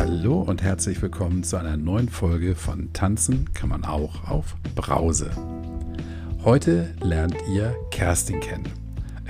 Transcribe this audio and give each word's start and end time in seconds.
Hallo 0.00 0.40
und 0.40 0.62
herzlich 0.62 1.02
willkommen 1.02 1.44
zu 1.44 1.58
einer 1.58 1.76
neuen 1.76 2.08
Folge 2.08 2.54
von 2.54 2.90
Tanzen 2.94 3.52
kann 3.52 3.68
man 3.68 3.84
auch 3.84 4.26
auf 4.30 4.56
Brause. 4.74 5.30
Heute 6.42 6.94
lernt 7.02 7.36
ihr 7.52 7.76
Kerstin 7.90 8.40
kennen. 8.40 8.70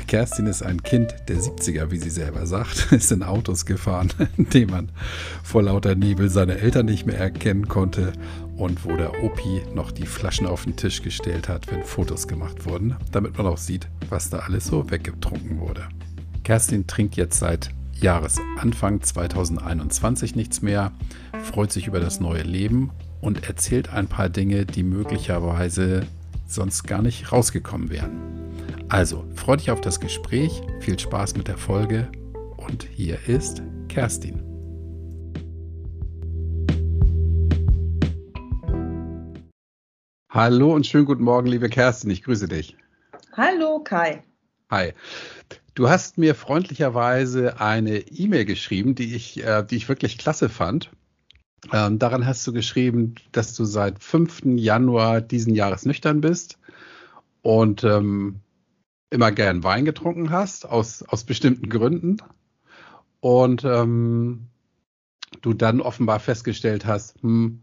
Kerstin 0.06 0.46
ist 0.46 0.62
ein 0.62 0.80
Kind 0.80 1.12
der 1.26 1.38
70er, 1.38 1.90
wie 1.90 1.98
sie 1.98 2.10
selber 2.10 2.46
sagt, 2.46 2.92
ist 2.92 3.10
in 3.10 3.24
Autos 3.24 3.66
gefahren, 3.66 4.12
in 4.36 4.48
denen 4.48 4.70
man 4.70 4.92
vor 5.42 5.64
lauter 5.64 5.96
Nebel 5.96 6.30
seine 6.30 6.58
Eltern 6.58 6.86
nicht 6.86 7.04
mehr 7.04 7.18
erkennen 7.18 7.66
konnte 7.66 8.12
und 8.56 8.84
wo 8.84 8.96
der 8.96 9.24
Opi 9.24 9.62
noch 9.74 9.90
die 9.90 10.06
Flaschen 10.06 10.46
auf 10.46 10.62
den 10.62 10.76
Tisch 10.76 11.02
gestellt 11.02 11.48
hat, 11.48 11.68
wenn 11.72 11.82
Fotos 11.82 12.28
gemacht 12.28 12.64
wurden, 12.64 12.94
damit 13.10 13.36
man 13.36 13.48
auch 13.48 13.58
sieht, 13.58 13.88
was 14.08 14.30
da 14.30 14.38
alles 14.38 14.66
so 14.66 14.88
weggetrunken 14.88 15.58
wurde. 15.58 15.88
Kerstin 16.44 16.86
trinkt 16.86 17.16
jetzt 17.16 17.40
seit 17.40 17.70
Jahresanfang 18.00 19.02
2021 19.02 20.34
nichts 20.34 20.62
mehr, 20.62 20.92
freut 21.42 21.70
sich 21.70 21.86
über 21.86 22.00
das 22.00 22.18
neue 22.18 22.42
Leben 22.42 22.90
und 23.20 23.46
erzählt 23.46 23.92
ein 23.92 24.08
paar 24.08 24.30
Dinge, 24.30 24.64
die 24.64 24.82
möglicherweise 24.82 26.06
sonst 26.46 26.84
gar 26.84 27.02
nicht 27.02 27.30
rausgekommen 27.30 27.90
wären. 27.90 28.48
Also, 28.88 29.24
freu 29.34 29.56
dich 29.56 29.70
auf 29.70 29.82
das 29.82 30.00
Gespräch, 30.00 30.62
viel 30.80 30.98
Spaß 30.98 31.36
mit 31.36 31.46
der 31.46 31.58
Folge 31.58 32.10
und 32.56 32.84
hier 32.84 33.18
ist 33.28 33.62
Kerstin. 33.88 34.42
Hallo 40.30 40.74
und 40.74 40.86
schönen 40.86 41.04
guten 41.04 41.24
Morgen, 41.24 41.48
liebe 41.48 41.68
Kerstin, 41.68 42.10
ich 42.10 42.22
grüße 42.22 42.48
dich. 42.48 42.76
Hallo 43.36 43.80
Kai. 43.84 44.22
Hi. 44.70 44.94
Du 45.80 45.88
hast 45.88 46.18
mir 46.18 46.34
freundlicherweise 46.34 47.58
eine 47.58 48.00
E-Mail 48.00 48.44
geschrieben, 48.44 48.94
die 48.94 49.14
ich, 49.14 49.42
äh, 49.42 49.64
die 49.64 49.76
ich 49.76 49.88
wirklich 49.88 50.18
klasse 50.18 50.50
fand. 50.50 50.90
Ähm, 51.72 51.98
daran 51.98 52.26
hast 52.26 52.46
du 52.46 52.52
geschrieben, 52.52 53.14
dass 53.32 53.54
du 53.54 53.64
seit 53.64 54.04
5. 54.04 54.42
Januar 54.58 55.22
diesen 55.22 55.54
Jahres 55.54 55.86
nüchtern 55.86 56.20
bist 56.20 56.58
und 57.40 57.82
ähm, 57.82 58.40
immer 59.08 59.32
gern 59.32 59.64
Wein 59.64 59.86
getrunken 59.86 60.28
hast, 60.28 60.66
aus, 60.66 61.02
aus 61.02 61.24
bestimmten 61.24 61.70
Gründen. 61.70 62.18
Und 63.20 63.64
ähm, 63.64 64.48
du 65.40 65.54
dann 65.54 65.80
offenbar 65.80 66.20
festgestellt 66.20 66.84
hast, 66.84 67.22
hm, 67.22 67.62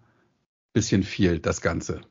bisschen 0.73 1.04
viel 1.04 1.38
das 1.38 1.62
Ganze. 1.62 2.02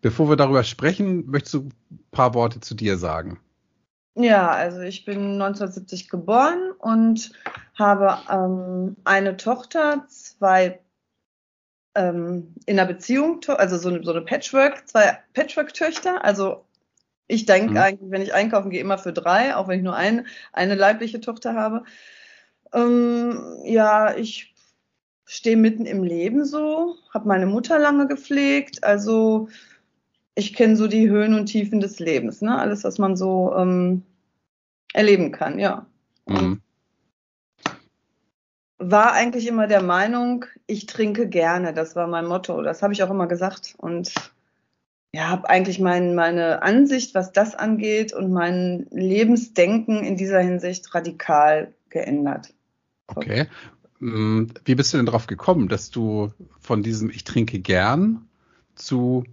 Bevor 0.00 0.30
wir 0.30 0.36
darüber 0.36 0.64
sprechen, 0.64 1.26
möchtest 1.26 1.52
du 1.52 1.60
ein 1.90 1.98
paar 2.10 2.32
Worte 2.32 2.60
zu 2.60 2.74
dir 2.74 2.96
sagen? 2.96 3.38
Ja, 4.16 4.50
also 4.50 4.80
ich 4.80 5.04
bin 5.04 5.32
1970 5.42 6.08
geboren 6.08 6.70
und 6.78 7.32
habe 7.76 8.18
ähm, 8.30 8.96
eine 9.04 9.36
Tochter, 9.36 10.06
zwei 10.08 10.78
ähm, 11.96 12.54
in 12.66 12.78
einer 12.78 12.86
Beziehung, 12.86 13.40
also 13.48 13.76
so 13.76 13.88
eine, 13.88 14.04
so 14.04 14.12
eine 14.12 14.22
Patchwork, 14.22 14.88
zwei 14.88 15.18
Patchwork-Töchter. 15.32 16.24
Also 16.24 16.64
ich 17.26 17.46
denke 17.46 17.72
mhm. 17.72 17.76
eigentlich, 17.78 18.10
wenn 18.10 18.22
ich 18.22 18.34
einkaufen 18.34 18.70
gehe, 18.70 18.80
immer 18.80 18.98
für 18.98 19.12
drei, 19.12 19.56
auch 19.56 19.66
wenn 19.66 19.78
ich 19.78 19.84
nur 19.84 19.96
ein, 19.96 20.26
eine 20.52 20.76
leibliche 20.76 21.20
Tochter 21.20 21.54
habe. 21.54 21.84
Ähm, 22.72 23.60
ja, 23.64 24.14
ich 24.16 24.54
stehe 25.24 25.56
mitten 25.56 25.86
im 25.86 26.04
Leben 26.04 26.44
so, 26.44 26.96
habe 27.12 27.28
meine 27.28 27.46
Mutter 27.46 27.78
lange 27.78 28.06
gepflegt, 28.06 28.84
also 28.84 29.48
ich 30.34 30.54
kenne 30.54 30.76
so 30.76 30.88
die 30.88 31.08
Höhen 31.08 31.34
und 31.34 31.46
Tiefen 31.46 31.80
des 31.80 31.98
Lebens, 31.98 32.42
ne? 32.42 32.58
Alles, 32.58 32.84
was 32.84 32.98
man 32.98 33.16
so 33.16 33.54
ähm, 33.56 34.02
erleben 34.92 35.32
kann, 35.32 35.58
ja. 35.58 35.86
Mhm. 36.26 36.60
War 38.78 39.12
eigentlich 39.12 39.46
immer 39.46 39.66
der 39.66 39.82
Meinung, 39.82 40.44
ich 40.66 40.86
trinke 40.86 41.28
gerne. 41.28 41.72
Das 41.72 41.96
war 41.96 42.06
mein 42.06 42.26
Motto. 42.26 42.60
Das 42.62 42.82
habe 42.82 42.92
ich 42.92 43.02
auch 43.02 43.10
immer 43.10 43.28
gesagt. 43.28 43.74
Und 43.78 44.12
ja, 45.12 45.28
habe 45.28 45.48
eigentlich 45.48 45.78
mein, 45.78 46.14
meine 46.14 46.62
Ansicht, 46.62 47.14
was 47.14 47.32
das 47.32 47.54
angeht 47.54 48.12
und 48.12 48.32
mein 48.32 48.86
Lebensdenken 48.90 50.02
in 50.02 50.16
dieser 50.16 50.40
Hinsicht 50.40 50.92
radikal 50.94 51.72
geändert. 51.88 52.52
Okay. 53.06 53.46
Mm, 54.00 54.46
wie 54.64 54.74
bist 54.74 54.92
du 54.92 54.96
denn 54.96 55.06
darauf 55.06 55.28
gekommen, 55.28 55.68
dass 55.68 55.90
du 55.90 56.32
von 56.58 56.82
diesem 56.82 57.10
Ich 57.10 57.22
trinke 57.22 57.60
gern 57.60 58.28
zu 58.74 59.24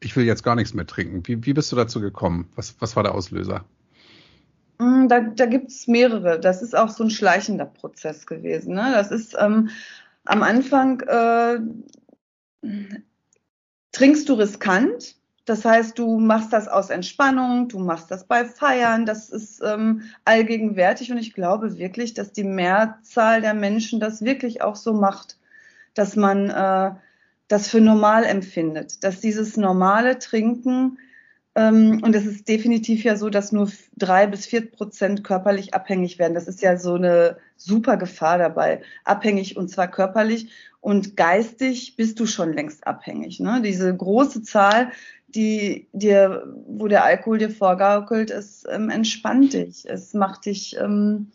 ich 0.00 0.16
will 0.16 0.24
jetzt 0.24 0.42
gar 0.42 0.54
nichts 0.54 0.74
mehr 0.74 0.86
trinken. 0.86 1.26
Wie, 1.26 1.44
wie 1.44 1.52
bist 1.52 1.72
du 1.72 1.76
dazu 1.76 2.00
gekommen? 2.00 2.50
Was, 2.54 2.76
was 2.80 2.96
war 2.96 3.02
der 3.02 3.14
Auslöser? 3.14 3.64
Mm, 4.78 5.08
da, 5.08 5.20
da 5.20 5.46
gibt 5.46 5.70
es 5.70 5.86
mehrere. 5.86 6.38
Das 6.38 6.62
ist 6.62 6.76
auch 6.76 6.88
so 6.88 7.04
ein 7.04 7.10
schleichender 7.10 7.66
Prozess 7.66 8.26
gewesen. 8.26 8.74
Ne? 8.74 8.92
Das 8.92 9.10
ist 9.10 9.36
ähm, 9.38 9.70
am 10.24 10.42
Anfang 10.42 11.00
äh, 11.00 11.58
trinkst 13.92 14.28
du 14.28 14.34
riskant. 14.34 15.16
Das 15.44 15.64
heißt, 15.64 15.98
du 15.98 16.20
machst 16.20 16.52
das 16.52 16.68
aus 16.68 16.90
Entspannung, 16.90 17.68
du 17.68 17.78
machst 17.78 18.10
das 18.10 18.26
bei 18.26 18.44
Feiern, 18.44 19.06
das 19.06 19.30
ist 19.30 19.62
ähm, 19.64 20.02
allgegenwärtig 20.26 21.10
und 21.10 21.16
ich 21.16 21.32
glaube 21.32 21.78
wirklich, 21.78 22.12
dass 22.12 22.32
die 22.32 22.44
Mehrzahl 22.44 23.40
der 23.40 23.54
Menschen 23.54 23.98
das 23.98 24.22
wirklich 24.22 24.60
auch 24.60 24.76
so 24.76 24.92
macht, 24.92 25.38
dass 25.94 26.16
man 26.16 26.50
äh, 26.50 26.90
das 27.48 27.68
für 27.68 27.80
normal 27.80 28.24
empfindet, 28.24 29.02
dass 29.02 29.20
dieses 29.20 29.56
normale 29.56 30.18
Trinken 30.18 30.98
ähm, 31.58 32.00
und 32.04 32.14
es 32.14 32.24
ist 32.24 32.46
definitiv 32.46 33.02
ja 33.02 33.16
so, 33.16 33.30
dass 33.30 33.50
nur 33.50 33.68
drei 33.96 34.28
bis 34.28 34.46
vier 34.46 34.70
Prozent 34.70 35.24
körperlich 35.24 35.74
abhängig 35.74 36.18
werden. 36.20 36.34
Das 36.34 36.46
ist 36.46 36.62
ja 36.62 36.76
so 36.76 36.94
eine 36.94 37.38
super 37.56 37.96
Gefahr 37.96 38.38
dabei. 38.38 38.82
Abhängig 39.04 39.56
und 39.56 39.68
zwar 39.68 39.88
körperlich 39.88 40.50
und 40.80 41.16
geistig 41.16 41.96
bist 41.96 42.20
du 42.20 42.26
schon 42.26 42.52
längst 42.52 42.86
abhängig. 42.86 43.40
Ne? 43.40 43.60
Diese 43.60 43.94
große 43.94 44.42
Zahl, 44.44 44.92
die 45.26 45.88
dir, 45.92 46.46
wo 46.68 46.86
der 46.86 47.04
Alkohol 47.04 47.38
dir 47.38 47.50
vorgaukelt, 47.50 48.30
es 48.30 48.64
ähm, 48.70 48.88
entspannt 48.88 49.52
dich. 49.52 49.84
Es 49.88 50.14
macht 50.14 50.46
dich 50.46 50.76
ähm, 50.78 51.32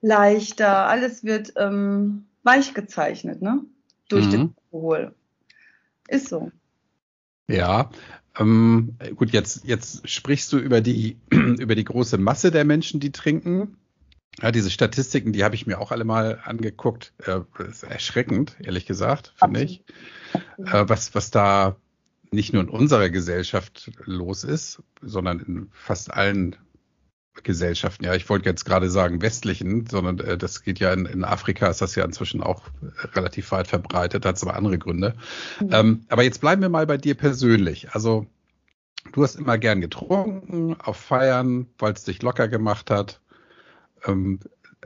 leichter. 0.00 0.88
Alles 0.88 1.24
wird 1.24 1.52
ähm, 1.56 2.24
weich 2.42 2.72
gezeichnet, 2.72 3.42
ne? 3.42 3.60
Durch 4.08 4.26
mhm. 4.26 4.30
den 4.30 4.54
Alkohol. 4.72 5.14
Ist 6.08 6.28
so. 6.28 6.52
Ja, 7.48 7.90
ähm, 8.38 8.96
gut, 9.14 9.30
jetzt, 9.30 9.64
jetzt 9.64 10.08
sprichst 10.08 10.52
du 10.52 10.58
über 10.58 10.80
die, 10.80 11.16
über 11.30 11.74
die 11.74 11.84
große 11.84 12.18
Masse 12.18 12.50
der 12.50 12.64
Menschen, 12.64 13.00
die 13.00 13.12
trinken. 13.12 13.76
Ja, 14.42 14.52
diese 14.52 14.70
Statistiken, 14.70 15.32
die 15.32 15.44
habe 15.44 15.54
ich 15.54 15.66
mir 15.66 15.80
auch 15.80 15.92
alle 15.92 16.04
mal 16.04 16.40
angeguckt. 16.44 17.14
Äh, 17.24 17.40
ist 17.68 17.84
erschreckend, 17.84 18.56
ehrlich 18.62 18.84
gesagt, 18.84 19.32
finde 19.36 19.62
ich. 19.62 19.82
Äh, 20.58 20.84
was, 20.86 21.14
was 21.14 21.30
da 21.30 21.76
nicht 22.30 22.52
nur 22.52 22.62
in 22.62 22.68
unserer 22.68 23.08
Gesellschaft 23.08 23.90
los 24.04 24.44
ist, 24.44 24.82
sondern 25.00 25.40
in 25.40 25.68
fast 25.72 26.12
allen 26.12 26.56
Gesellschaften, 27.42 28.04
ja, 28.04 28.14
ich 28.14 28.28
wollte 28.28 28.48
jetzt 28.48 28.64
gerade 28.64 28.90
sagen 28.90 29.22
westlichen, 29.22 29.86
sondern 29.86 30.18
äh, 30.20 30.38
das 30.38 30.62
geht 30.62 30.78
ja 30.78 30.92
in, 30.92 31.06
in, 31.06 31.24
Afrika, 31.24 31.68
ist 31.68 31.80
das 31.80 31.94
ja 31.94 32.04
inzwischen 32.04 32.42
auch 32.42 32.62
relativ 33.14 33.52
weit 33.52 33.66
verbreitet, 33.66 34.24
hat 34.24 34.36
es 34.36 34.42
aber 34.42 34.56
andere 34.56 34.78
Gründe. 34.78 35.14
Mhm. 35.60 35.68
Ähm, 35.72 36.00
aber 36.08 36.22
jetzt 36.22 36.40
bleiben 36.40 36.62
wir 36.62 36.68
mal 36.68 36.86
bei 36.86 36.96
dir 36.96 37.14
persönlich. 37.14 37.90
Also 37.92 38.26
du 39.12 39.22
hast 39.22 39.36
immer 39.36 39.58
gern 39.58 39.80
getrunken, 39.80 40.76
auf 40.80 40.96
Feiern, 40.96 41.66
weil 41.78 41.92
es 41.92 42.04
dich 42.04 42.22
locker 42.22 42.48
gemacht 42.48 42.90
hat. 42.90 43.20
Ähm, 44.04 44.40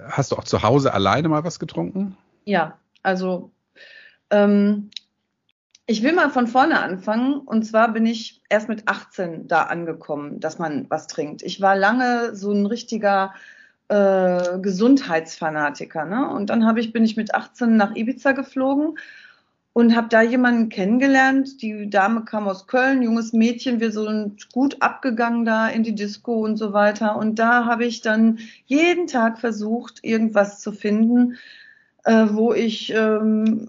hast 0.09 0.33
du 0.33 0.37
auch 0.37 0.45
zu 0.45 0.63
Hause 0.63 0.93
alleine 0.95 1.29
mal 1.29 1.45
was 1.45 1.59
getrunken? 1.59 2.17
Ja, 2.45 2.79
also 3.03 3.51
ähm, 4.31 4.91
ich 5.91 6.05
will 6.05 6.13
mal 6.13 6.31
von 6.31 6.47
vorne 6.47 6.81
anfangen. 6.81 7.41
Und 7.41 7.65
zwar 7.65 7.93
bin 7.93 8.07
ich 8.07 8.43
erst 8.49 8.69
mit 8.69 8.87
18 8.87 9.49
da 9.49 9.65
angekommen, 9.65 10.39
dass 10.39 10.61
man 10.61 10.87
was 10.89 11.09
trinkt. 11.09 11.43
Ich 11.43 11.61
war 11.61 11.75
lange 11.75 12.37
so 12.37 12.53
ein 12.53 12.65
richtiger 12.65 13.35
äh, 13.89 14.61
Gesundheitsfanatiker. 14.61 16.05
Ne? 16.05 16.31
Und 16.31 16.49
dann 16.49 16.77
ich, 16.79 16.93
bin 16.93 17.05
ich 17.05 17.17
mit 17.17 17.35
18 17.35 17.77
nach 17.77 17.97
Ibiza 17.97 18.31
geflogen 18.33 18.99
und 19.73 19.97
habe 19.97 20.07
da 20.09 20.23
jemanden 20.23 20.69
kennengelernt. 20.69 21.61
Die 21.61 21.91
Dame 21.91 22.25
kam 22.25 22.47
aus 22.47 22.69
Köln, 22.69 23.03
junges 23.03 23.33
Mädchen, 23.33 23.81
wir 23.81 23.91
sind 23.91 24.53
gut 24.53 24.77
abgegangen 24.81 25.45
da 25.45 25.67
in 25.67 25.83
die 25.83 25.97
Disco 25.97 26.35
und 26.35 26.57
so 26.57 26.73
weiter. 26.73 27.17
Und 27.17 27.41
da 27.41 27.65
habe 27.65 27.85
ich 27.85 28.01
dann 28.01 28.39
jeden 28.65 29.09
Tag 29.09 29.41
versucht, 29.41 30.05
irgendwas 30.05 30.61
zu 30.61 30.71
finden, 30.71 31.37
äh, 32.05 32.27
wo 32.31 32.53
ich 32.53 32.93
ähm, 32.95 33.67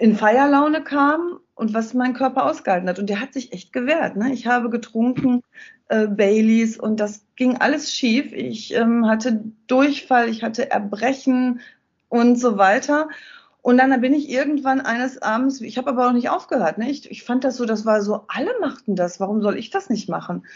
in 0.00 0.16
Feierlaune 0.16 0.82
kam 0.82 1.40
und 1.54 1.74
was 1.74 1.92
mein 1.92 2.14
Körper 2.14 2.46
ausgehalten 2.46 2.88
hat. 2.88 2.98
Und 2.98 3.10
der 3.10 3.20
hat 3.20 3.34
sich 3.34 3.52
echt 3.52 3.70
gewehrt. 3.70 4.16
Ne? 4.16 4.32
Ich 4.32 4.46
habe 4.46 4.70
getrunken 4.70 5.42
äh, 5.88 6.06
Baileys 6.06 6.78
und 6.78 6.98
das 7.00 7.26
ging 7.36 7.58
alles 7.58 7.92
schief. 7.92 8.32
Ich 8.32 8.74
ähm, 8.74 9.06
hatte 9.06 9.44
Durchfall, 9.66 10.30
ich 10.30 10.42
hatte 10.42 10.70
Erbrechen 10.70 11.60
und 12.08 12.36
so 12.36 12.56
weiter. 12.56 13.10
Und 13.60 13.76
dann 13.76 14.00
bin 14.00 14.14
ich 14.14 14.30
irgendwann 14.30 14.80
eines 14.80 15.20
Abends, 15.20 15.60
ich 15.60 15.76
habe 15.76 15.90
aber 15.90 16.08
auch 16.08 16.12
nicht 16.12 16.30
aufgehört. 16.30 16.78
Ne? 16.78 16.90
Ich, 16.90 17.10
ich 17.10 17.22
fand 17.22 17.44
das 17.44 17.56
so, 17.56 17.66
das 17.66 17.84
war 17.84 18.00
so, 18.00 18.24
alle 18.28 18.52
machten 18.58 18.96
das, 18.96 19.20
warum 19.20 19.42
soll 19.42 19.58
ich 19.58 19.68
das 19.68 19.90
nicht 19.90 20.08
machen? 20.08 20.46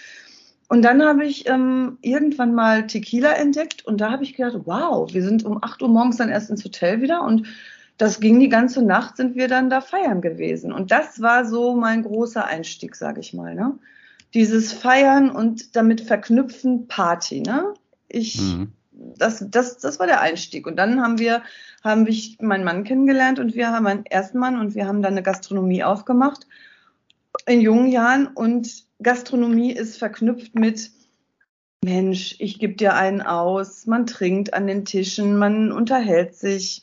Und 0.70 0.80
dann 0.80 1.02
habe 1.02 1.26
ich 1.26 1.46
ähm, 1.46 1.98
irgendwann 2.00 2.54
mal 2.54 2.86
Tequila 2.86 3.34
entdeckt 3.34 3.84
und 3.84 4.00
da 4.00 4.10
habe 4.10 4.24
ich 4.24 4.34
gedacht, 4.34 4.62
wow, 4.64 5.12
wir 5.12 5.22
sind 5.22 5.44
um 5.44 5.62
8 5.62 5.82
Uhr 5.82 5.90
morgens 5.90 6.16
dann 6.16 6.30
erst 6.30 6.48
ins 6.48 6.64
Hotel 6.64 7.02
wieder 7.02 7.22
und 7.22 7.46
das 7.96 8.20
ging 8.20 8.40
die 8.40 8.48
ganze 8.48 8.82
Nacht, 8.82 9.16
sind 9.16 9.36
wir 9.36 9.48
dann 9.48 9.70
da 9.70 9.80
feiern 9.80 10.20
gewesen. 10.20 10.72
Und 10.72 10.90
das 10.90 11.20
war 11.20 11.44
so 11.44 11.76
mein 11.76 12.02
großer 12.02 12.44
Einstieg, 12.44 12.96
sage 12.96 13.20
ich 13.20 13.34
mal. 13.34 13.54
Ne? 13.54 13.78
Dieses 14.34 14.72
Feiern 14.72 15.30
und 15.30 15.76
damit 15.76 16.00
verknüpfen 16.00 16.88
Party. 16.88 17.40
Ne? 17.40 17.74
Ich, 18.08 18.40
mhm. 18.40 18.72
das, 18.92 19.44
das, 19.48 19.78
das 19.78 20.00
war 20.00 20.06
der 20.06 20.20
Einstieg. 20.20 20.66
Und 20.66 20.76
dann 20.76 21.00
haben 21.00 21.18
wir, 21.18 21.42
haben 21.84 22.06
ich 22.06 22.38
meinen 22.40 22.64
Mann 22.64 22.82
kennengelernt 22.82 23.38
und 23.38 23.54
wir 23.54 23.68
haben 23.68 23.84
meinen 23.84 24.06
ersten 24.06 24.38
Mann 24.38 24.58
und 24.58 24.74
wir 24.74 24.88
haben 24.88 25.02
dann 25.02 25.12
eine 25.12 25.22
Gastronomie 25.22 25.84
aufgemacht 25.84 26.46
in 27.46 27.60
jungen 27.60 27.92
Jahren. 27.92 28.26
Und 28.26 28.84
Gastronomie 29.02 29.70
ist 29.70 29.98
verknüpft 29.98 30.56
mit 30.56 30.90
Mensch, 31.84 32.36
ich 32.38 32.58
gebe 32.58 32.74
dir 32.74 32.94
einen 32.94 33.20
aus, 33.20 33.86
man 33.86 34.06
trinkt 34.06 34.54
an 34.54 34.66
den 34.66 34.84
Tischen, 34.84 35.36
man 35.36 35.70
unterhält 35.70 36.34
sich, 36.34 36.82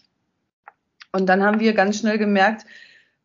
und 1.11 1.27
dann 1.27 1.43
haben 1.43 1.59
wir 1.59 1.73
ganz 1.73 1.99
schnell 1.99 2.17
gemerkt, 2.17 2.65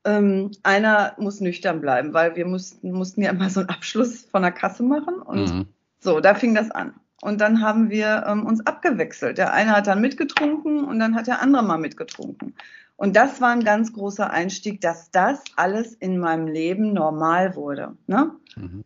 ähm, 0.05 0.53
einer 0.63 1.15
muss 1.19 1.41
nüchtern 1.41 1.81
bleiben, 1.81 2.15
weil 2.15 2.37
wir 2.37 2.47
mussten, 2.47 2.93
mussten 2.93 3.23
ja 3.23 3.31
immer 3.31 3.51
so 3.51 3.61
einen 3.61 3.69
Abschluss 3.69 4.27
von 4.31 4.43
der 4.43 4.53
Kasse 4.53 4.83
machen. 4.83 5.21
Und 5.21 5.55
mhm. 5.55 5.67
so, 5.99 6.21
da 6.21 6.35
fing 6.35 6.55
das 6.55 6.71
an. 6.71 6.95
Und 7.21 7.41
dann 7.41 7.61
haben 7.61 7.91
wir 7.91 8.25
ähm, 8.27 8.47
uns 8.47 8.65
abgewechselt. 8.67 9.39
Der 9.39 9.53
eine 9.53 9.73
hat 9.73 9.87
dann 9.87 10.01
mitgetrunken 10.01 10.85
und 10.85 10.99
dann 11.01 11.15
hat 11.15 11.27
der 11.27 11.43
andere 11.43 11.65
mal 11.65 11.79
mitgetrunken. 11.79 12.55
Und 12.97 13.17
das 13.17 13.41
war 13.41 13.51
ein 13.51 13.65
ganz 13.65 13.93
großer 13.93 14.31
Einstieg, 14.31 14.81
dass 14.81 15.11
das 15.11 15.43
alles 15.57 15.93
in 15.95 16.19
meinem 16.19 16.47
Leben 16.47 16.93
normal 16.93 17.57
wurde. 17.57 17.97
Ne? 18.07 18.31
Mhm. 18.57 18.85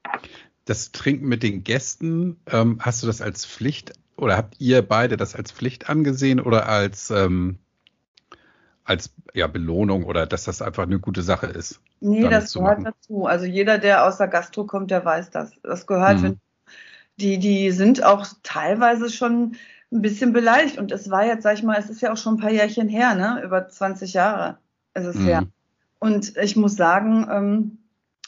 Das 0.65 0.93
Trinken 0.93 1.29
mit 1.29 1.43
den 1.43 1.65
Gästen, 1.65 2.41
ähm, 2.51 2.79
hast 2.81 3.03
du 3.03 3.07
das 3.07 3.21
als 3.21 3.45
Pflicht 3.45 3.93
oder 4.17 4.37
habt 4.37 4.55
ihr 4.59 4.83
beide 4.83 5.17
das 5.17 5.35
als 5.35 5.53
Pflicht 5.53 5.89
angesehen 5.89 6.41
oder 6.41 6.69
als 6.69 7.11
ähm, 7.11 7.59
als 8.91 9.15
ja, 9.35 9.47
Belohnung 9.47 10.03
oder 10.03 10.27
dass 10.27 10.45
das 10.45 10.61
einfach 10.61 10.83
eine 10.83 10.99
gute 10.99 11.23
Sache 11.23 11.47
ist. 11.47 11.81
Nee, 12.01 12.29
das 12.29 12.53
gehört 12.53 12.85
dazu. 12.85 13.25
Also 13.25 13.47
jeder, 13.47 13.79
der 13.79 14.05
aus 14.05 14.19
der 14.19 14.27
Gastro 14.27 14.65
kommt, 14.65 14.91
der 14.91 15.05
weiß 15.05 15.31
das. 15.31 15.53
Das 15.63 15.87
gehört, 15.87 16.19
mhm. 16.19 16.23
wenn, 16.23 16.41
die, 17.21 17.39
die 17.39 17.71
sind 17.71 18.03
auch 18.03 18.27
teilweise 18.43 19.09
schon 19.09 19.55
ein 19.93 20.03
bisschen 20.03 20.33
beleidigt. 20.33 20.77
Und 20.77 20.91
es 20.91 21.09
war 21.09 21.25
jetzt, 21.25 21.45
sag 21.45 21.55
ich 21.55 21.63
mal, 21.63 21.79
es 21.79 21.89
ist 21.89 22.01
ja 22.01 22.13
auch 22.13 22.17
schon 22.17 22.35
ein 22.35 22.41
paar 22.41 22.51
Jährchen 22.51 22.89
her, 22.89 23.15
ne? 23.15 23.41
Über 23.45 23.69
20 23.69 24.13
Jahre 24.13 24.59
ist 24.95 25.05
es 25.05 25.17
mhm. 25.17 25.25
her. 25.25 25.47
Und 26.01 26.37
ich 26.37 26.57
muss 26.57 26.75
sagen, 26.75 27.29
ähm, 27.31 27.79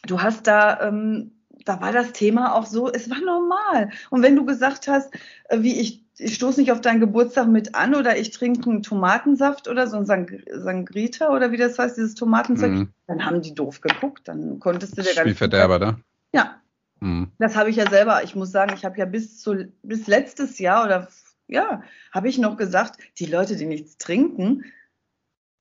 du 0.07 0.23
hast 0.23 0.47
da, 0.47 0.81
ähm, 0.81 1.33
da 1.65 1.81
war 1.81 1.93
das 1.93 2.13
Thema 2.13 2.55
auch 2.55 2.67
so, 2.67 2.91
es 2.91 3.11
war 3.11 3.21
normal. 3.21 3.91
Und 4.11 4.23
wenn 4.23 4.37
du 4.37 4.45
gesagt 4.45 4.89
hast, 4.89 5.15
äh, 5.49 5.61
wie 5.61 5.81
ich 5.81 6.03
ich 6.19 6.35
stoße 6.35 6.61
nicht 6.61 6.73
auf 6.73 6.81
deinen 6.81 7.01
Geburtstag 7.01 7.49
mit 7.49 7.75
an 7.75 7.95
oder 7.95 8.19
ich 8.19 8.31
trinke 8.31 8.71
einen 8.71 8.83
Tomatensaft 8.83 9.67
oder 9.67 9.87
so 9.87 9.97
ein 9.97 10.07
Sang 10.07 10.29
Sangrita 10.51 11.35
oder 11.35 11.53
wie 11.53 11.57
das 11.57 11.79
heißt, 11.79 11.97
dieses 11.97 12.15
Tomatenzeug, 12.15 12.71
mhm. 12.71 12.89
dann 13.07 13.25
haben 13.25 13.43
die 13.43 13.55
doof 13.55 13.81
geguckt. 13.81 14.29
Dann 14.29 14.61
konntest 14.61 14.97
du 14.97 15.03
dir 15.03 15.15
ganz. 15.15 15.21
Spielverderber, 15.21 15.79
da? 15.79 15.99
Ja. 16.33 16.61
Mhm. 17.01 17.33
Das 17.39 17.57
habe 17.57 17.71
ich 17.71 17.77
ja 17.77 17.89
selber. 17.89 18.23
Ich 18.23 18.35
muss 18.35 18.53
sagen, 18.53 18.75
ich 18.77 18.85
habe 18.85 18.99
ja 18.99 19.07
bis 19.07 19.41
zu, 19.41 19.73
bis 19.83 20.07
letztes 20.07 20.59
Jahr 20.59 20.85
oder 20.85 21.09
ja, 21.49 21.83
habe 22.13 22.29
ich 22.29 22.39
noch 22.39 22.57
gesagt, 22.57 22.99
die 23.19 23.27
Leute, 23.27 23.57
die 23.57 23.67
nichts 23.67 23.99
trinken, 23.99 24.65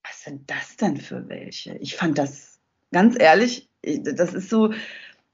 was 0.04 0.22
sind 0.22 0.50
das 0.50 0.76
denn 0.76 0.96
für 0.96 1.28
welche? 1.28 1.76
Ich 1.78 1.96
fand 1.96 2.18
das 2.18 2.60
ganz 2.92 3.18
ehrlich, 3.18 3.68
das 3.82 4.32
ist 4.34 4.48
so, 4.48 4.72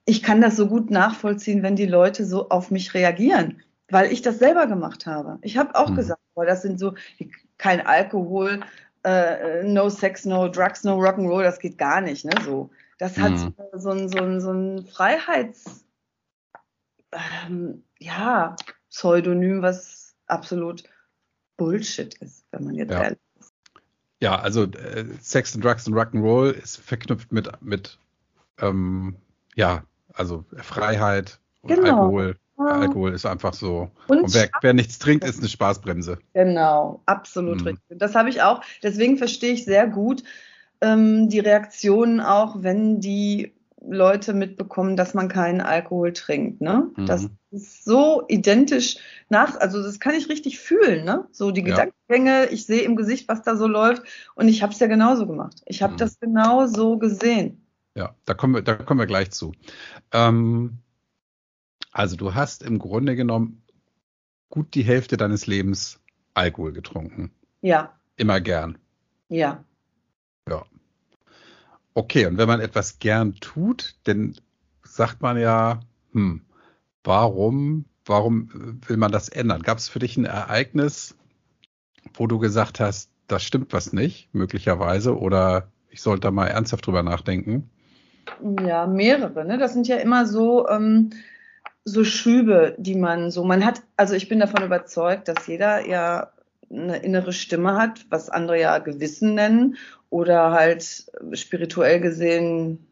ich 0.09 0.23
kann 0.23 0.41
das 0.41 0.57
so 0.57 0.69
gut 0.69 0.91
nachvollziehen, 0.91 1.63
wenn 1.63 1.77
die 1.77 1.87
Leute 1.87 2.25
so 2.25 2.49
auf 2.49 2.71
mich 2.71 2.95
reagieren 2.95 3.63
weil 3.91 4.13
ich 4.13 4.23
das 4.23 4.39
selber 4.39 4.67
gemacht 4.67 5.07
habe. 5.07 5.39
Ich 5.43 5.57
habe 5.57 5.75
auch 5.75 5.91
mhm. 5.91 5.97
gesagt, 5.97 6.21
boah, 6.35 6.47
das 6.47 6.63
sind 6.63 6.79
so 6.79 6.95
kein 7.57 7.85
Alkohol, 7.85 8.61
äh, 9.05 9.63
no 9.65 9.89
Sex, 9.89 10.25
no 10.25 10.49
Drugs, 10.49 10.85
no 10.85 10.99
Rock'n'Roll, 10.99 11.43
das 11.43 11.59
geht 11.59 11.79
gar 11.79 12.01
nicht, 12.01 12.25
ne? 12.25 12.33
So, 12.45 12.71
das 12.99 13.19
hat 13.19 13.33
mhm. 13.33 13.55
so 13.75 13.91
ein 13.91 14.09
so 14.09 14.19
ein 14.19 14.41
so 14.41 14.53
ein 14.53 14.87
Freiheits 14.87 15.85
ähm, 17.13 17.85
ja 17.99 18.57
Pseudonym, 18.91 19.63
was 19.63 20.15
absolut 20.27 20.85
Bullshit 21.57 22.15
ist, 22.17 22.45
wenn 22.51 22.65
man 22.65 22.75
jetzt 22.75 22.91
ja. 22.91 23.03
ehrlich 23.03 23.19
ist. 23.41 23.53
Ja, 24.21 24.41
also 24.41 24.65
äh, 24.65 25.05
Sex 25.21 25.55
and 25.55 25.65
Drugs 25.65 25.87
and 25.87 25.97
Rock'n'Roll 25.97 26.51
ist 26.51 26.77
verknüpft 26.77 27.33
mit 27.33 27.51
mit 27.63 27.99
ähm, 28.61 29.17
ja, 29.55 29.85
also 30.19 30.45
Freiheit 30.57 31.41
und 31.63 31.75
genau. 31.75 32.03
Alkohol. 32.03 32.37
Alkohol 32.57 33.13
ist 33.13 33.25
einfach 33.25 33.55
so. 33.55 33.89
Und, 34.09 34.23
und 34.23 34.35
wer, 34.35 34.49
wer, 34.63 34.75
nichts 34.75 34.99
trinkt, 34.99 35.25
ist 35.25 35.39
eine 35.39 35.49
Spaßbremse. 35.49 36.19
Genau, 36.35 37.01
absolut 37.07 37.61
mhm. 37.61 37.69
richtig. 37.69 37.99
Das 37.99 38.17
habe 38.17 38.31
ich 38.31 38.43
auch. 38.43 38.63
Deswegen 38.83 39.17
verstehe 39.17 39.53
ich 39.53 39.65
sehr 39.65 39.87
gut 39.87 40.25
ähm, 40.81 41.29
die 41.29 41.41
Reaktionen 41.41 42.21
auch, 42.21 42.63
wenn 42.63 43.01
die 43.01 43.55
Leute 43.81 44.35
mitbekommen, 44.35 44.97
dass 44.97 45.15
man 45.15 45.29
keinen 45.29 45.61
Alkohol 45.61 46.13
trinkt. 46.13 46.61
Ne? 46.61 46.91
Mhm. 46.97 47.07
Das 47.07 47.29
ist 47.51 47.85
so 47.85 48.25
identisch 48.29 48.97
nach, 49.29 49.59
also 49.61 49.83
das 49.83 50.01
kann 50.01 50.15
ich 50.15 50.29
richtig 50.29 50.59
fühlen. 50.59 51.05
Ne? 51.05 51.27
So 51.31 51.51
die 51.51 51.63
ja. 51.63 51.69
Gedankengänge, 51.69 52.47
ich 52.51 52.67
sehe 52.67 52.83
im 52.83 52.97
Gesicht, 52.97 53.29
was 53.29 53.43
da 53.43 53.57
so 53.57 53.67
läuft 53.67 54.03
und 54.35 54.49
ich 54.49 54.63
habe 54.63 54.73
es 54.73 54.81
ja 54.81 54.89
genauso 54.89 55.27
gemacht. 55.27 55.63
Ich 55.67 55.83
habe 55.83 55.95
mhm. 55.95 55.99
das 55.99 56.19
genau 56.19 56.67
so 56.67 56.99
gesehen. 56.99 57.65
Ja, 57.99 58.15
da 58.27 58.35
kommen 58.35 58.55
wir, 58.55 58.63
da 58.63 58.77
kommen 58.77 59.01
wir 59.01 59.09
gleich 59.09 59.33
zu. 59.33 59.51
Ähm, 60.13 60.79
also 61.91 62.15
du 62.15 62.33
hast 62.33 62.63
im 62.63 62.79
Grunde 62.79 63.17
genommen 63.17 63.65
gut 64.51 64.77
die 64.77 64.85
Hälfte 64.85 65.17
deines 65.17 65.49
Lebens 65.49 65.99
Alkohol 66.33 66.73
getrunken. 66.73 67.33
Ja. 67.61 67.99
Immer 68.15 68.41
gern. 68.41 68.79
Ja. 69.29 69.65
Ja. 70.49 70.65
Okay, 71.93 72.27
und 72.27 72.39
wenn 72.39 72.47
man 72.47 72.61
etwas 72.61 73.01
gern 73.01 73.35
tut, 73.35 73.97
dann 74.05 74.37
sagt 74.85 75.21
man 75.21 75.37
ja, 75.37 75.81
hm, 76.13 76.43
warum, 77.03 77.85
warum 78.05 78.81
will 78.87 78.97
man 78.97 79.11
das 79.11 79.29
ändern? 79.29 79.63
Gab 79.63 79.79
es 79.79 79.89
für 79.89 79.99
dich 79.99 80.17
ein 80.17 80.25
Ereignis, 80.25 81.17
wo 82.15 82.29
du 82.29 82.39
gesagt 82.39 82.79
hast, 82.79 83.11
das 83.27 83.43
stimmt 83.43 83.73
was 83.73 83.93
nicht, 83.93 84.33
möglicherweise, 84.33 85.19
oder 85.19 85.73
ich 85.91 86.01
sollte 86.01 86.21
da 86.21 86.31
mal 86.31 86.47
ernsthaft 86.47 86.87
drüber 86.87 87.03
nachdenken? 87.03 87.69
Ja, 88.67 88.87
mehrere. 88.87 89.45
Ne? 89.45 89.59
Das 89.59 89.73
sind 89.73 89.89
ja 89.89 89.97
immer 89.97 90.27
so, 90.27 90.69
ähm, 90.69 91.11
so 91.85 92.05
Schübe, 92.05 92.75
die 92.79 92.95
man 92.95 93.31
so, 93.31 93.45
man 93.45 93.65
hat, 93.65 93.83
also 93.97 94.15
ich 94.15 94.29
bin 94.29 94.41
davon 94.41 94.65
überzeugt, 94.65 95.29
dass 95.29 95.47
jeder 95.47 95.87
ja 95.87 96.33
eine 96.71 96.99
innere 96.99 97.33
Stimme 97.33 97.77
hat, 97.77 98.05
was 98.11 98.29
andere 98.29 98.61
ja 98.61 98.79
Gewissen 98.79 99.35
nennen 99.35 99.77
oder 100.11 100.53
halt 100.53 101.07
spirituell 101.33 102.01
gesehen 102.01 102.85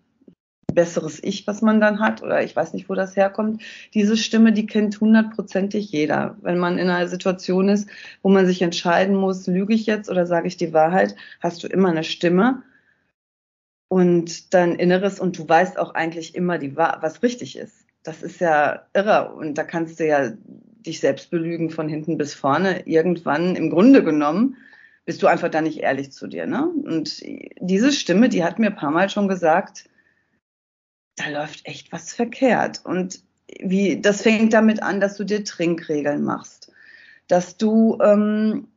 besseres 0.77 1.23
Ich, 1.25 1.47
was 1.47 1.63
man 1.63 1.81
dann 1.81 2.01
hat, 2.01 2.23
oder 2.23 2.45
ich 2.45 2.55
weiß 2.55 2.75
nicht, 2.75 2.89
wo 2.89 2.95
das 2.95 3.17
herkommt. 3.17 3.63
Diese 3.95 4.17
Stimme, 4.17 4.53
die 4.53 4.67
kennt 4.67 5.01
hundertprozentig 5.01 5.91
jeder. 5.91 6.37
Wenn 6.43 6.59
man 6.59 6.79
in 6.79 6.89
einer 6.89 7.09
Situation 7.09 7.69
ist, 7.69 7.89
wo 8.23 8.29
man 8.29 8.47
sich 8.47 8.63
entscheiden 8.63 9.17
muss, 9.17 9.47
lüge 9.47 9.75
ich 9.75 9.87
jetzt 9.87 10.11
oder 10.11 10.27
sage 10.27 10.49
ich 10.49 10.57
die 10.57 10.73
Wahrheit, 10.73 11.17
hast 11.41 11.65
du 11.65 11.67
immer 11.67 11.89
eine 11.89 12.05
Stimme 12.05 12.63
und 13.89 14.55
dein 14.55 14.75
Inneres 14.75 15.21
und 15.21 15.39
du 15.39 15.49
weißt 15.49 15.79
auch 15.79 15.95
eigentlich 15.95 16.35
immer, 16.35 16.59
die, 16.59 16.77
was 16.77 17.23
richtig 17.23 17.57
ist 17.57 17.87
das 18.07 18.23
ist 18.23 18.41
ja 18.41 18.87
irre. 18.95 19.35
Und 19.35 19.59
da 19.59 19.65
kannst 19.65 19.99
du 20.01 20.07
ja 20.07 20.31
dich 20.31 21.01
selbst 21.01 21.31
belügen 21.31 21.71
von 21.71 21.89
hinten 21.89 22.17
bis 22.17 22.35
vorne. 22.35 22.87
Irgendwann 22.87 23.57
im 23.57 23.71
Grunde 23.71 24.05
genommen 24.05 24.57
bist 25.05 25.23
du 25.23 25.27
einfach 25.27 25.51
da 25.51 25.61
nicht 25.61 25.79
ehrlich 25.79 26.13
zu 26.13 26.27
dir. 26.27 26.47
Ne? 26.47 26.67
Und 26.67 27.23
diese 27.61 27.93
Stimme, 27.93 28.29
die 28.29 28.45
hat 28.45 28.59
mir 28.59 28.69
ein 28.69 28.77
paar 28.77 28.91
Mal 28.91 29.11
schon 29.11 29.29
gesagt, 29.29 29.89
da 31.17 31.29
läuft 31.29 31.67
echt 31.67 31.93
was 31.93 32.13
verkehrt. 32.13 32.85
Und 32.85 33.21
wie, 33.61 34.01
das 34.01 34.23
fängt 34.23 34.53
damit 34.53 34.83
an, 34.83 35.01
dass 35.01 35.17
du 35.17 35.25
dir 35.25 35.45
Trinkregeln 35.45 36.23
machst. 36.23 36.73
Dass 37.29 37.57
du 37.57 37.99
ähm, 38.01 38.69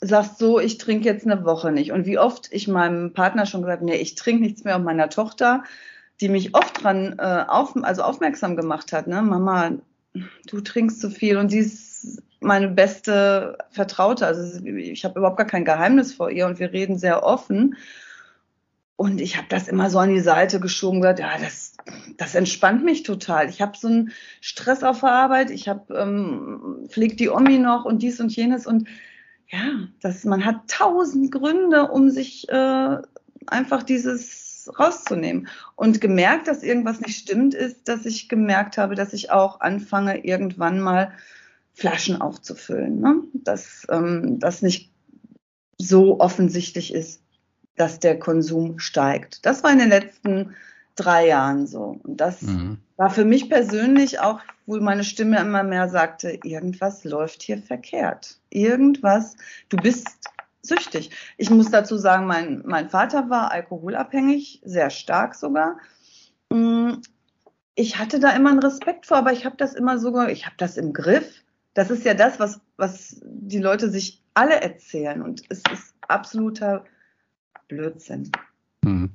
sagst 0.00 0.38
so, 0.38 0.60
ich 0.60 0.78
trinke 0.78 1.06
jetzt 1.06 1.26
eine 1.26 1.44
Woche 1.44 1.72
nicht. 1.72 1.92
Und 1.92 2.06
wie 2.06 2.18
oft 2.18 2.48
ich 2.50 2.68
meinem 2.68 3.12
Partner 3.12 3.46
schon 3.46 3.62
gesagt, 3.62 3.82
nee, 3.82 3.96
ich 3.96 4.14
trinke 4.14 4.42
nichts 4.42 4.64
mehr 4.64 4.76
und 4.76 4.84
meiner 4.84 5.08
Tochter 5.08 5.64
die 6.20 6.28
mich 6.28 6.54
oft 6.54 6.82
dran 6.82 7.16
äh, 7.18 7.44
auf, 7.46 7.74
also 7.82 8.02
aufmerksam 8.02 8.56
gemacht 8.56 8.92
hat, 8.92 9.06
ne, 9.06 9.22
Mama, 9.22 9.72
du 10.46 10.60
trinkst 10.60 11.00
zu 11.00 11.10
viel 11.10 11.36
und 11.36 11.50
sie 11.50 11.58
ist 11.58 12.22
meine 12.40 12.68
beste 12.68 13.58
Vertraute. 13.70 14.26
Also 14.26 14.64
ich 14.64 15.04
habe 15.04 15.18
überhaupt 15.18 15.38
gar 15.38 15.46
kein 15.46 15.64
Geheimnis 15.64 16.14
vor 16.14 16.30
ihr 16.30 16.46
und 16.46 16.58
wir 16.58 16.72
reden 16.72 16.98
sehr 16.98 17.24
offen. 17.24 17.76
Und 18.96 19.20
ich 19.20 19.36
habe 19.36 19.48
das 19.48 19.66
immer 19.66 19.90
so 19.90 19.98
an 19.98 20.14
die 20.14 20.20
Seite 20.20 20.60
geschoben, 20.60 21.00
gesagt, 21.00 21.18
ja, 21.18 21.32
das, 21.40 21.76
das 22.16 22.36
entspannt 22.36 22.84
mich 22.84 23.02
total. 23.02 23.48
Ich 23.48 23.60
habe 23.60 23.76
so 23.76 23.88
einen 23.88 24.12
Stress 24.40 24.84
auf 24.84 25.00
der 25.00 25.10
Arbeit, 25.10 25.50
ich 25.50 25.68
habe 25.68 25.94
ähm, 25.94 26.86
pflegt 26.88 27.18
die 27.18 27.28
Omi 27.28 27.58
noch 27.58 27.84
und 27.86 28.02
dies 28.02 28.20
und 28.20 28.34
jenes 28.36 28.68
und 28.68 28.86
ja, 29.54 29.88
das, 30.00 30.24
man 30.24 30.44
hat 30.44 30.68
tausend 30.68 31.30
Gründe, 31.30 31.88
um 31.88 32.10
sich 32.10 32.48
äh, 32.48 32.96
einfach 33.46 33.84
dieses 33.84 34.68
rauszunehmen. 34.78 35.46
Und 35.76 36.00
gemerkt, 36.00 36.48
dass 36.48 36.64
irgendwas 36.64 37.00
nicht 37.00 37.18
stimmt, 37.18 37.54
ist, 37.54 37.86
dass 37.86 38.04
ich 38.04 38.28
gemerkt 38.28 38.78
habe, 38.78 38.96
dass 38.96 39.12
ich 39.12 39.30
auch 39.30 39.60
anfange, 39.60 40.24
irgendwann 40.24 40.80
mal 40.80 41.12
Flaschen 41.72 42.20
aufzufüllen. 42.20 43.00
Ne? 43.00 43.22
Dass 43.32 43.86
ähm, 43.90 44.40
das 44.40 44.62
nicht 44.62 44.90
so 45.78 46.18
offensichtlich 46.18 46.92
ist, 46.92 47.22
dass 47.76 48.00
der 48.00 48.18
Konsum 48.18 48.80
steigt. 48.80 49.46
Das 49.46 49.62
war 49.62 49.70
in 49.70 49.78
den 49.78 49.88
letzten 49.88 50.54
drei 50.96 51.28
Jahren 51.28 51.66
so. 51.66 52.00
Und 52.02 52.20
das 52.20 52.42
mhm. 52.42 52.78
War 52.96 53.10
für 53.10 53.24
mich 53.24 53.48
persönlich 53.48 54.20
auch, 54.20 54.40
wo 54.66 54.76
meine 54.78 55.04
Stimme 55.04 55.38
immer 55.40 55.62
mehr 55.62 55.88
sagte, 55.88 56.38
irgendwas 56.44 57.04
läuft 57.04 57.42
hier 57.42 57.58
verkehrt. 57.58 58.38
Irgendwas, 58.50 59.36
du 59.68 59.76
bist 59.76 60.08
süchtig. 60.62 61.10
Ich 61.36 61.50
muss 61.50 61.70
dazu 61.70 61.96
sagen, 61.96 62.26
mein, 62.26 62.62
mein 62.64 62.88
Vater 62.88 63.28
war 63.28 63.50
alkoholabhängig, 63.50 64.60
sehr 64.64 64.90
stark 64.90 65.34
sogar. 65.34 65.78
Mm, 66.50 66.94
ich 67.74 67.98
hatte 67.98 68.20
da 68.20 68.30
immer 68.30 68.50
einen 68.50 68.60
Respekt 68.60 69.06
vor, 69.06 69.18
aber 69.18 69.32
ich 69.32 69.44
habe 69.44 69.56
das 69.56 69.74
immer 69.74 69.98
so, 69.98 70.26
ich 70.26 70.46
habe 70.46 70.56
das 70.58 70.76
im 70.76 70.92
Griff. 70.92 71.42
Das 71.74 71.90
ist 71.90 72.04
ja 72.04 72.14
das, 72.14 72.38
was, 72.38 72.60
was 72.76 73.20
die 73.24 73.58
Leute 73.58 73.90
sich 73.90 74.22
alle 74.34 74.60
erzählen. 74.60 75.22
Und 75.22 75.42
es 75.48 75.62
ist 75.72 75.94
absoluter 76.06 76.84
Blödsinn. 77.68 78.30
Hm. 78.84 79.10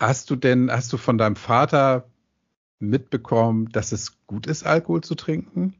Hast 0.00 0.30
du 0.30 0.36
denn, 0.36 0.70
hast 0.70 0.92
du 0.92 0.96
von 0.96 1.18
deinem 1.18 1.36
Vater 1.36 2.08
mitbekommen, 2.78 3.68
dass 3.70 3.92
es 3.92 4.16
gut 4.26 4.46
ist, 4.46 4.64
Alkohol 4.64 5.02
zu 5.02 5.14
trinken? 5.14 5.74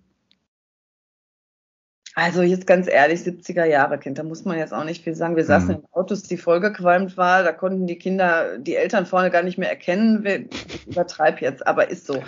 Also 2.14 2.42
jetzt 2.42 2.66
ganz 2.66 2.88
ehrlich, 2.88 3.20
70er 3.20 3.64
Jahre 3.64 3.96
Kind, 3.96 4.18
da 4.18 4.24
muss 4.24 4.44
man 4.44 4.58
jetzt 4.58 4.74
auch 4.74 4.82
nicht 4.82 5.04
viel 5.04 5.14
sagen. 5.14 5.36
Wir 5.36 5.44
saßen 5.44 5.68
mhm. 5.68 5.74
in 5.74 5.84
Autos, 5.92 6.24
die 6.24 6.36
vollgequalmt 6.36 7.16
war, 7.16 7.44
da 7.44 7.52
konnten 7.52 7.86
die 7.86 7.96
Kinder, 7.96 8.58
die 8.58 8.74
Eltern 8.74 9.06
vorne 9.06 9.30
gar 9.30 9.44
nicht 9.44 9.56
mehr 9.56 9.70
erkennen. 9.70 10.26
Ich 10.26 10.88
übertreib 10.88 11.40
jetzt, 11.40 11.64
aber 11.64 11.90
ist 11.90 12.06
so. 12.06 12.20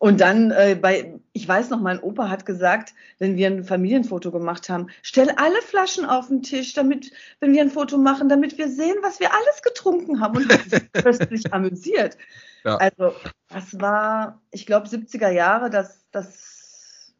Und 0.00 0.20
dann 0.20 0.50
äh, 0.50 0.76
bei, 0.80 1.20
ich 1.32 1.46
weiß 1.46 1.70
noch, 1.70 1.80
mein 1.80 2.00
Opa 2.00 2.28
hat 2.28 2.46
gesagt, 2.46 2.94
wenn 3.18 3.36
wir 3.36 3.46
ein 3.46 3.62
Familienfoto 3.62 4.32
gemacht 4.32 4.68
haben, 4.68 4.88
stell 5.02 5.30
alle 5.36 5.62
Flaschen 5.62 6.04
auf 6.04 6.26
den 6.26 6.42
Tisch, 6.42 6.72
damit, 6.72 7.12
wenn 7.38 7.52
wir 7.52 7.62
ein 7.62 7.70
Foto 7.70 7.96
machen, 7.96 8.28
damit 8.28 8.58
wir 8.58 8.68
sehen, 8.68 8.96
was 9.02 9.20
wir 9.20 9.32
alles 9.32 9.62
getrunken 9.62 10.20
haben. 10.20 10.38
Und 10.38 10.50
das 10.50 10.66
ist 10.66 10.92
plötzlich 10.92 11.52
amüsiert. 11.52 12.16
Ja. 12.64 12.76
Also, 12.76 13.14
das 13.48 13.80
war, 13.80 14.40
ich 14.50 14.66
glaube, 14.66 14.88
70er 14.88 15.30
Jahre, 15.30 15.70
das, 15.70 16.06
das 16.10 17.14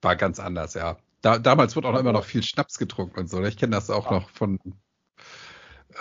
war 0.00 0.16
ganz 0.16 0.38
anders, 0.40 0.74
ja. 0.74 0.96
Da, 1.22 1.38
damals 1.38 1.74
wurde 1.74 1.88
auch 1.88 1.98
immer 1.98 2.12
noch 2.12 2.24
viel 2.24 2.42
Schnaps 2.42 2.78
getrunken 2.78 3.20
und 3.20 3.28
so. 3.28 3.40
Ne? 3.40 3.48
Ich 3.48 3.56
kenne 3.56 3.74
das 3.74 3.90
auch 3.90 4.06
ja. 4.06 4.18
noch 4.18 4.30
von. 4.30 4.60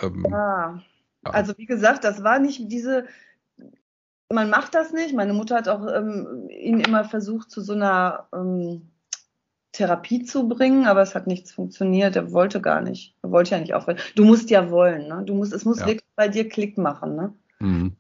Ähm, 0.02 0.26
ja. 0.30 0.84
ja. 1.26 1.32
Also 1.32 1.58
wie 1.58 1.66
gesagt, 1.66 2.04
das 2.04 2.24
war 2.24 2.40
nicht 2.40 2.72
diese. 2.72 3.08
Man 4.32 4.50
macht 4.50 4.76
das 4.76 4.92
nicht. 4.92 5.16
Meine 5.16 5.34
Mutter 5.34 5.56
hat 5.56 5.70
auch 5.70 5.88
ähm, 5.88 6.50
ihn 6.50 6.82
immer 6.82 7.06
versucht, 7.06 7.50
zu 7.50 7.62
so 7.62 7.74
einer 7.74 8.28
ähm, 8.34 8.92
Therapie 9.72 10.24
zu 10.24 10.48
bringen, 10.48 10.86
aber 10.86 11.02
es 11.02 11.16
hat 11.16 11.28
nichts 11.28 11.52
funktioniert. 11.52 12.16
Er 12.16 12.32
wollte 12.32 12.62
gar 12.62 12.82
nicht. 12.82 13.16
Er 13.24 13.32
wollte 13.32 13.52
ja 13.52 13.60
nicht 13.60 13.74
aufhören. 13.74 13.98
Du 14.16 14.26
musst 14.26 14.50
ja 14.50 14.70
wollen. 14.70 15.08
Ne? 15.08 15.24
Du 15.26 15.34
musst, 15.34 15.54
es 15.54 15.66
muss 15.66 15.80
ja. 15.80 15.88
wirklich 15.88 16.06
bei 16.16 16.28
dir 16.28 16.48
Klick 16.48 16.78
machen. 16.78 17.16
Ne? 17.16 17.34
Mhm. 17.60 17.97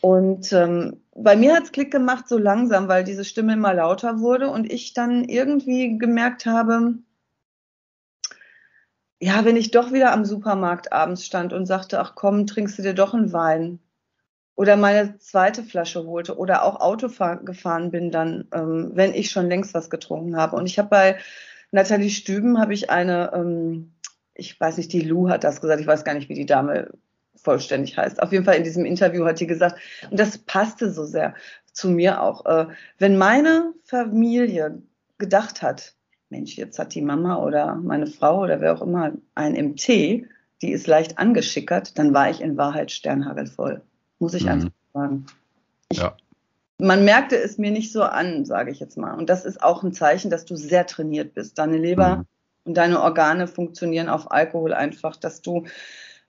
Und 0.00 0.52
ähm, 0.52 1.02
bei 1.14 1.36
mir 1.36 1.54
hat 1.54 1.64
es 1.64 1.72
Klick 1.72 1.90
gemacht 1.90 2.28
so 2.28 2.38
langsam, 2.38 2.88
weil 2.88 3.04
diese 3.04 3.24
Stimme 3.24 3.54
immer 3.54 3.74
lauter 3.74 4.20
wurde 4.20 4.48
und 4.48 4.70
ich 4.72 4.94
dann 4.94 5.24
irgendwie 5.24 5.98
gemerkt 5.98 6.46
habe, 6.46 6.94
ja, 9.20 9.44
wenn 9.44 9.56
ich 9.56 9.72
doch 9.72 9.92
wieder 9.92 10.12
am 10.12 10.24
Supermarkt 10.24 10.92
abends 10.92 11.26
stand 11.26 11.52
und 11.52 11.66
sagte, 11.66 11.98
ach 12.00 12.14
komm, 12.14 12.46
trinkst 12.46 12.78
du 12.78 12.82
dir 12.82 12.94
doch 12.94 13.14
einen 13.14 13.32
Wein 13.32 13.80
oder 14.54 14.76
meine 14.76 15.18
zweite 15.18 15.62
Flasche 15.64 16.04
holte 16.04 16.36
oder 16.36 16.62
auch 16.64 16.80
Auto 16.80 17.08
gefahren 17.44 17.90
bin 17.90 18.10
dann, 18.10 18.48
ähm, 18.52 18.92
wenn 18.94 19.14
ich 19.14 19.30
schon 19.30 19.48
längst 19.48 19.74
was 19.74 19.90
getrunken 19.90 20.36
habe. 20.36 20.56
Und 20.56 20.66
ich 20.66 20.78
habe 20.78 20.88
bei 20.88 21.18
Nathalie 21.70 22.10
Stüben 22.10 22.58
habe 22.60 22.74
ich 22.74 22.90
eine, 22.90 23.32
ähm, 23.34 23.94
ich 24.34 24.58
weiß 24.58 24.76
nicht, 24.76 24.92
die 24.92 25.00
Lou 25.00 25.28
hat 25.28 25.44
das 25.44 25.60
gesagt, 25.60 25.80
ich 25.80 25.86
weiß 25.86 26.04
gar 26.04 26.14
nicht, 26.14 26.28
wie 26.28 26.34
die 26.34 26.46
Dame 26.46 26.90
vollständig 27.42 27.96
heißt. 27.96 28.22
Auf 28.22 28.32
jeden 28.32 28.44
Fall 28.44 28.56
in 28.56 28.64
diesem 28.64 28.84
Interview 28.84 29.24
hat 29.24 29.40
die 29.40 29.46
gesagt, 29.46 29.76
und 30.10 30.18
das 30.18 30.38
passte 30.38 30.90
so 30.90 31.04
sehr 31.04 31.34
zu 31.72 31.88
mir 31.88 32.22
auch, 32.22 32.44
äh, 32.46 32.66
wenn 32.98 33.16
meine 33.16 33.72
Familie 33.84 34.82
gedacht 35.18 35.62
hat, 35.62 35.94
Mensch, 36.30 36.56
jetzt 36.56 36.78
hat 36.78 36.94
die 36.94 37.02
Mama 37.02 37.42
oder 37.42 37.76
meine 37.76 38.06
Frau 38.06 38.42
oder 38.42 38.60
wer 38.60 38.74
auch 38.74 38.82
immer 38.82 39.12
ein 39.34 39.52
MT, 39.52 40.26
die 40.60 40.72
ist 40.72 40.86
leicht 40.86 41.18
angeschickert, 41.18 41.98
dann 41.98 42.12
war 42.12 42.30
ich 42.30 42.40
in 42.40 42.56
Wahrheit 42.56 42.90
sternhagelvoll. 42.90 43.82
Muss 44.18 44.34
ich 44.34 44.44
mhm. 44.44 44.50
einfach 44.50 44.70
sagen. 44.92 45.26
Ich, 45.90 45.98
ja. 45.98 46.16
Man 46.78 47.04
merkte 47.04 47.36
es 47.36 47.58
mir 47.58 47.70
nicht 47.70 47.92
so 47.92 48.02
an, 48.02 48.44
sage 48.44 48.70
ich 48.70 48.78
jetzt 48.78 48.98
mal. 48.98 49.14
Und 49.14 49.30
das 49.30 49.44
ist 49.44 49.62
auch 49.62 49.82
ein 49.82 49.92
Zeichen, 49.92 50.30
dass 50.30 50.44
du 50.44 50.56
sehr 50.56 50.86
trainiert 50.86 51.34
bist. 51.34 51.58
Deine 51.58 51.78
Leber 51.78 52.16
mhm. 52.16 52.24
und 52.64 52.76
deine 52.76 53.00
Organe 53.00 53.46
funktionieren 53.46 54.08
auf 54.08 54.30
Alkohol 54.30 54.74
einfach, 54.74 55.16
dass 55.16 55.40
du 55.40 55.64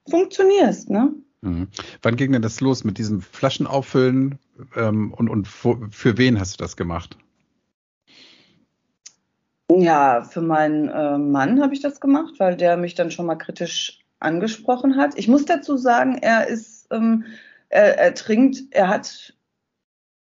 funktionierst. 0.09 0.89
Ne? 0.89 1.13
Mhm. 1.41 1.67
Wann 2.01 2.15
ging 2.15 2.31
denn 2.31 2.41
das 2.41 2.59
los 2.61 2.83
mit 2.83 2.97
diesem 2.97 3.21
Flaschenauffüllen 3.21 4.39
ähm, 4.75 5.13
und, 5.13 5.29
und 5.29 5.47
für, 5.47 5.89
für 5.91 6.17
wen 6.17 6.39
hast 6.39 6.53
du 6.59 6.63
das 6.63 6.75
gemacht? 6.75 7.17
Ja, 9.71 10.23
für 10.23 10.41
meinen 10.41 10.89
äh, 10.89 11.17
Mann 11.17 11.61
habe 11.61 11.73
ich 11.73 11.81
das 11.81 12.01
gemacht, 12.01 12.35
weil 12.39 12.57
der 12.57 12.75
mich 12.75 12.95
dann 12.95 13.11
schon 13.11 13.27
mal 13.27 13.35
kritisch 13.35 13.99
angesprochen 14.19 14.97
hat. 14.97 15.17
Ich 15.17 15.27
muss 15.27 15.45
dazu 15.45 15.77
sagen, 15.77 16.17
er 16.17 16.47
ist, 16.47 16.87
ähm, 16.91 17.25
er, 17.69 17.97
er 17.99 18.13
trinkt, 18.15 18.63
er 18.71 18.87
hat 18.87 19.33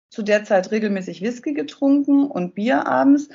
zu 0.10 0.22
der 0.22 0.44
Zeit 0.44 0.72
regelmäßig 0.72 1.22
Whisky 1.22 1.54
getrunken 1.54 2.26
und 2.26 2.54
Bier 2.54 2.86
abends. 2.88 3.30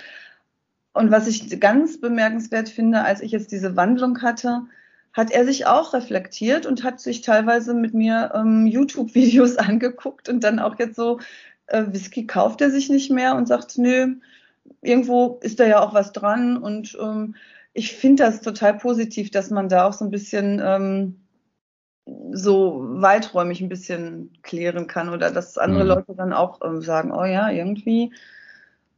Und 0.92 1.10
was 1.10 1.26
ich 1.26 1.60
ganz 1.60 2.00
bemerkenswert 2.00 2.68
finde, 2.68 3.02
als 3.02 3.20
ich 3.20 3.32
jetzt 3.32 3.50
diese 3.50 3.76
Wandlung 3.76 4.22
hatte, 4.22 4.62
hat 5.16 5.30
er 5.30 5.46
sich 5.46 5.66
auch 5.66 5.94
reflektiert 5.94 6.66
und 6.66 6.84
hat 6.84 7.00
sich 7.00 7.22
teilweise 7.22 7.72
mit 7.72 7.94
mir 7.94 8.32
ähm, 8.34 8.66
YouTube-Videos 8.66 9.56
angeguckt 9.56 10.28
und 10.28 10.44
dann 10.44 10.58
auch 10.58 10.78
jetzt 10.78 10.96
so, 10.96 11.20
äh, 11.68 11.84
Whisky 11.88 12.26
kauft 12.26 12.60
er 12.60 12.70
sich 12.70 12.90
nicht 12.90 13.10
mehr 13.10 13.34
und 13.34 13.48
sagt, 13.48 13.78
nö, 13.78 14.16
irgendwo 14.82 15.38
ist 15.42 15.58
da 15.58 15.66
ja 15.66 15.80
auch 15.80 15.94
was 15.94 16.12
dran 16.12 16.58
und 16.58 16.96
ähm, 17.00 17.34
ich 17.72 17.94
finde 17.94 18.24
das 18.24 18.42
total 18.42 18.74
positiv, 18.74 19.30
dass 19.30 19.50
man 19.50 19.68
da 19.68 19.86
auch 19.86 19.92
so 19.94 20.04
ein 20.04 20.10
bisschen 20.10 20.60
ähm, 20.62 21.20
so 22.32 22.84
weiträumig 22.86 23.60
ein 23.60 23.68
bisschen 23.68 24.30
klären 24.42 24.86
kann 24.86 25.08
oder 25.08 25.30
dass 25.30 25.58
andere 25.58 25.82
mhm. 25.82 25.88
Leute 25.88 26.14
dann 26.14 26.32
auch 26.32 26.60
ähm, 26.62 26.82
sagen, 26.82 27.10
oh 27.10 27.24
ja, 27.24 27.50
irgendwie 27.50 28.12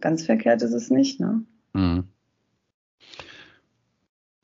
ganz 0.00 0.24
verkehrt 0.24 0.62
ist 0.62 0.74
es 0.74 0.90
nicht, 0.90 1.20
ne? 1.20 1.42
Mhm. 1.74 2.08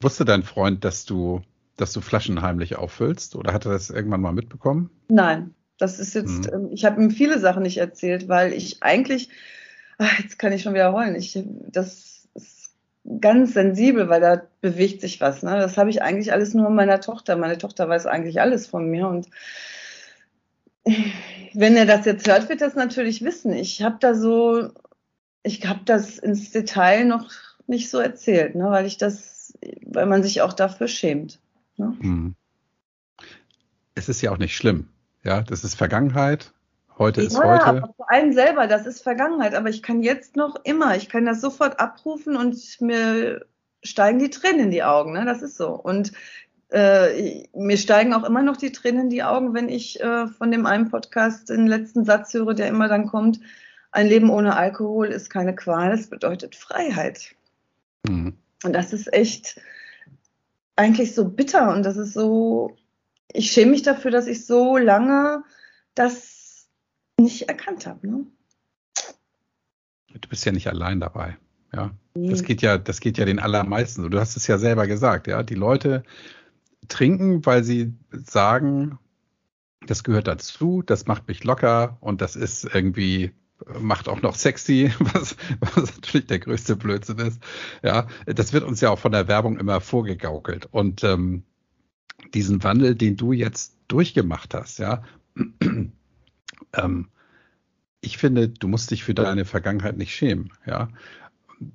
Wusste 0.00 0.24
dein 0.24 0.42
Freund, 0.42 0.84
dass 0.84 1.04
du 1.04 1.42
dass 1.76 1.92
du 1.92 2.00
Flaschen 2.00 2.42
heimlich 2.42 2.76
auffüllst? 2.76 3.36
Oder 3.36 3.52
hat 3.52 3.66
er 3.66 3.72
das 3.72 3.90
irgendwann 3.90 4.20
mal 4.20 4.32
mitbekommen? 4.32 4.90
Nein, 5.08 5.54
das 5.78 5.98
ist 5.98 6.14
jetzt, 6.14 6.50
hm. 6.50 6.70
ich 6.72 6.84
habe 6.84 7.02
ihm 7.02 7.10
viele 7.10 7.38
Sachen 7.38 7.62
nicht 7.62 7.78
erzählt, 7.78 8.28
weil 8.28 8.52
ich 8.52 8.82
eigentlich, 8.82 9.28
ach, 9.98 10.18
jetzt 10.20 10.38
kann 10.38 10.52
ich 10.52 10.62
schon 10.62 10.74
wiederholen, 10.74 11.14
ich, 11.14 11.38
das 11.70 12.28
ist 12.34 12.74
ganz 13.20 13.54
sensibel, 13.54 14.08
weil 14.08 14.20
da 14.20 14.42
bewegt 14.60 15.00
sich 15.00 15.20
was. 15.20 15.42
Ne? 15.42 15.56
Das 15.56 15.76
habe 15.76 15.90
ich 15.90 16.02
eigentlich 16.02 16.32
alles 16.32 16.54
nur 16.54 16.70
meiner 16.70 17.00
Tochter. 17.00 17.36
Meine 17.36 17.58
Tochter 17.58 17.88
weiß 17.88 18.06
eigentlich 18.06 18.40
alles 18.40 18.66
von 18.66 18.88
mir 18.88 19.08
und 19.08 19.28
wenn 21.54 21.76
er 21.76 21.86
das 21.86 22.04
jetzt 22.04 22.28
hört, 22.28 22.48
wird 22.48 22.60
er 22.60 22.68
das 22.68 22.76
natürlich 22.76 23.24
wissen. 23.24 23.52
Ich 23.52 23.82
habe 23.82 23.96
da 24.00 24.14
so, 24.14 24.68
ich 25.42 25.66
habe 25.66 25.80
das 25.84 26.18
ins 26.18 26.50
Detail 26.50 27.04
noch 27.04 27.30
nicht 27.66 27.90
so 27.90 27.98
erzählt, 27.98 28.54
ne? 28.54 28.70
weil 28.70 28.86
ich 28.86 28.98
das, 28.98 29.54
weil 29.82 30.06
man 30.06 30.22
sich 30.22 30.42
auch 30.42 30.52
dafür 30.52 30.88
schämt. 30.88 31.40
Ne? 31.76 32.34
Es 33.94 34.08
ist 34.08 34.20
ja 34.22 34.30
auch 34.32 34.38
nicht 34.38 34.56
schlimm. 34.56 34.88
Ja, 35.22 35.42
das 35.42 35.64
ist 35.64 35.74
Vergangenheit. 35.74 36.52
Heute 36.98 37.22
ja, 37.22 37.26
ist 37.26 37.38
heute. 37.38 37.64
Aber 37.64 37.94
vor 37.96 38.10
allem 38.10 38.32
selber, 38.32 38.66
das 38.66 38.86
ist 38.86 39.02
Vergangenheit. 39.02 39.54
Aber 39.54 39.68
ich 39.68 39.82
kann 39.82 40.02
jetzt 40.02 40.36
noch 40.36 40.56
immer, 40.64 40.96
ich 40.96 41.08
kann 41.08 41.24
das 41.24 41.40
sofort 41.40 41.80
abrufen 41.80 42.36
und 42.36 42.56
mir 42.80 43.46
steigen 43.82 44.18
die 44.18 44.30
Tränen 44.30 44.60
in 44.60 44.70
die 44.70 44.82
Augen. 44.82 45.12
Ne? 45.12 45.24
Das 45.24 45.42
ist 45.42 45.56
so. 45.56 45.70
Und 45.70 46.12
äh, 46.70 47.46
mir 47.54 47.76
steigen 47.76 48.14
auch 48.14 48.24
immer 48.24 48.42
noch 48.42 48.56
die 48.56 48.72
Tränen 48.72 49.02
in 49.02 49.10
die 49.10 49.22
Augen, 49.22 49.54
wenn 49.54 49.68
ich 49.68 50.00
äh, 50.00 50.26
von 50.28 50.50
dem 50.50 50.66
einen 50.66 50.90
Podcast 50.90 51.48
den 51.48 51.66
letzten 51.66 52.04
Satz 52.04 52.34
höre, 52.34 52.54
der 52.54 52.68
immer 52.68 52.88
dann 52.88 53.06
kommt. 53.06 53.40
Ein 53.92 54.08
Leben 54.08 54.30
ohne 54.30 54.56
Alkohol 54.56 55.08
ist 55.08 55.30
keine 55.30 55.54
Qual, 55.54 55.92
es 55.92 56.10
bedeutet 56.10 56.56
Freiheit. 56.56 57.34
Mhm. 58.06 58.34
Und 58.64 58.72
das 58.72 58.92
ist 58.92 59.12
echt, 59.12 59.60
eigentlich 60.76 61.14
so 61.14 61.28
bitter 61.28 61.72
und 61.74 61.84
das 61.84 61.96
ist 61.96 62.12
so, 62.12 62.76
ich 63.32 63.50
schäme 63.50 63.72
mich 63.72 63.82
dafür, 63.82 64.10
dass 64.10 64.26
ich 64.26 64.46
so 64.46 64.76
lange 64.76 65.44
das 65.94 66.68
nicht 67.18 67.48
erkannt 67.48 67.86
habe. 67.86 68.06
Ne? 68.06 68.26
Du 70.08 70.28
bist 70.28 70.44
ja 70.44 70.52
nicht 70.52 70.68
allein 70.68 71.00
dabei. 71.00 71.36
Ja, 71.72 71.90
nee. 72.14 72.28
das 72.28 72.42
geht 72.42 72.62
ja, 72.62 72.78
das 72.78 73.00
geht 73.00 73.18
ja 73.18 73.24
den 73.24 73.40
allermeisten 73.40 74.02
so. 74.02 74.08
Du 74.08 74.20
hast 74.20 74.36
es 74.36 74.46
ja 74.46 74.58
selber 74.58 74.86
gesagt, 74.86 75.26
ja. 75.26 75.42
Die 75.42 75.56
Leute 75.56 76.04
trinken, 76.88 77.44
weil 77.44 77.64
sie 77.64 77.94
sagen, 78.12 78.98
das 79.86 80.04
gehört 80.04 80.28
dazu, 80.28 80.82
das 80.82 81.06
macht 81.06 81.26
mich 81.28 81.44
locker 81.44 81.96
und 82.00 82.20
das 82.20 82.36
ist 82.36 82.64
irgendwie 82.64 83.32
macht 83.80 84.08
auch 84.08 84.22
noch 84.22 84.34
sexy, 84.34 84.92
was, 84.98 85.36
was 85.60 85.94
natürlich 85.96 86.26
der 86.26 86.38
größte 86.38 86.76
Blödsinn 86.76 87.18
ist. 87.18 87.40
Ja, 87.82 88.06
das 88.26 88.52
wird 88.52 88.64
uns 88.64 88.80
ja 88.80 88.90
auch 88.90 88.98
von 88.98 89.12
der 89.12 89.28
Werbung 89.28 89.58
immer 89.58 89.80
vorgegaukelt. 89.80 90.68
Und 90.70 91.04
ähm, 91.04 91.44
diesen 92.32 92.62
Wandel, 92.62 92.94
den 92.94 93.16
du 93.16 93.32
jetzt 93.32 93.76
durchgemacht 93.88 94.54
hast, 94.54 94.78
ja, 94.78 95.02
ähm, 96.74 97.08
ich 98.00 98.18
finde, 98.18 98.48
du 98.48 98.68
musst 98.68 98.90
dich 98.90 99.02
für 99.04 99.14
deine 99.14 99.44
Vergangenheit 99.44 99.96
nicht 99.96 100.14
schämen, 100.14 100.52
ja. 100.66 100.88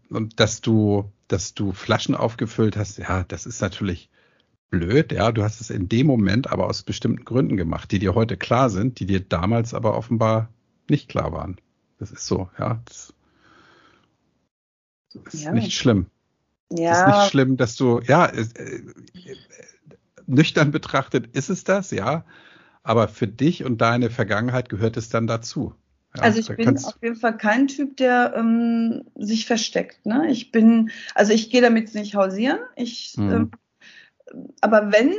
Und 0.10 0.40
dass 0.40 0.62
du, 0.62 1.12
dass 1.28 1.56
du 1.56 1.72
Flaschen 1.72 2.14
aufgefüllt 2.14 2.78
hast, 2.78 3.00
ja, 3.00 3.24
das 3.24 3.48
ist 3.48 3.62
natürlich 3.62 4.10
blöd, 4.70 5.12
ja. 5.12 5.32
Du 5.32 5.44
hast 5.44 5.60
es 5.60 5.72
in 5.72 5.90
dem 5.90 6.06
Moment 6.06 6.52
aber 6.52 6.68
aus 6.68 6.84
bestimmten 6.84 7.26
Gründen 7.26 7.58
gemacht, 7.58 7.92
die 7.92 8.00
dir 8.00 8.14
heute 8.14 8.38
klar 8.38 8.70
sind, 8.70 9.00
die 9.00 9.08
dir 9.08 9.22
damals 9.22 9.74
aber 9.74 9.98
offenbar 9.98 10.50
nicht 10.88 11.10
klar 11.10 11.32
waren. 11.32 11.58
Das 12.00 12.12
ist 12.12 12.26
so, 12.26 12.50
ja. 12.58 12.82
Das 12.86 13.14
ist 15.34 15.44
ja. 15.44 15.52
nicht 15.52 15.74
schlimm. 15.74 16.08
Ja. 16.72 16.92
Es 16.92 17.00
ist 17.00 17.08
nicht 17.08 17.30
schlimm, 17.32 17.58
dass 17.58 17.76
du, 17.76 18.00
ja, 18.02 18.26
äh, 18.26 18.46
nüchtern 20.26 20.72
betrachtet 20.72 21.36
ist 21.36 21.50
es 21.50 21.64
das, 21.64 21.92
ja. 21.92 22.24
Aber 22.84 23.08
für 23.08 23.28
dich 23.28 23.64
und 23.66 23.82
deine 23.82 24.10
Vergangenheit 24.10 24.70
gehört 24.70 24.98
es 24.98 25.10
dann 25.10 25.28
dazu. 25.28 25.76
Ja, 26.16 26.24
also 26.24 26.40
ich 26.40 26.48
bin 26.48 26.78
auf 26.78 26.98
jeden 27.02 27.16
Fall 27.16 27.38
kein 27.38 27.68
Typ, 27.68 27.98
der 27.98 28.34
ähm, 28.36 29.04
sich 29.16 29.46
versteckt. 29.46 30.06
Ne? 30.06 30.32
Ich 30.32 30.52
bin, 30.52 30.90
also 31.14 31.34
ich 31.34 31.52
gehe 31.52 31.62
damit 31.62 31.94
nicht 31.94 32.16
hausieren. 32.16 32.60
Ich, 32.76 33.16
mhm. 33.18 33.32
ähm, 33.32 33.52
aber 34.62 34.92
wenn 34.92 35.14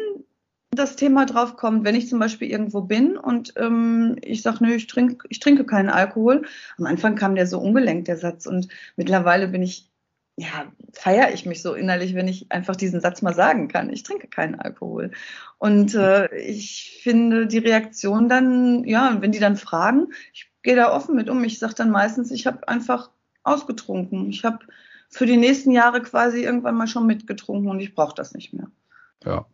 das 0.71 0.97
Thema 0.97 1.27
drauf 1.27 1.57
kommt, 1.57 1.85
wenn 1.85 1.97
ich 1.97 2.09
zum 2.09 2.21
Beispiel 2.21 2.49
irgendwo 2.49 2.83
bin 2.83 3.17
und 3.17 3.55
ähm, 3.57 4.17
ich 4.23 4.43
sage, 4.43 4.59
nö, 4.61 4.73
ich, 4.73 4.87
trink, 4.87 5.25
ich 5.29 5.41
trinke 5.41 5.65
keinen 5.65 5.89
Alkohol. 5.89 6.47
Am 6.79 6.87
Anfang 6.87 7.17
kam 7.17 7.35
der 7.35 7.47
so 7.47 7.59
ungelenkt, 7.59 8.07
der 8.07 8.17
Satz. 8.17 8.47
Und 8.47 8.69
mittlerweile 8.97 9.49
bin 9.49 9.63
ich, 9.63 9.91
ja, 10.37 10.71
feiere 10.93 11.33
ich 11.35 11.45
mich 11.45 11.61
so 11.61 11.75
innerlich, 11.75 12.15
wenn 12.15 12.29
ich 12.29 12.53
einfach 12.53 12.77
diesen 12.77 13.01
Satz 13.01 13.21
mal 13.21 13.35
sagen 13.35 13.67
kann. 13.67 13.93
Ich 13.93 14.05
trinke 14.05 14.29
keinen 14.29 14.55
Alkohol. 14.55 15.11
Und 15.59 15.95
äh, 15.97 16.33
ich 16.37 17.01
finde 17.03 17.49
die 17.49 17.59
Reaktion 17.59 18.29
dann, 18.29 18.85
ja, 18.85 19.17
wenn 19.21 19.33
die 19.33 19.41
dann 19.41 19.57
fragen, 19.57 20.13
ich 20.33 20.51
gehe 20.63 20.77
da 20.77 20.95
offen 20.95 21.17
mit 21.17 21.29
um. 21.29 21.43
Ich 21.43 21.59
sage 21.59 21.75
dann 21.75 21.91
meistens, 21.91 22.31
ich 22.31 22.47
habe 22.47 22.69
einfach 22.69 23.11
ausgetrunken. 23.43 24.31
Ich 24.31 24.45
habe 24.45 24.61
für 25.09 25.27
die 25.27 25.37
nächsten 25.37 25.73
Jahre 25.73 26.01
quasi 26.01 26.45
irgendwann 26.45 26.77
mal 26.77 26.87
schon 26.87 27.07
mitgetrunken 27.07 27.69
und 27.69 27.81
ich 27.81 27.97
brauche 27.97 28.15
das 28.15 28.35
nicht 28.35 28.53
mehr. 28.53 28.71
Ja. 29.25 29.47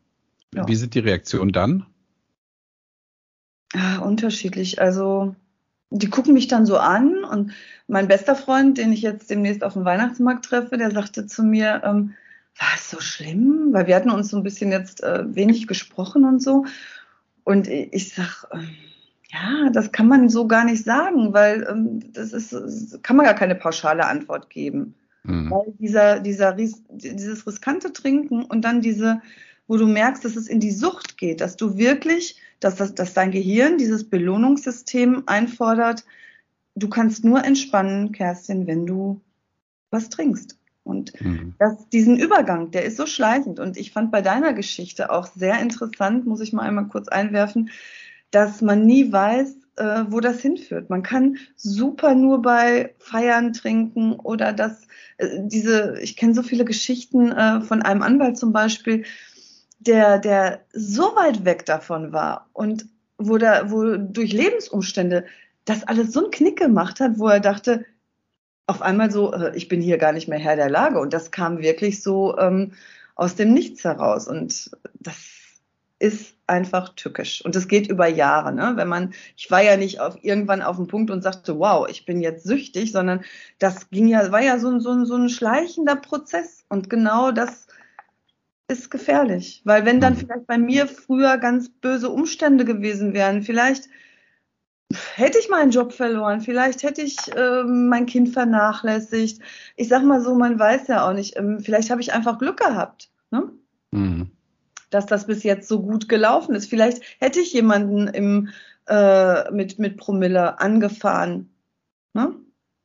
Ja. 0.57 0.69
Wie 0.69 0.77
sind 0.77 0.95
die 0.95 1.01
Reaktionen 1.01 1.53
dann? 1.53 1.87
Ah, 3.75 3.99
unterschiedlich. 3.99 4.81
Also 4.81 5.35
die 5.91 6.11
gucken 6.11 6.35
mich 6.35 6.49
dann 6.49 6.67
so 6.67 6.79
an 6.79 7.25
und 7.25 7.53
mein 7.87 8.09
bester 8.09 8.35
Freund, 8.35 8.79
den 8.79 8.93
ich 8.93 9.03
jetzt 9.03 9.31
demnächst 9.31 9.63
auf 9.63 9.75
dem 9.75 9.85
Weihnachtsmarkt 9.85 10.45
treffe, 10.45 10.77
der 10.77 10.91
sagte 10.91 11.27
zu 11.27 11.45
mir, 11.45 11.83
ähm, 11.85 12.15
war 12.59 12.69
es 12.75 12.91
so 12.91 13.01
schlimm? 13.01 13.69
Weil 13.73 13.87
wir 13.87 13.95
hatten 13.95 14.11
uns 14.11 14.31
so 14.31 14.37
ein 14.37 14.43
bisschen 14.43 14.73
jetzt 14.73 15.03
äh, 15.03 15.25
wenig 15.35 15.67
gesprochen 15.67 16.25
und 16.25 16.43
so. 16.43 16.65
Und 17.45 17.69
ich 17.69 18.15
sag, 18.15 18.49
ähm, 18.53 18.71
ja, 19.31 19.71
das 19.71 19.93
kann 19.93 20.09
man 20.09 20.29
so 20.29 20.47
gar 20.47 20.65
nicht 20.65 20.85
sagen, 20.85 21.33
weil 21.33 21.67
ähm, 21.69 22.13
das 22.13 22.33
ist, 22.33 22.53
das 22.53 22.99
kann 23.03 23.17
man 23.17 23.27
gar 23.27 23.35
keine 23.35 23.55
pauschale 23.55 24.07
Antwort 24.07 24.51
geben. 24.51 24.95
Mhm. 25.25 25.51
Weil 25.51 25.75
dieser, 25.79 26.21
dieser, 26.21 26.53
dieses 26.53 27.47
riskante 27.47 27.93
Trinken 27.93 28.45
und 28.45 28.63
dann 28.65 28.81
diese, 28.81 29.21
wo 29.69 29.77
du 29.77 29.87
merkst, 29.87 30.25
dass 30.25 30.37
es 30.37 30.49
in 30.49 30.61
die 30.61 30.71
Sucht 30.71 31.19
geht, 31.19 31.41
dass 31.41 31.57
du 31.57 31.77
wirklich, 31.77 32.41
dass, 32.61 32.77
das, 32.77 32.95
dass 32.95 33.15
dein 33.15 33.31
Gehirn 33.31 33.79
dieses 33.79 34.09
Belohnungssystem 34.09 35.25
einfordert, 35.27 36.05
du 36.75 36.89
kannst 36.89 37.25
nur 37.25 37.45
entspannen, 37.45 38.13
Kerstin, 38.13 38.67
wenn 38.67 38.87
du 38.87 39.21
was 39.91 40.09
trinkst. 40.09 40.59
Und 40.85 41.21
mhm. 41.21 41.55
das, 41.59 41.89
diesen 41.89 42.17
Übergang, 42.17 42.71
der 42.71 42.85
ist 42.85 42.97
so 42.97 43.07
schleichend. 43.07 43.59
Und 43.59 43.77
ich 43.77 43.91
fand 43.91 44.13
bei 44.13 44.23
deiner 44.23 44.53
Geschichte 44.53 45.11
auch 45.11 45.27
sehr 45.27 45.61
interessant, 45.61 46.27
muss 46.27 46.41
ich 46.41 46.53
mal 46.53 46.63
einmal 46.63 46.87
kurz 46.87 47.09
einwerfen, 47.09 47.71
dass 48.31 48.61
man 48.61 48.87
nie 48.87 49.11
weiß, 49.11 49.57
äh, 49.77 50.05
wo 50.09 50.21
das 50.21 50.41
hinführt. 50.41 50.89
Man 50.89 51.03
kann 51.03 51.39
super 51.57 52.15
nur 52.15 52.41
bei 52.41 52.95
Feiern 52.99 53.53
trinken 53.53 54.13
oder 54.13 54.53
dass 54.53 54.87
äh, 55.19 55.41
diese, 55.43 55.99
ich 56.01 56.17
kenne 56.17 56.35
so 56.35 56.43
viele 56.43 56.65
Geschichten 56.65 57.33
äh, 57.33 57.61
von 57.63 57.83
einem 57.83 58.03
Anwalt 58.03 58.39
zum 58.39 58.53
Beispiel, 58.53 59.05
der, 59.87 60.19
der 60.19 60.61
so 60.73 61.15
weit 61.17 61.45
weg 61.45 61.67
davon 61.67 62.13
war 62.13 62.49
und 62.53 62.87
wo, 63.19 63.39
da, 63.39 63.71
wo 63.71 63.97
durch 63.97 64.33
Lebensumstände 64.33 65.25
das 65.65 65.85
alles 65.85 66.13
so 66.13 66.21
einen 66.21 66.31
Knick 66.31 66.59
gemacht 66.59 67.01
hat, 67.01 67.19
wo 67.19 67.29
er 67.29 67.41
dachte, 67.41 67.85
auf 68.67 68.83
einmal 68.83 69.11
so, 69.11 69.33
äh, 69.33 69.57
ich 69.57 69.69
bin 69.69 69.81
hier 69.81 69.99
gar 69.99 70.13
nicht 70.13 70.29
mehr 70.29 70.39
Herr 70.39 70.57
der 70.57 70.71
Lage. 70.71 70.99
Und 70.99 71.13
das 71.13 71.31
kam 71.31 71.59
wirklich 71.59 72.03
so 72.03 72.37
ähm, 72.39 72.73
aus 73.15 73.35
dem 73.37 73.53
Nichts 73.53 73.85
heraus. 73.85 74.27
Und 74.29 74.71
das 74.95 75.17
ist 75.99 76.37
einfach 76.47 76.91
tückisch. 76.91 77.45
Und 77.45 77.57
es 77.57 77.69
geht 77.69 77.89
über 77.89 78.07
Jahre. 78.07 78.53
Ne? 78.53 78.73
Wenn 78.77 78.89
man, 78.89 79.15
ich 79.37 79.51
war 79.51 79.63
ja 79.63 79.77
nicht 79.77 80.01
auf, 80.01 80.19
irgendwann 80.23 80.63
auf 80.63 80.77
dem 80.77 80.89
Punkt 80.89 81.11
und 81.11 81.23
sagte, 81.23 81.59
wow, 81.59 81.89
ich 81.89 82.05
bin 82.05 82.21
jetzt 82.21 82.45
süchtig, 82.45 82.93
sondern 82.93 83.25
das 83.59 83.91
ging 83.91 84.07
ja, 84.09 84.31
war 84.31 84.43
ja 84.43 84.59
so, 84.59 84.79
so, 84.79 85.05
so 85.05 85.15
ein 85.15 85.29
schleichender 85.29 85.97
Prozess. 85.97 86.65
Und 86.69 86.91
genau 86.91 87.33
das 87.33 87.67
ist 88.69 88.91
gefährlich. 88.91 89.63
Weil 89.65 89.85
wenn 89.85 90.01
dann 90.01 90.15
mhm. 90.15 90.19
vielleicht 90.19 90.47
bei 90.47 90.59
mir 90.59 90.87
früher 90.87 91.39
ganz 91.39 91.69
böse 91.69 92.11
Umstände 92.11 92.65
gewesen 92.65 93.15
wären, 93.15 93.43
vielleicht 93.43 93.89
hätte 95.15 95.39
ich 95.39 95.49
meinen 95.49 95.71
Job 95.71 95.93
verloren, 95.93 96.41
vielleicht 96.41 96.83
hätte 96.83 97.03
ich 97.03 97.17
äh, 97.35 97.65
mein 97.65 98.07
Kind 98.07 98.31
vernachlässigt. 98.31 99.43
Ich 99.77 99.89
sag 99.89 100.05
mal 100.05 100.21
so, 100.21 100.35
man 100.35 100.59
weiß 100.59 100.89
ja 100.89 101.09
auch 101.09 101.13
nicht, 101.13 101.37
ähm, 101.37 101.61
vielleicht 101.61 101.91
habe 101.91 102.01
ich 102.01 102.13
einfach 102.13 102.39
Glück 102.39 102.59
gehabt. 102.59 103.11
Ne? 103.31 103.51
Mhm 103.91 104.31
dass 104.91 105.07
das 105.07 105.27
bis 105.27 105.43
jetzt 105.43 105.69
so 105.69 105.83
gut 105.83 106.09
gelaufen 106.09 106.55
ist. 106.55 106.69
Vielleicht 106.69 107.03
hätte 107.21 107.41
ich 107.41 107.53
jemanden 107.53 108.09
im, 108.09 108.49
äh, 108.87 109.51
mit, 109.53 109.79
mit 109.79 109.97
Promille 109.97 110.61
angefahren 110.61 111.51
ne? 112.15 112.35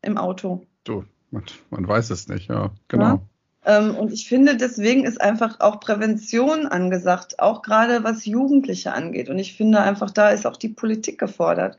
im 0.02 0.18
Auto. 0.18 0.66
Du, 0.84 1.06
man, 1.30 1.44
man 1.70 1.88
weiß 1.88 2.10
es 2.10 2.28
nicht, 2.28 2.50
ja, 2.50 2.72
genau. 2.88 3.06
Ja? 3.06 3.22
Ähm, 3.66 3.96
und 3.96 4.12
ich 4.12 4.28
finde, 4.28 4.58
deswegen 4.58 5.04
ist 5.04 5.22
einfach 5.22 5.60
auch 5.60 5.80
Prävention 5.80 6.66
angesagt, 6.66 7.40
auch 7.40 7.62
gerade 7.62 8.04
was 8.04 8.26
Jugendliche 8.26 8.94
angeht. 8.94 9.30
Und 9.30 9.40
ich 9.40 9.56
finde 9.56 9.82
einfach, 9.82 10.12
da 10.12 10.30
ist 10.30 10.48
auch 10.48 10.58
die 10.58 10.70
Politik 10.70 11.20
gefordert, 11.20 11.78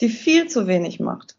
die 0.00 0.08
viel 0.08 0.48
zu 0.48 0.66
wenig 0.66 1.00
macht, 1.00 1.36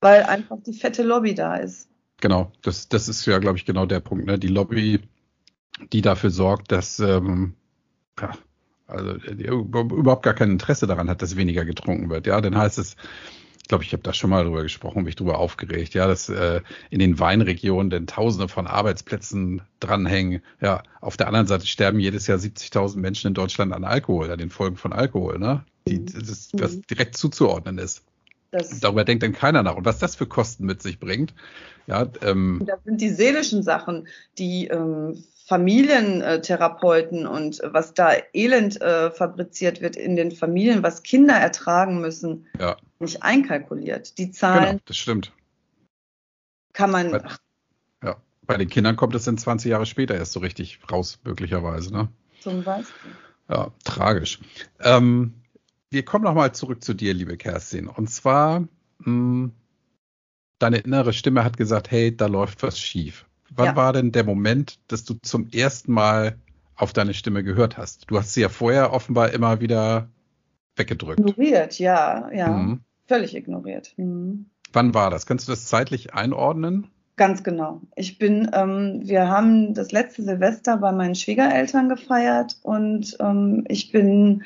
weil 0.00 0.24
einfach 0.24 0.58
die 0.66 0.74
fette 0.74 1.02
Lobby 1.02 1.34
da 1.34 1.56
ist. 1.56 1.88
Genau, 2.20 2.52
das, 2.62 2.88
das 2.88 3.08
ist 3.08 3.24
ja, 3.26 3.38
glaube 3.38 3.58
ich, 3.58 3.64
genau 3.64 3.86
der 3.86 4.00
Punkt. 4.00 4.26
Ne? 4.26 4.38
Die 4.38 4.48
Lobby 4.48 5.00
die 5.92 6.02
dafür 6.02 6.30
sorgt, 6.30 6.72
dass 6.72 7.00
ähm, 7.00 7.54
ja, 8.18 8.32
also 8.86 9.14
die 9.14 9.46
überhaupt 9.46 10.24
gar 10.24 10.34
kein 10.34 10.50
Interesse 10.50 10.86
daran 10.86 11.08
hat, 11.08 11.22
dass 11.22 11.36
weniger 11.36 11.64
getrunken 11.64 12.10
wird. 12.10 12.26
Ja, 12.26 12.40
dann 12.40 12.56
heißt 12.56 12.78
es, 12.78 12.96
glaube, 13.70 13.84
ich 13.84 13.92
habe 13.92 14.02
da 14.02 14.12
schon 14.12 14.30
mal 14.30 14.44
drüber 14.44 14.64
gesprochen, 14.64 15.04
mich 15.04 15.14
drüber 15.14 15.38
aufgeregt, 15.38 15.94
ja, 15.94 16.08
dass 16.08 16.28
äh, 16.28 16.60
in 16.90 16.98
den 16.98 17.20
Weinregionen 17.20 17.88
denn 17.88 18.08
Tausende 18.08 18.48
von 18.48 18.66
Arbeitsplätzen 18.66 19.62
dranhängen. 19.78 20.42
Ja, 20.60 20.82
auf 21.00 21.16
der 21.16 21.28
anderen 21.28 21.46
Seite 21.46 21.66
sterben 21.66 22.00
jedes 22.00 22.26
Jahr 22.26 22.38
70.000 22.38 22.98
Menschen 22.98 23.28
in 23.28 23.34
Deutschland 23.34 23.72
an 23.72 23.84
Alkohol, 23.84 24.30
an 24.30 24.38
den 24.38 24.50
Folgen 24.50 24.76
von 24.76 24.92
Alkohol, 24.92 25.38
ne? 25.38 25.64
Die, 25.86 26.00
mhm. 26.00 26.06
das, 26.06 26.50
was 26.52 26.76
mhm. 26.76 26.82
direkt 26.90 27.16
zuzuordnen 27.16 27.78
ist. 27.78 28.02
Das 28.50 28.80
Darüber 28.80 29.04
denkt 29.04 29.22
dann 29.22 29.32
keiner 29.32 29.62
nach. 29.62 29.76
Und 29.76 29.84
was 29.84 30.00
das 30.00 30.16
für 30.16 30.26
Kosten 30.26 30.66
mit 30.66 30.82
sich 30.82 30.98
bringt. 30.98 31.32
Ja, 31.86 32.08
ähm, 32.22 32.64
das 32.66 32.82
sind 32.84 33.00
die 33.00 33.10
seelischen 33.10 33.62
Sachen, 33.62 34.08
die 34.36 34.66
ähm, 34.66 35.22
Familientherapeuten 35.46 37.28
und 37.28 37.60
was 37.64 37.94
da 37.94 38.14
Elend 38.32 38.80
äh, 38.80 39.12
fabriziert 39.12 39.80
wird 39.80 39.94
in 39.94 40.16
den 40.16 40.32
Familien, 40.32 40.82
was 40.82 41.04
Kinder 41.04 41.34
ertragen 41.34 42.00
müssen, 42.00 42.46
ja. 42.58 42.76
Nicht 43.00 43.22
einkalkuliert. 43.22 44.18
Die 44.18 44.30
Zahlen. 44.30 44.64
Genau, 44.64 44.80
das 44.84 44.96
stimmt. 44.96 45.32
Kann 46.72 46.90
man. 46.90 47.10
Bei, 47.10 47.22
ja, 48.04 48.16
bei 48.46 48.56
den 48.56 48.68
Kindern 48.68 48.96
kommt 48.96 49.14
es 49.14 49.24
dann 49.24 49.38
20 49.38 49.70
Jahre 49.70 49.86
später 49.86 50.14
erst 50.14 50.32
so 50.32 50.40
richtig 50.40 50.80
raus, 50.90 51.18
möglicherweise. 51.24 51.92
Ne? 51.92 52.08
Zum 52.40 52.62
Beispiel. 52.62 53.12
Ja, 53.48 53.72
tragisch. 53.84 54.38
Ähm, 54.80 55.34
wir 55.90 56.04
kommen 56.04 56.24
nochmal 56.24 56.52
zurück 56.52 56.84
zu 56.84 56.94
dir, 56.94 57.14
liebe 57.14 57.36
Kerstin. 57.36 57.88
Und 57.88 58.08
zwar, 58.08 58.60
mh, 58.60 58.68
hm, 59.04 59.52
deine 60.60 60.78
innere 60.78 61.12
Stimme 61.12 61.42
hat 61.42 61.56
gesagt, 61.56 61.90
hey, 61.90 62.16
da 62.16 62.26
läuft 62.26 62.62
was 62.62 62.78
schief. 62.78 63.26
Wann 63.50 63.66
ja. 63.66 63.76
war 63.76 63.92
denn 63.92 64.12
der 64.12 64.24
Moment, 64.24 64.78
dass 64.86 65.04
du 65.04 65.14
zum 65.14 65.48
ersten 65.50 65.92
Mal 65.92 66.38
auf 66.76 66.92
deine 66.92 67.14
Stimme 67.14 67.42
gehört 67.42 67.76
hast? 67.76 68.08
Du 68.08 68.18
hast 68.18 68.34
sie 68.34 68.42
ja 68.42 68.48
vorher 68.48 68.92
offenbar 68.92 69.32
immer 69.32 69.60
wieder 69.60 70.08
weggedrückt. 70.76 71.18
Ignoriert, 71.18 71.78
ja, 71.78 72.30
ja. 72.32 72.48
Mhm. 72.48 72.80
Völlig 73.10 73.34
ignoriert. 73.34 73.92
Mhm. 73.96 74.46
Wann 74.72 74.94
war 74.94 75.10
das? 75.10 75.26
Kannst 75.26 75.48
du 75.48 75.50
das 75.50 75.66
zeitlich 75.66 76.14
einordnen? 76.14 76.86
Ganz 77.16 77.42
genau. 77.42 77.80
Ich 77.96 78.18
bin, 78.18 78.48
ähm, 78.52 79.00
wir 79.02 79.26
haben 79.26 79.74
das 79.74 79.90
letzte 79.90 80.22
Silvester 80.22 80.76
bei 80.76 80.92
meinen 80.92 81.16
Schwiegereltern 81.16 81.88
gefeiert 81.88 82.58
und 82.62 83.16
ähm, 83.18 83.64
ich 83.66 83.90
bin 83.90 84.44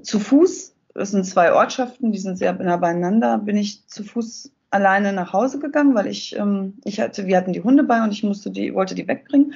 zu 0.00 0.18
Fuß, 0.18 0.72
das 0.94 1.10
sind 1.10 1.26
zwei 1.26 1.52
Ortschaften, 1.52 2.10
die 2.10 2.18
sind 2.18 2.38
sehr 2.38 2.54
nah 2.54 2.78
beieinander, 2.78 3.36
bin 3.36 3.58
ich 3.58 3.86
zu 3.86 4.02
Fuß 4.02 4.50
alleine 4.70 5.12
nach 5.12 5.34
Hause 5.34 5.58
gegangen, 5.58 5.94
weil 5.94 6.06
ich, 6.06 6.34
ähm, 6.38 6.78
ich 6.84 7.00
hatte, 7.00 7.26
wir 7.26 7.36
hatten 7.36 7.52
die 7.52 7.62
Hunde 7.62 7.84
bei 7.84 8.02
und 8.02 8.12
ich 8.12 8.22
musste 8.22 8.50
die, 8.50 8.72
wollte 8.72 8.94
die 8.94 9.08
wegbringen. 9.08 9.52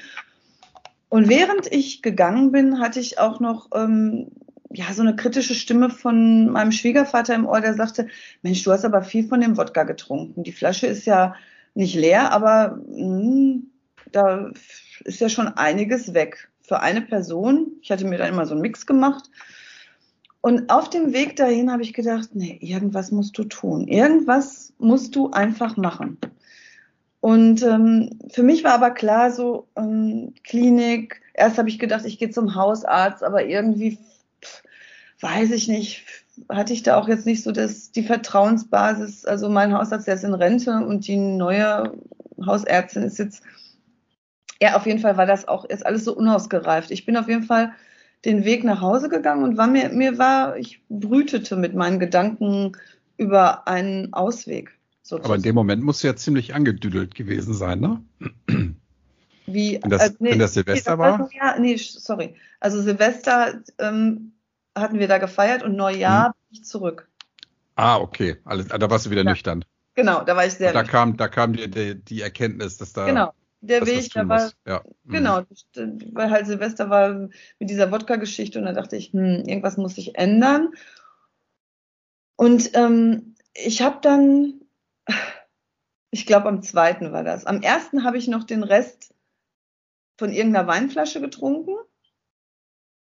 Und 1.08 1.30
während 1.30 1.72
ich 1.72 2.02
gegangen 2.02 2.52
bin, 2.52 2.78
hatte 2.78 3.00
ich 3.00 3.18
auch 3.18 3.40
noch 3.40 3.70
ähm, 3.74 4.32
ja 4.70 4.92
so 4.92 5.02
eine 5.02 5.16
kritische 5.16 5.54
Stimme 5.54 5.90
von 5.90 6.50
meinem 6.50 6.72
Schwiegervater 6.72 7.34
im 7.34 7.46
Ohr, 7.46 7.60
der 7.60 7.74
sagte: 7.74 8.08
Mensch, 8.42 8.62
du 8.62 8.72
hast 8.72 8.84
aber 8.84 9.02
viel 9.02 9.26
von 9.26 9.40
dem 9.40 9.56
Wodka 9.56 9.84
getrunken. 9.84 10.42
Die 10.42 10.52
Flasche 10.52 10.86
ist 10.86 11.06
ja 11.06 11.34
nicht 11.74 11.94
leer, 11.94 12.32
aber 12.32 12.78
mh, 12.88 12.96
hm, 12.96 13.70
da 14.12 14.50
ist 15.04 15.20
ja 15.20 15.28
schon 15.28 15.48
einiges 15.48 16.14
weg 16.14 16.48
für 16.62 16.80
eine 16.80 17.02
Person. 17.02 17.72
Ich 17.82 17.90
hatte 17.90 18.06
mir 18.06 18.18
dann 18.18 18.32
immer 18.32 18.46
so 18.46 18.52
einen 18.52 18.62
Mix 18.62 18.86
gemacht. 18.86 19.30
Und 20.40 20.70
auf 20.70 20.90
dem 20.90 21.12
Weg 21.12 21.36
dahin 21.36 21.72
habe 21.72 21.82
ich 21.82 21.94
gedacht, 21.94 22.30
nee, 22.34 22.58
irgendwas 22.60 23.10
musst 23.10 23.36
du 23.38 23.44
tun. 23.44 23.88
Irgendwas 23.88 24.74
musst 24.78 25.16
du 25.16 25.30
einfach 25.30 25.76
machen. 25.76 26.18
Und 27.20 27.62
ähm, 27.62 28.18
für 28.30 28.42
mich 28.42 28.64
war 28.64 28.74
aber 28.74 28.90
klar, 28.90 29.30
so 29.30 29.66
ähm, 29.76 30.34
Klinik, 30.46 31.22
erst 31.32 31.56
habe 31.56 31.70
ich 31.70 31.78
gedacht, 31.78 32.04
ich 32.04 32.18
gehe 32.18 32.28
zum 32.28 32.54
Hausarzt, 32.54 33.24
aber 33.24 33.46
irgendwie, 33.46 33.98
weiß 35.20 35.50
ich 35.52 35.68
nicht, 35.68 36.04
hatte 36.48 36.72
ich 36.72 36.82
da 36.82 36.96
auch 36.96 37.08
jetzt 37.08 37.26
nicht 37.26 37.42
so 37.42 37.52
das, 37.52 37.92
die 37.92 38.02
Vertrauensbasis. 38.02 39.24
Also 39.24 39.48
mein 39.48 39.72
Hausarzt, 39.72 40.06
der 40.06 40.14
ist 40.14 40.24
in 40.24 40.34
Rente 40.34 40.84
und 40.84 41.06
die 41.06 41.16
neue 41.16 41.92
Hausärztin 42.44 43.02
ist 43.02 43.18
jetzt, 43.18 43.42
ja, 44.60 44.76
auf 44.76 44.86
jeden 44.86 45.00
Fall 45.00 45.16
war 45.16 45.26
das 45.26 45.46
auch 45.46 45.68
jetzt 45.68 45.86
alles 45.86 46.04
so 46.04 46.16
unausgereift. 46.16 46.90
Ich 46.90 47.06
bin 47.06 47.16
auf 47.16 47.28
jeden 47.28 47.44
Fall 47.44 47.72
den 48.24 48.44
Weg 48.44 48.64
nach 48.64 48.80
Hause 48.80 49.08
gegangen 49.08 49.44
und 49.44 49.56
war 49.56 49.66
mir, 49.66 49.90
mir 49.90 50.18
war, 50.18 50.56
ich 50.56 50.82
brütete 50.88 51.56
mit 51.56 51.74
meinen 51.74 51.98
Gedanken 51.98 52.72
über 53.16 53.68
einen 53.68 54.12
Ausweg. 54.12 54.78
Sozusagen. 55.02 55.26
Aber 55.26 55.36
in 55.36 55.42
dem 55.42 55.54
Moment 55.54 55.82
muss 55.82 56.02
ja 56.02 56.16
ziemlich 56.16 56.54
angedüdelt 56.54 57.14
gewesen 57.14 57.52
sein, 57.52 57.80
ne? 57.80 58.02
Wie, 59.46 59.78
wenn 59.82 59.90
das, 59.90 60.00
also, 60.00 60.16
nee, 60.20 60.30
wenn 60.30 60.38
das 60.38 60.54
Silvester 60.54 60.96
nee, 60.96 61.02
das 61.02 61.18
war? 61.18 61.28
ja, 61.34 61.58
nee, 61.58 61.76
sorry. 61.76 62.34
Also 62.60 62.80
Silvester 62.80 63.60
ähm, 63.78 64.32
hatten 64.74 64.98
wir 64.98 65.08
da 65.08 65.18
gefeiert 65.18 65.62
und 65.62 65.76
Neujahr 65.76 66.26
hm. 66.26 66.32
bin 66.32 66.58
ich 66.58 66.64
zurück. 66.64 67.08
Ah, 67.76 67.98
okay. 67.98 68.36
Alles, 68.44 68.68
da 68.68 68.90
warst 68.90 69.06
du 69.06 69.10
wieder 69.10 69.24
ja. 69.24 69.30
nüchtern. 69.30 69.64
Genau, 69.94 70.24
da 70.24 70.36
war 70.36 70.46
ich 70.46 70.54
sehr 70.54 70.68
und 70.68 70.74
da 70.74 70.82
kam, 70.82 71.16
da 71.16 71.28
kam 71.28 71.52
dir 71.52 71.68
die, 71.68 71.94
die, 71.94 72.20
Erkenntnis, 72.20 72.78
dass 72.78 72.92
da. 72.92 73.06
Genau, 73.06 73.32
der 73.60 73.86
Weg, 73.86 74.10
da 74.12 74.28
war. 74.28 74.50
Ja. 74.66 74.82
Genau, 75.04 75.40
mhm. 75.76 76.10
weil 76.12 76.30
halt 76.30 76.46
Silvester 76.46 76.90
war 76.90 77.28
mit 77.58 77.70
dieser 77.70 77.92
Wodka-Geschichte 77.92 78.58
und 78.58 78.64
da 78.64 78.72
dachte 78.72 78.96
ich, 78.96 79.12
hm, 79.12 79.44
irgendwas 79.46 79.76
muss 79.76 79.94
sich 79.94 80.16
ändern. 80.16 80.70
Und 82.36 82.70
ähm, 82.74 83.36
ich 83.54 83.82
habe 83.82 83.98
dann 84.02 84.64
ich 86.14 86.26
glaube 86.26 86.46
am 86.46 86.62
zweiten 86.62 87.10
war 87.10 87.24
das. 87.24 87.44
Am 87.44 87.60
ersten 87.60 88.04
habe 88.04 88.18
ich 88.18 88.28
noch 88.28 88.44
den 88.44 88.62
Rest 88.62 89.12
von 90.16 90.32
irgendeiner 90.32 90.68
Weinflasche 90.68 91.20
getrunken. 91.20 91.74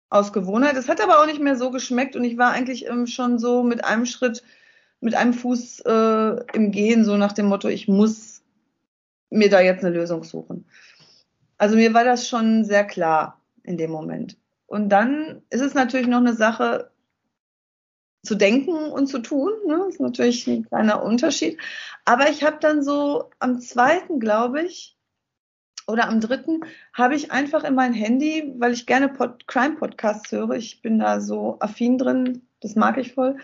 Aus 0.10 0.34
Gewohnheit. 0.34 0.76
Es 0.76 0.90
hat 0.90 1.02
aber 1.02 1.22
auch 1.22 1.26
nicht 1.26 1.40
mehr 1.40 1.56
so 1.56 1.72
geschmeckt 1.72 2.16
und 2.16 2.24
ich 2.24 2.38
war 2.38 2.52
eigentlich 2.52 2.88
ähm, 2.88 3.08
schon 3.08 3.38
so 3.38 3.64
mit 3.64 3.84
einem 3.84 4.06
Schritt, 4.06 4.44
mit 5.02 5.16
einem 5.16 5.34
Fuß 5.34 5.82
äh, 5.82 6.44
im 6.54 6.72
Gehen, 6.72 7.06
so 7.06 7.16
nach 7.18 7.34
dem 7.34 7.46
Motto, 7.46 7.68
ich 7.68 7.88
muss 7.88 8.42
mir 9.30 9.50
da 9.50 9.62
jetzt 9.62 9.84
eine 9.84 9.96
Lösung 9.96 10.24
suchen. 10.24 10.66
Also 11.58 11.76
mir 11.76 11.94
war 11.94 12.04
das 12.04 12.28
schon 12.28 12.66
sehr 12.66 12.86
klar 12.86 13.40
in 13.64 13.78
dem 13.78 13.92
Moment. 13.92 14.38
Und 14.66 14.90
dann 14.90 15.42
ist 15.50 15.62
es 15.62 15.74
natürlich 15.74 16.08
noch 16.08 16.18
eine 16.18 16.34
Sache, 16.34 16.92
zu 18.24 18.36
denken 18.36 18.76
und 18.92 19.08
zu 19.08 19.20
tun. 19.20 19.52
Ne? 19.66 19.78
Das 19.78 19.96
ist 19.96 20.02
natürlich 20.02 20.48
ein 20.48 20.66
kleiner 20.66 21.04
Unterschied. 21.04 21.58
Aber 22.06 22.30
ich 22.30 22.44
habe 22.44 22.58
dann 22.60 22.84
so 22.84 23.30
am 23.40 23.60
zweiten, 23.60 24.20
glaube 24.20 24.64
ich, 24.64 24.98
oder 25.90 26.08
am 26.08 26.22
dritten, 26.22 26.62
habe 26.94 27.16
ich 27.16 27.32
einfach 27.32 27.64
in 27.64 27.76
mein 27.76 27.94
Handy, 27.94 28.54
weil 28.58 28.74
ich 28.74 28.86
gerne 28.86 29.10
Pod 29.10 29.48
Crime-Podcasts 29.48 30.32
höre, 30.32 30.52
ich 30.52 30.82
bin 30.82 31.00
da 31.00 31.20
so 31.20 31.58
affin 31.60 31.98
drin, 31.98 32.44
das 32.62 32.76
mag 32.76 32.98
ich 32.98 33.14
voll, 33.14 33.38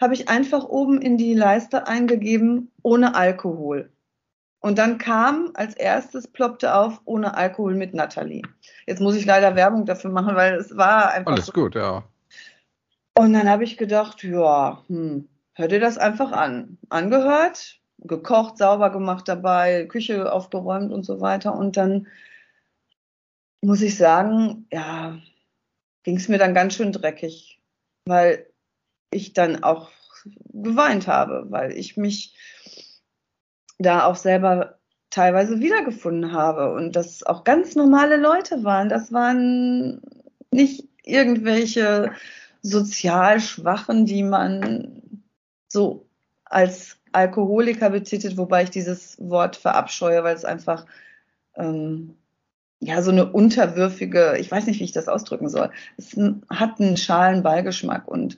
habe 0.00 0.14
ich 0.14 0.28
einfach 0.28 0.64
oben 0.64 1.00
in 1.00 1.16
die 1.16 1.34
Leiste 1.34 1.86
eingegeben, 1.86 2.70
ohne 2.82 3.14
Alkohol. 3.14 3.90
Und 4.60 4.78
dann 4.78 4.98
kam 4.98 5.52
als 5.54 5.74
erstes, 5.74 6.26
ploppte 6.26 6.74
auf, 6.74 7.00
ohne 7.04 7.36
Alkohol 7.36 7.74
mit 7.74 7.94
Nathalie. 7.94 8.42
Jetzt 8.86 9.00
muss 9.00 9.14
ich 9.14 9.24
leider 9.24 9.54
Werbung 9.54 9.86
dafür 9.86 10.10
machen, 10.10 10.34
weil 10.34 10.54
es 10.54 10.76
war 10.76 11.12
einfach. 11.12 11.32
Alles 11.32 11.46
so, 11.46 11.52
gut, 11.52 11.74
ja. 11.74 12.02
Und 13.14 13.32
dann 13.32 13.48
habe 13.48 13.64
ich 13.64 13.76
gedacht, 13.76 14.24
ja, 14.24 14.82
hm, 14.88 15.28
hör 15.52 15.68
dir 15.68 15.80
das 15.80 15.98
einfach 15.98 16.32
an. 16.32 16.78
Angehört, 16.88 17.80
gekocht, 17.98 18.58
sauber 18.58 18.90
gemacht 18.90 19.28
dabei, 19.28 19.86
Küche 19.86 20.32
aufgeräumt 20.32 20.92
und 20.92 21.04
so 21.04 21.20
weiter. 21.20 21.54
Und 21.54 21.76
dann 21.76 22.06
muss 23.62 23.82
ich 23.82 23.96
sagen, 23.96 24.66
ja, 24.70 25.18
ging 26.02 26.16
es 26.16 26.28
mir 26.28 26.38
dann 26.38 26.54
ganz 26.54 26.74
schön 26.74 26.92
dreckig, 26.92 27.60
weil 28.06 28.46
ich 29.10 29.32
dann 29.32 29.62
auch 29.62 29.90
geweint 30.52 31.06
habe, 31.06 31.46
weil 31.50 31.72
ich 31.72 31.96
mich 31.96 32.36
da 33.78 34.06
auch 34.06 34.16
selber 34.16 34.78
teilweise 35.10 35.60
wiedergefunden 35.60 36.32
habe 36.32 36.74
und 36.74 36.96
das 36.96 37.22
auch 37.22 37.44
ganz 37.44 37.74
normale 37.74 38.16
Leute 38.16 38.64
waren. 38.64 38.88
Das 38.88 39.12
waren 39.12 40.00
nicht 40.50 40.88
irgendwelche 41.02 42.12
sozial 42.62 43.40
Schwachen, 43.40 44.06
die 44.06 44.22
man 44.22 45.22
so 45.68 46.08
als 46.44 46.95
Alkoholiker 47.16 47.88
betitelt, 47.88 48.36
wobei 48.36 48.64
ich 48.64 48.70
dieses 48.70 49.16
Wort 49.18 49.56
verabscheue, 49.56 50.22
weil 50.22 50.36
es 50.36 50.44
einfach 50.44 50.84
ähm, 51.54 52.14
ja 52.80 53.00
so 53.00 53.10
eine 53.10 53.32
unterwürfige, 53.32 54.36
ich 54.38 54.50
weiß 54.50 54.66
nicht, 54.66 54.80
wie 54.80 54.84
ich 54.84 54.92
das 54.92 55.08
ausdrücken 55.08 55.48
soll. 55.48 55.70
Es 55.96 56.14
hat 56.50 56.78
einen 56.78 56.98
schalen 56.98 57.42
Beigeschmack 57.42 58.06
und 58.06 58.36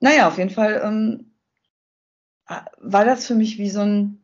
naja, 0.00 0.28
auf 0.28 0.36
jeden 0.36 0.50
Fall 0.50 0.82
ähm, 0.84 1.32
war 2.78 3.06
das 3.06 3.26
für 3.26 3.34
mich 3.34 3.56
wie 3.56 3.70
so 3.70 3.80
ein 3.80 4.22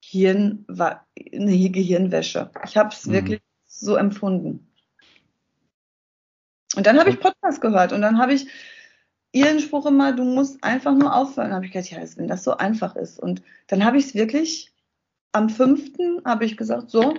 Hirn, 0.00 0.64
eine 0.68 1.70
Gehirnwäsche. 1.70 2.50
Ich 2.64 2.76
habe 2.76 2.90
es 2.90 3.06
mhm. 3.06 3.12
wirklich 3.12 3.40
so 3.66 3.96
empfunden. 3.96 4.72
Und 6.76 6.86
dann 6.86 6.98
habe 7.00 7.10
ich 7.10 7.20
Podcast 7.20 7.60
gehört 7.60 7.92
und 7.92 8.00
dann 8.00 8.18
habe 8.18 8.32
ich 8.32 8.46
ihren 9.32 9.60
Spruch 9.60 9.86
immer, 9.86 10.12
du 10.12 10.24
musst 10.24 10.62
einfach 10.62 10.94
nur 10.94 11.14
aufhören. 11.14 11.52
Habe 11.52 11.66
ich 11.66 11.72
gedacht, 11.72 11.90
ja, 11.90 11.98
wenn 12.16 12.28
das 12.28 12.44
so 12.44 12.56
einfach 12.56 12.96
ist. 12.96 13.18
Und 13.18 13.42
dann 13.68 13.84
habe 13.84 13.96
ich 13.96 14.06
es 14.06 14.14
wirklich, 14.14 14.72
am 15.32 15.48
fünften 15.48 16.22
habe 16.24 16.44
ich 16.44 16.56
gesagt, 16.56 16.90
so, 16.90 17.14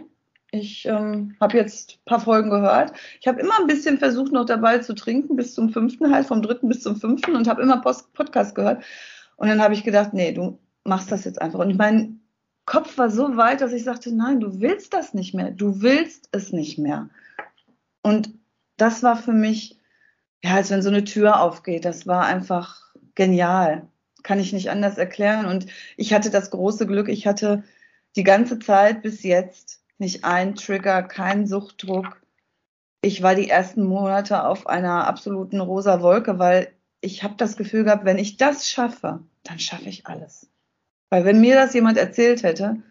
ich 0.51 0.85
ähm, 0.85 1.35
habe 1.41 1.57
jetzt 1.57 1.93
ein 1.93 2.05
paar 2.05 2.19
Folgen 2.19 2.51
gehört. 2.51 2.93
Ich 3.19 3.27
habe 3.27 3.41
immer 3.41 3.59
ein 3.59 3.65
bisschen 3.65 3.97
versucht, 3.97 4.31
noch 4.31 4.45
dabei 4.45 4.77
zu 4.77 4.93
trinken, 4.93 5.35
bis 5.35 5.55
zum 5.55 5.69
fünften 5.69 6.13
halt, 6.13 6.27
vom 6.27 6.43
dritten 6.43 6.69
bis 6.69 6.81
zum 6.81 6.95
fünften 6.95 7.35
und 7.35 7.47
habe 7.47 7.63
immer 7.63 7.81
Post 7.81 8.13
Podcast 8.13 8.53
gehört. 8.53 8.83
Und 9.35 9.47
dann 9.47 9.61
habe 9.61 9.73
ich 9.73 9.83
gedacht, 9.83 10.13
nee, 10.13 10.31
du 10.31 10.59
machst 10.83 11.11
das 11.11 11.25
jetzt 11.25 11.41
einfach. 11.41 11.59
Und 11.59 11.75
mein 11.75 12.19
Kopf 12.65 12.99
war 12.99 13.09
so 13.09 13.35
weit, 13.35 13.61
dass 13.61 13.73
ich 13.73 13.83
sagte, 13.83 14.15
nein, 14.15 14.39
du 14.39 14.61
willst 14.61 14.93
das 14.93 15.15
nicht 15.15 15.33
mehr. 15.33 15.49
Du 15.49 15.81
willst 15.81 16.29
es 16.31 16.53
nicht 16.53 16.77
mehr. 16.77 17.09
Und 18.03 18.29
das 18.77 19.01
war 19.01 19.15
für 19.15 19.33
mich, 19.33 19.79
ja, 20.43 20.55
als 20.55 20.69
wenn 20.69 20.81
so 20.81 20.89
eine 20.89 21.03
Tür 21.03 21.41
aufgeht. 21.41 21.85
Das 21.85 22.05
war 22.05 22.25
einfach 22.25 22.93
genial. 23.15 23.87
Kann 24.23 24.39
ich 24.39 24.53
nicht 24.53 24.69
anders 24.69 24.97
erklären. 24.97 25.45
Und 25.45 25.67
ich 25.97 26.13
hatte 26.13 26.29
das 26.29 26.51
große 26.51 26.85
Glück, 26.87 27.09
ich 27.09 27.27
hatte 27.27 27.63
die 28.15 28.23
ganze 28.23 28.59
Zeit 28.59 29.01
bis 29.01 29.23
jetzt 29.23 29.81
nicht 29.97 30.23
ein 30.25 30.55
Trigger, 30.55 31.03
keinen 31.03 31.47
Suchtdruck. 31.47 32.21
Ich 33.01 33.21
war 33.21 33.35
die 33.35 33.49
ersten 33.49 33.83
Monate 33.83 34.45
auf 34.45 34.67
einer 34.67 35.07
absoluten 35.07 35.59
rosa 35.59 36.01
Wolke, 36.01 36.39
weil 36.39 36.71
ich 37.01 37.23
habe 37.23 37.35
das 37.37 37.57
Gefühl 37.57 37.83
gehabt, 37.83 38.05
wenn 38.05 38.17
ich 38.17 38.37
das 38.37 38.69
schaffe, 38.69 39.19
dann 39.43 39.59
schaffe 39.59 39.89
ich 39.89 40.07
alles. 40.07 40.49
Weil 41.09 41.25
wenn 41.25 41.41
mir 41.41 41.55
das 41.55 41.73
jemand 41.73 41.97
erzählt 41.97 42.43
hätte, 42.43 42.81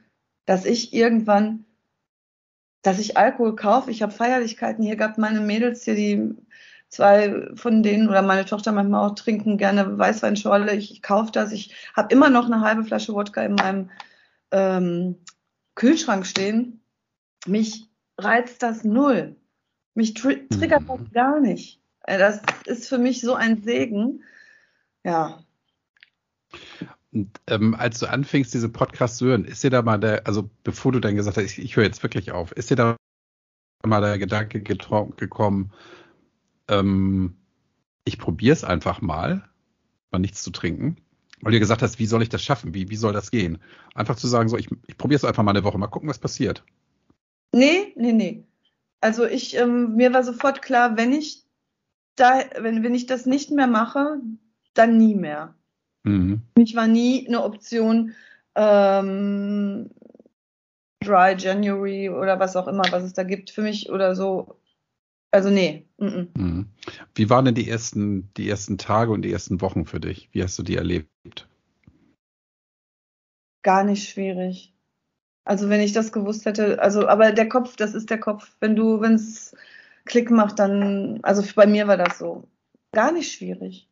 dass 0.45 0.65
ich 0.65 0.93
irgendwann 0.93 1.65
dass 2.83 2.99
ich 2.99 3.17
Alkohol 3.17 3.57
kaufe. 3.57 3.91
Ich 3.91 4.03
habe 4.03 4.13
Feierlichkeiten 4.13 4.85
hier 4.85 4.97
gehabt, 4.97 5.17
meine 5.17 5.41
Mädels 5.41 5.85
hier, 5.85 5.95
die 5.95 6.35
zwei 6.93 7.49
von 7.55 7.83
denen 7.83 8.09
oder 8.09 8.21
meine 8.21 8.45
Tochter 8.45 8.71
manchmal 8.71 9.09
auch 9.09 9.15
trinken 9.15 9.57
gerne 9.57 9.99
Weißweinschorle. 9.99 10.77
Ich, 10.77 10.93
ich 10.93 11.03
kaufe 11.03 11.33
das. 11.33 11.51
Ich 11.51 11.75
habe 11.97 12.13
immer 12.13 12.29
noch 12.29 12.47
eine 12.47 12.61
halbe 12.61 12.85
Flasche 12.85 13.15
Wodka 13.15 13.43
in 13.43 13.55
meinem 13.55 13.91
ähm, 14.51 15.17
Kühlschrank 15.75 16.27
stehen. 16.27 16.83
Mich 17.47 17.89
reizt 18.19 18.63
das 18.63 18.85
null. 18.85 19.37
Mich 19.95 20.13
tr 20.15 20.35
triggert 20.51 20.87
das 20.87 21.01
mhm. 21.01 21.13
gar 21.13 21.41
nicht. 21.41 21.81
Äh, 22.03 22.19
das 22.19 22.43
ist 22.67 22.89
für 22.89 22.99
mich 22.99 23.23
so 23.23 23.35
ein 23.35 23.63
Segen. 23.63 24.23
Ja. 25.03 25.43
Und 27.11 27.31
ähm, 27.47 27.75
als 27.75 28.01
du 28.01 28.07
anfingst, 28.07 28.53
diese 28.53 28.69
Podcasts 28.69 29.17
zu 29.17 29.27
hören, 29.27 29.47
ist 29.47 29.65
dir 29.65 29.71
da 29.71 29.81
mal 29.81 29.99
der, 29.99 30.27
also 30.27 30.51
bevor 30.63 30.93
du 30.93 31.01
dann 31.01 31.17
gesagt 31.17 31.39
hast, 31.39 31.45
ich, 31.45 31.59
ich 31.59 31.77
höre 31.77 31.85
jetzt 31.85 32.03
wirklich 32.03 32.33
auf, 32.33 32.53
ist 32.53 32.71
dir 32.71 32.77
da 32.77 32.97
mal 33.83 34.03
der 34.03 34.19
Gedanke 34.19 34.61
gekommen, 34.63 35.73
ähm, 36.69 37.37
ich 38.05 38.19
probiere 38.19 38.53
es 38.53 38.65
einfach 38.65 39.01
mal, 39.01 39.49
mal 40.11 40.19
nichts 40.19 40.43
zu 40.43 40.51
trinken. 40.51 40.97
Weil 41.41 41.53
du 41.53 41.59
gesagt 41.59 41.83
hast, 41.83 41.99
wie 41.99 42.07
soll 42.07 42.23
ich 42.23 42.29
das 42.29 42.43
schaffen? 42.43 42.73
Wie, 42.73 42.89
wie 42.89 42.97
soll 42.97 43.13
das 43.13 43.33
gehen? 43.33 43.59
Einfach 43.95 44.15
zu 44.15 44.29
sagen, 44.29 44.49
so, 44.49 44.57
ich, 44.57 44.69
ich 44.87 44.97
probiere 44.97 45.17
es 45.17 45.25
einfach 45.25 45.43
mal 45.43 45.51
eine 45.51 45.65
Woche, 45.65 45.77
mal 45.77 45.89
gucken, 45.89 46.09
was 46.09 46.21
passiert. 46.21 46.65
Nee, 47.53 47.93
nee, 47.97 48.13
nee. 48.13 48.45
Also 49.01 49.27
ich, 49.27 49.57
ähm, 49.57 49.97
mir 49.97 50.13
war 50.15 50.23
sofort 50.23 50.63
klar, 50.63 50.97
wenn 50.97 51.13
ich 51.13 51.45
da, 52.15 52.45
wenn, 52.61 52.85
wenn 52.85 52.95
ich 52.95 53.07
das 53.07 53.27
nicht 53.27 53.51
mehr 53.51 53.67
mache, 53.67 54.21
dann 54.75 54.97
nie 54.97 55.17
mehr. 55.17 55.55
Mhm. 56.05 56.43
Mich 56.57 56.77
war 56.77 56.87
nie 56.87 57.27
eine 57.27 57.43
Option, 57.43 58.15
ähm, 58.55 59.91
Dry 61.01 61.35
January 61.37 62.11
oder 62.11 62.39
was 62.39 62.55
auch 62.55 62.69
immer, 62.69 62.85
was 62.91 63.03
es 63.03 63.13
da 63.13 63.25
gibt 63.25 63.51
für 63.51 63.63
mich 63.63 63.91
oder 63.91 64.15
so. 64.15 64.61
Also 65.33 65.49
nee. 65.49 65.87
Mm 65.97 66.29
-mm. 66.35 66.65
Wie 67.15 67.31
waren 67.31 67.47
denn 67.47 67.55
die 67.55 67.69
ersten, 67.69 68.33
die 68.37 68.49
ersten 68.49 68.77
Tage 68.79 69.11
und 69.11 69.23
die 69.23 69.33
ersten 69.33 69.61
Wochen 69.61 69.87
für 69.87 69.99
dich? 69.99 70.29
Wie 70.33 70.43
hast 70.43 70.59
du 70.59 70.63
die 70.63 70.77
erlebt? 70.77 71.49
Gar 73.63 73.85
nicht 73.85 74.09
schwierig. 74.09 74.75
Also 75.45 75.69
wenn 75.69 75.81
ich 75.81 75.93
das 75.93 76.13
gewusst 76.13 76.45
hätte, 76.45 76.81
also 76.81 77.09
aber 77.09 77.33
der 77.33 77.49
Kopf, 77.49 77.77
das 77.77 77.95
ist 77.95 78.11
der 78.11 78.21
Kopf. 78.21 78.55
Wenn 78.61 78.77
du, 78.77 79.01
wenn 79.01 79.15
es 79.15 79.57
Klick 80.05 80.31
macht, 80.31 80.59
dann, 80.59 81.21
also 81.23 81.43
bei 81.55 81.67
mir 81.67 81.89
war 81.89 81.97
das 81.97 82.19
so. 82.19 82.47
Gar 82.93 83.13
nicht 83.13 83.33
schwierig. 83.33 83.89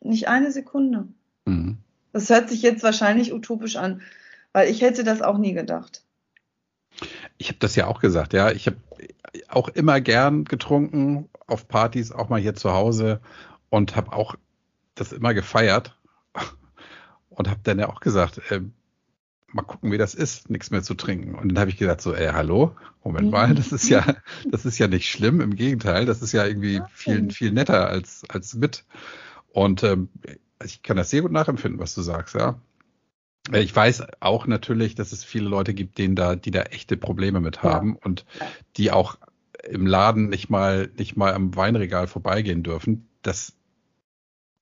Nicht 0.00 0.28
eine 0.28 0.52
Sekunde. 0.52 1.08
Mhm. 1.44 1.78
Das 2.12 2.30
hört 2.30 2.48
sich 2.48 2.62
jetzt 2.62 2.84
wahrscheinlich 2.84 3.32
utopisch 3.32 3.76
an, 3.76 4.02
weil 4.52 4.70
ich 4.70 4.80
hätte 4.80 5.02
das 5.02 5.22
auch 5.22 5.38
nie 5.38 5.54
gedacht. 5.54 6.01
Ich 7.38 7.48
habe 7.48 7.58
das 7.58 7.76
ja 7.76 7.86
auch 7.86 8.00
gesagt, 8.00 8.32
ja. 8.32 8.50
Ich 8.50 8.66
habe 8.66 8.76
auch 9.48 9.68
immer 9.68 10.00
gern 10.00 10.44
getrunken 10.44 11.28
auf 11.46 11.68
Partys, 11.68 12.12
auch 12.12 12.28
mal 12.28 12.40
hier 12.40 12.54
zu 12.54 12.72
Hause 12.72 13.20
und 13.70 13.96
habe 13.96 14.12
auch 14.12 14.34
das 14.94 15.12
immer 15.12 15.34
gefeiert 15.34 15.96
und 17.30 17.48
habe 17.48 17.60
dann 17.62 17.78
ja 17.78 17.88
auch 17.88 18.00
gesagt, 18.00 18.40
äh, 18.50 18.60
mal 19.52 19.62
gucken, 19.62 19.92
wie 19.92 19.98
das 19.98 20.14
ist, 20.14 20.50
nichts 20.50 20.70
mehr 20.70 20.82
zu 20.82 20.94
trinken. 20.94 21.34
Und 21.34 21.50
dann 21.50 21.58
habe 21.58 21.70
ich 21.70 21.76
gedacht 21.76 22.00
so, 22.00 22.14
ey, 22.14 22.28
hallo, 22.32 22.74
Moment 23.04 23.30
mal, 23.30 23.54
das 23.54 23.72
ist 23.72 23.88
ja, 23.88 24.04
das 24.50 24.64
ist 24.64 24.78
ja 24.78 24.88
nicht 24.88 25.08
schlimm, 25.08 25.40
im 25.40 25.54
Gegenteil, 25.54 26.06
das 26.06 26.22
ist 26.22 26.32
ja 26.32 26.46
irgendwie 26.46 26.80
viel, 26.92 27.30
viel 27.30 27.52
netter 27.52 27.88
als, 27.88 28.24
als 28.28 28.54
mit. 28.54 28.84
Und 29.52 29.82
ähm, 29.82 30.08
ich 30.64 30.82
kann 30.82 30.96
das 30.96 31.10
sehr 31.10 31.22
gut 31.22 31.32
nachempfinden, 31.32 31.80
was 31.80 31.94
du 31.94 32.02
sagst, 32.02 32.34
ja. 32.34 32.58
Ich 33.50 33.74
weiß 33.74 34.04
auch 34.20 34.46
natürlich, 34.46 34.94
dass 34.94 35.10
es 35.10 35.24
viele 35.24 35.48
Leute 35.48 35.74
gibt, 35.74 35.98
denen 35.98 36.14
da, 36.14 36.36
die 36.36 36.52
da 36.52 36.62
echte 36.62 36.96
Probleme 36.96 37.40
mit 37.40 37.62
haben 37.62 37.94
ja. 37.94 38.00
und 38.04 38.24
die 38.76 38.92
auch 38.92 39.18
im 39.64 39.86
Laden 39.86 40.28
nicht 40.28 40.48
mal, 40.48 40.90
nicht 40.96 41.16
mal 41.16 41.34
am 41.34 41.56
Weinregal 41.56 42.06
vorbeigehen 42.06 42.62
dürfen. 42.62 43.08
Das 43.22 43.54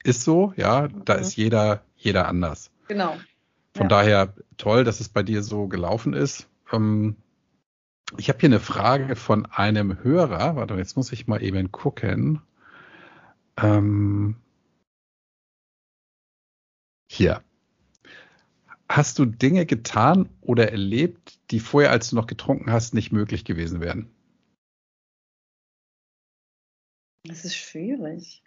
ist 0.02 0.22
so, 0.22 0.54
ja. 0.56 0.88
Da 0.88 1.16
mhm. 1.16 1.20
ist 1.20 1.36
jeder, 1.36 1.82
jeder 1.96 2.26
anders. 2.26 2.70
Genau. 2.88 3.16
Von 3.74 3.84
ja. 3.84 3.88
daher 3.88 4.34
toll, 4.56 4.84
dass 4.84 5.00
es 5.00 5.08
bei 5.08 5.22
dir 5.22 5.42
so 5.42 5.68
gelaufen 5.68 6.14
ist. 6.14 6.48
Ähm, 6.72 7.16
ich 8.16 8.28
habe 8.28 8.40
hier 8.40 8.48
eine 8.48 8.60
Frage 8.60 9.14
von 9.14 9.46
einem 9.46 10.02
Hörer. 10.02 10.56
Warte, 10.56 10.74
jetzt 10.74 10.96
muss 10.96 11.12
ich 11.12 11.26
mal 11.26 11.42
eben 11.42 11.70
gucken. 11.70 12.40
Ähm, 13.56 14.36
hier. 17.06 17.42
Hast 18.90 19.20
du 19.20 19.24
Dinge 19.24 19.66
getan 19.66 20.28
oder 20.40 20.72
erlebt, 20.72 21.38
die 21.52 21.60
vorher, 21.60 21.92
als 21.92 22.10
du 22.10 22.16
noch 22.16 22.26
getrunken 22.26 22.72
hast, 22.72 22.92
nicht 22.92 23.12
möglich 23.12 23.44
gewesen 23.44 23.80
wären? 23.80 24.10
Das 27.22 27.44
ist 27.44 27.54
schwierig. 27.54 28.42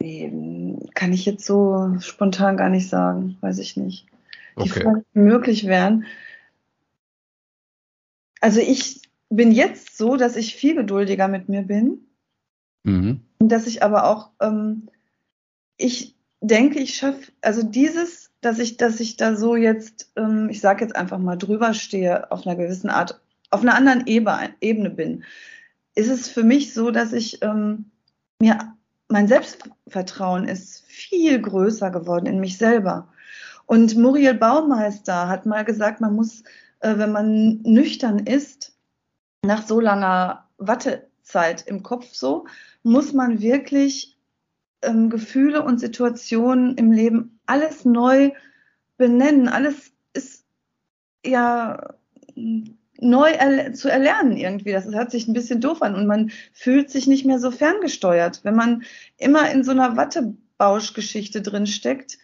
Kann 0.00 1.12
ich 1.12 1.26
jetzt 1.26 1.44
so 1.44 1.98
spontan 1.98 2.56
gar 2.56 2.68
nicht 2.68 2.88
sagen, 2.88 3.36
weiß 3.40 3.58
ich 3.58 3.76
nicht. 3.76 4.06
Die 4.56 4.70
okay. 4.70 4.82
Fragen 4.82 5.04
möglich 5.12 5.66
wären. 5.66 6.06
Also 8.40 8.60
ich 8.60 9.02
bin 9.28 9.50
jetzt 9.50 9.98
so, 9.98 10.16
dass 10.16 10.36
ich 10.36 10.54
viel 10.54 10.76
geduldiger 10.76 11.26
mit 11.26 11.48
mir 11.48 11.62
bin. 11.62 12.06
Mhm. 12.84 13.22
Und 13.40 13.48
dass 13.48 13.66
ich 13.66 13.82
aber 13.82 14.04
auch 14.04 14.30
ähm, 14.40 14.88
ich 15.78 16.15
denke, 16.40 16.78
ich 16.78 16.96
schaffe, 16.96 17.32
also 17.40 17.62
dieses, 17.62 18.30
dass 18.40 18.58
ich, 18.58 18.76
dass 18.76 19.00
ich 19.00 19.16
da 19.16 19.36
so 19.36 19.56
jetzt, 19.56 20.12
ähm, 20.16 20.48
ich 20.50 20.60
sage 20.60 20.84
jetzt 20.84 20.96
einfach 20.96 21.18
mal 21.18 21.36
drüber 21.36 21.74
stehe, 21.74 22.30
auf 22.30 22.46
einer 22.46 22.56
gewissen 22.56 22.90
Art, 22.90 23.20
auf 23.50 23.62
einer 23.62 23.74
anderen 23.74 24.06
Ebene, 24.06 24.90
bin, 24.90 25.24
ist 25.94 26.08
es 26.08 26.28
für 26.28 26.44
mich 26.44 26.74
so, 26.74 26.90
dass 26.90 27.12
ich 27.12 27.42
ähm, 27.42 27.90
mir 28.40 28.76
mein 29.08 29.28
Selbstvertrauen 29.28 30.48
ist 30.48 30.84
viel 30.86 31.40
größer 31.40 31.90
geworden 31.90 32.26
in 32.26 32.40
mich 32.40 32.58
selber. 32.58 33.08
Und 33.66 33.96
Muriel 33.96 34.34
Baumeister 34.34 35.28
hat 35.28 35.46
mal 35.46 35.64
gesagt, 35.64 36.00
man 36.00 36.14
muss, 36.14 36.42
äh, 36.80 36.96
wenn 36.98 37.12
man 37.12 37.62
nüchtern 37.62 38.20
ist, 38.20 38.76
nach 39.42 39.66
so 39.66 39.80
langer 39.80 40.48
Wattezeit 40.58 41.66
im 41.66 41.82
Kopf 41.82 42.12
so, 42.12 42.46
muss 42.82 43.12
man 43.12 43.40
wirklich 43.40 44.15
ähm, 44.82 45.10
Gefühle 45.10 45.62
und 45.62 45.78
Situationen 45.78 46.76
im 46.76 46.92
Leben 46.92 47.38
alles 47.46 47.84
neu 47.84 48.32
benennen. 48.96 49.48
Alles 49.48 49.92
ist 50.12 50.44
ja 51.24 51.94
neu 52.34 53.30
erle 53.30 53.72
zu 53.72 53.88
erlernen 53.90 54.36
irgendwie. 54.36 54.72
Das 54.72 54.86
hört 54.86 55.10
sich 55.10 55.28
ein 55.28 55.34
bisschen 55.34 55.60
doof 55.60 55.82
an 55.82 55.94
und 55.94 56.06
man 56.06 56.30
fühlt 56.52 56.90
sich 56.90 57.06
nicht 57.06 57.26
mehr 57.26 57.38
so 57.38 57.50
ferngesteuert, 57.50 58.40
wenn 58.44 58.54
man 58.54 58.84
immer 59.18 59.50
in 59.50 59.64
so 59.64 59.72
einer 59.72 59.96
Wattebauschgeschichte 59.96 61.42
drin 61.42 61.66
steckt. 61.66 62.18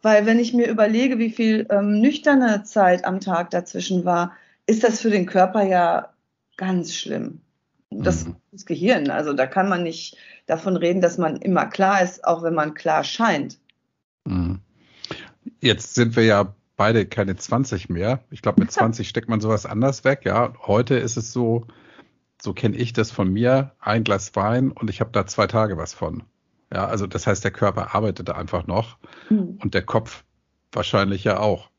Weil 0.00 0.26
wenn 0.26 0.38
ich 0.38 0.54
mir 0.54 0.68
überlege, 0.68 1.18
wie 1.18 1.30
viel 1.30 1.66
ähm, 1.70 2.00
nüchterne 2.00 2.62
Zeit 2.62 3.04
am 3.04 3.20
Tag 3.20 3.50
dazwischen 3.50 4.04
war, 4.04 4.36
ist 4.66 4.84
das 4.84 5.00
für 5.00 5.10
den 5.10 5.26
Körper 5.26 5.64
ja 5.64 6.14
ganz 6.56 6.94
schlimm. 6.94 7.40
Das, 7.90 8.26
mhm. 8.26 8.36
das 8.52 8.66
Gehirn, 8.66 9.10
also 9.10 9.32
da 9.32 9.46
kann 9.46 9.68
man 9.68 9.82
nicht 9.82 10.16
davon 10.46 10.76
reden, 10.76 11.00
dass 11.00 11.18
man 11.18 11.36
immer 11.36 11.66
klar 11.66 12.02
ist, 12.02 12.24
auch 12.24 12.42
wenn 12.42 12.54
man 12.54 12.74
klar 12.74 13.02
scheint. 13.04 13.58
Mhm. 14.24 14.60
Jetzt 15.60 15.94
sind 15.94 16.14
wir 16.16 16.24
ja 16.24 16.54
beide 16.76 17.06
keine 17.06 17.36
20 17.36 17.88
mehr. 17.88 18.20
Ich 18.30 18.42
glaube, 18.42 18.60
mit 18.60 18.70
20 18.70 19.08
steckt 19.08 19.28
man 19.28 19.40
sowas 19.40 19.66
anders 19.66 20.04
weg. 20.04 20.22
Ja, 20.24 20.52
heute 20.66 20.96
ist 20.96 21.16
es 21.16 21.32
so, 21.32 21.66
so 22.40 22.52
kenne 22.52 22.76
ich 22.76 22.92
das 22.92 23.10
von 23.10 23.32
mir, 23.32 23.72
ein 23.80 24.04
Glas 24.04 24.36
Wein 24.36 24.70
und 24.70 24.90
ich 24.90 25.00
habe 25.00 25.10
da 25.10 25.26
zwei 25.26 25.46
Tage 25.46 25.76
was 25.76 25.94
von. 25.94 26.22
Ja, 26.72 26.86
also 26.86 27.06
das 27.06 27.26
heißt, 27.26 27.42
der 27.42 27.50
Körper 27.50 27.94
arbeitet 27.94 28.28
da 28.28 28.34
einfach 28.34 28.66
noch 28.66 28.98
mhm. 29.30 29.58
und 29.62 29.74
der 29.74 29.82
Kopf 29.82 30.24
wahrscheinlich 30.72 31.24
ja 31.24 31.40
auch. 31.40 31.70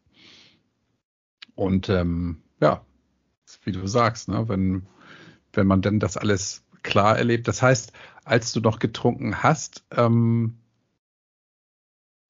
Und 1.55 1.89
ähm, 1.89 2.41
ja, 2.59 2.85
wie 3.63 3.71
du 3.71 3.85
sagst, 3.87 4.29
ne, 4.29 4.47
wenn, 4.49 4.87
wenn 5.53 5.67
man 5.67 5.81
denn 5.81 5.99
das 5.99 6.17
alles 6.17 6.63
klar 6.83 7.17
erlebt. 7.17 7.47
Das 7.47 7.61
heißt, 7.61 7.93
als 8.23 8.51
du 8.51 8.59
noch 8.59 8.79
getrunken 8.79 9.43
hast, 9.43 9.83
ähm, 9.95 10.57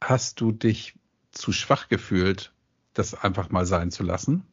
hast 0.03 0.41
du 0.41 0.51
dich 0.51 0.95
zu 1.31 1.51
schwach 1.51 1.89
gefühlt, 1.89 2.53
das 2.93 3.13
einfach 3.13 3.49
mal 3.49 3.65
sein 3.65 3.91
zu 3.91 4.03
lassen? 4.03 4.43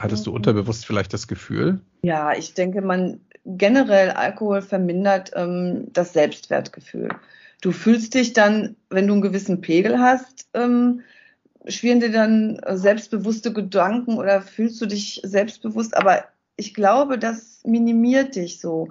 Hattest 0.00 0.26
du 0.26 0.30
mhm. 0.30 0.36
unterbewusst 0.36 0.86
vielleicht 0.86 1.12
das 1.12 1.28
Gefühl? 1.28 1.80
Ja, 2.02 2.32
ich 2.32 2.54
denke, 2.54 2.82
man 2.82 3.20
generell 3.44 4.10
Alkohol 4.10 4.62
vermindert 4.62 5.32
ähm, 5.34 5.92
das 5.92 6.12
Selbstwertgefühl. 6.12 7.08
Du 7.60 7.72
fühlst 7.72 8.14
dich 8.14 8.32
dann, 8.32 8.76
wenn 8.90 9.06
du 9.06 9.14
einen 9.14 9.22
gewissen 9.22 9.60
Pegel 9.60 9.98
hast, 9.98 10.48
ähm, 10.54 11.02
schwirren 11.66 12.00
dir 12.00 12.12
dann 12.12 12.60
selbstbewusste 12.70 13.52
Gedanken 13.52 14.16
oder 14.16 14.42
fühlst 14.42 14.80
du 14.80 14.86
dich 14.86 15.20
selbstbewusst, 15.24 15.96
aber 15.96 16.24
ich 16.58 16.74
glaube, 16.74 17.18
das 17.18 17.62
minimiert 17.64 18.34
dich 18.34 18.60
so 18.60 18.90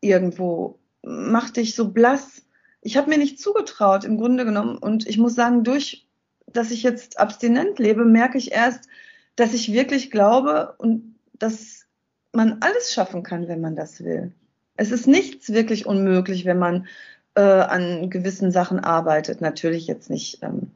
irgendwo, 0.00 0.78
macht 1.02 1.56
dich 1.56 1.74
so 1.74 1.90
blass. 1.90 2.44
Ich 2.82 2.96
habe 2.96 3.08
mir 3.08 3.18
nicht 3.18 3.40
zugetraut, 3.40 4.04
im 4.04 4.18
Grunde 4.18 4.44
genommen. 4.44 4.76
Und 4.76 5.08
ich 5.08 5.18
muss 5.18 5.34
sagen, 5.34 5.64
durch, 5.64 6.06
dass 6.46 6.70
ich 6.70 6.82
jetzt 6.82 7.18
abstinent 7.18 7.78
lebe, 7.78 8.04
merke 8.04 8.38
ich 8.38 8.52
erst, 8.52 8.88
dass 9.36 9.54
ich 9.54 9.72
wirklich 9.72 10.10
glaube 10.10 10.74
und 10.78 11.16
dass 11.32 11.86
man 12.32 12.58
alles 12.60 12.92
schaffen 12.92 13.22
kann, 13.22 13.48
wenn 13.48 13.62
man 13.62 13.74
das 13.74 14.04
will. 14.04 14.32
Es 14.76 14.90
ist 14.90 15.06
nichts 15.06 15.52
wirklich 15.52 15.86
unmöglich, 15.86 16.44
wenn 16.44 16.58
man 16.58 16.86
äh, 17.34 17.40
an 17.40 18.10
gewissen 18.10 18.52
Sachen 18.52 18.80
arbeitet. 18.80 19.40
Natürlich 19.40 19.86
jetzt 19.86 20.10
nicht 20.10 20.42
ähm, 20.42 20.72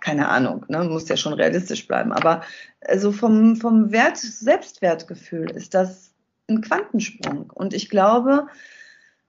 keine 0.00 0.28
Ahnung, 0.28 0.64
ne, 0.68 0.84
muss 0.84 1.08
ja 1.08 1.16
schon 1.16 1.32
realistisch 1.32 1.86
bleiben. 1.86 2.12
Aber 2.12 2.42
also 2.80 3.12
vom, 3.12 3.56
vom 3.56 3.92
Wert, 3.92 4.18
Selbstwertgefühl 4.18 5.50
ist 5.50 5.74
das 5.74 6.12
ein 6.48 6.62
Quantensprung. 6.62 7.50
Und 7.50 7.74
ich 7.74 7.88
glaube, 7.88 8.46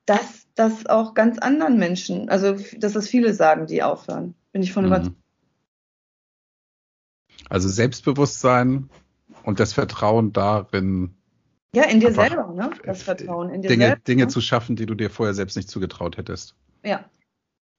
dass 0.06 0.48
das 0.56 0.86
auch 0.88 1.14
ganz 1.14 1.38
anderen 1.40 1.78
Menschen, 1.78 2.30
also 2.30 2.58
dass 2.78 2.94
das 2.94 3.08
viele 3.08 3.34
sagen, 3.34 3.68
die 3.68 3.84
aufhören. 3.84 4.36
Bin 4.52 4.64
ich 4.64 4.74
von 4.74 4.84
mhm. 4.84 4.92
überzeugt. 4.92 5.16
Also 7.50 7.70
Selbstbewusstsein 7.70 8.90
und 9.44 9.60
das 9.60 9.74
Vertrauen 9.74 10.34
darin, 10.34 11.16
Ja, 11.76 11.84
in 11.84 12.00
dir 12.00 12.14
selber, 12.14 12.54
ne? 12.54 12.72
Das 12.86 13.04
Vertrauen 13.04 13.50
in 13.50 13.62
dir 13.62 13.70
Dinge, 13.70 13.88
selbst. 13.88 14.08
Dinge 14.08 14.24
ne? 14.24 14.28
zu 14.30 14.42
schaffen, 14.42 14.76
die 14.76 14.86
du 14.86 14.96
dir 14.96 15.10
vorher 15.10 15.34
selbst 15.34 15.58
nicht 15.58 15.70
zugetraut 15.70 16.18
hättest. 16.18 16.56
Ja. 16.84 17.06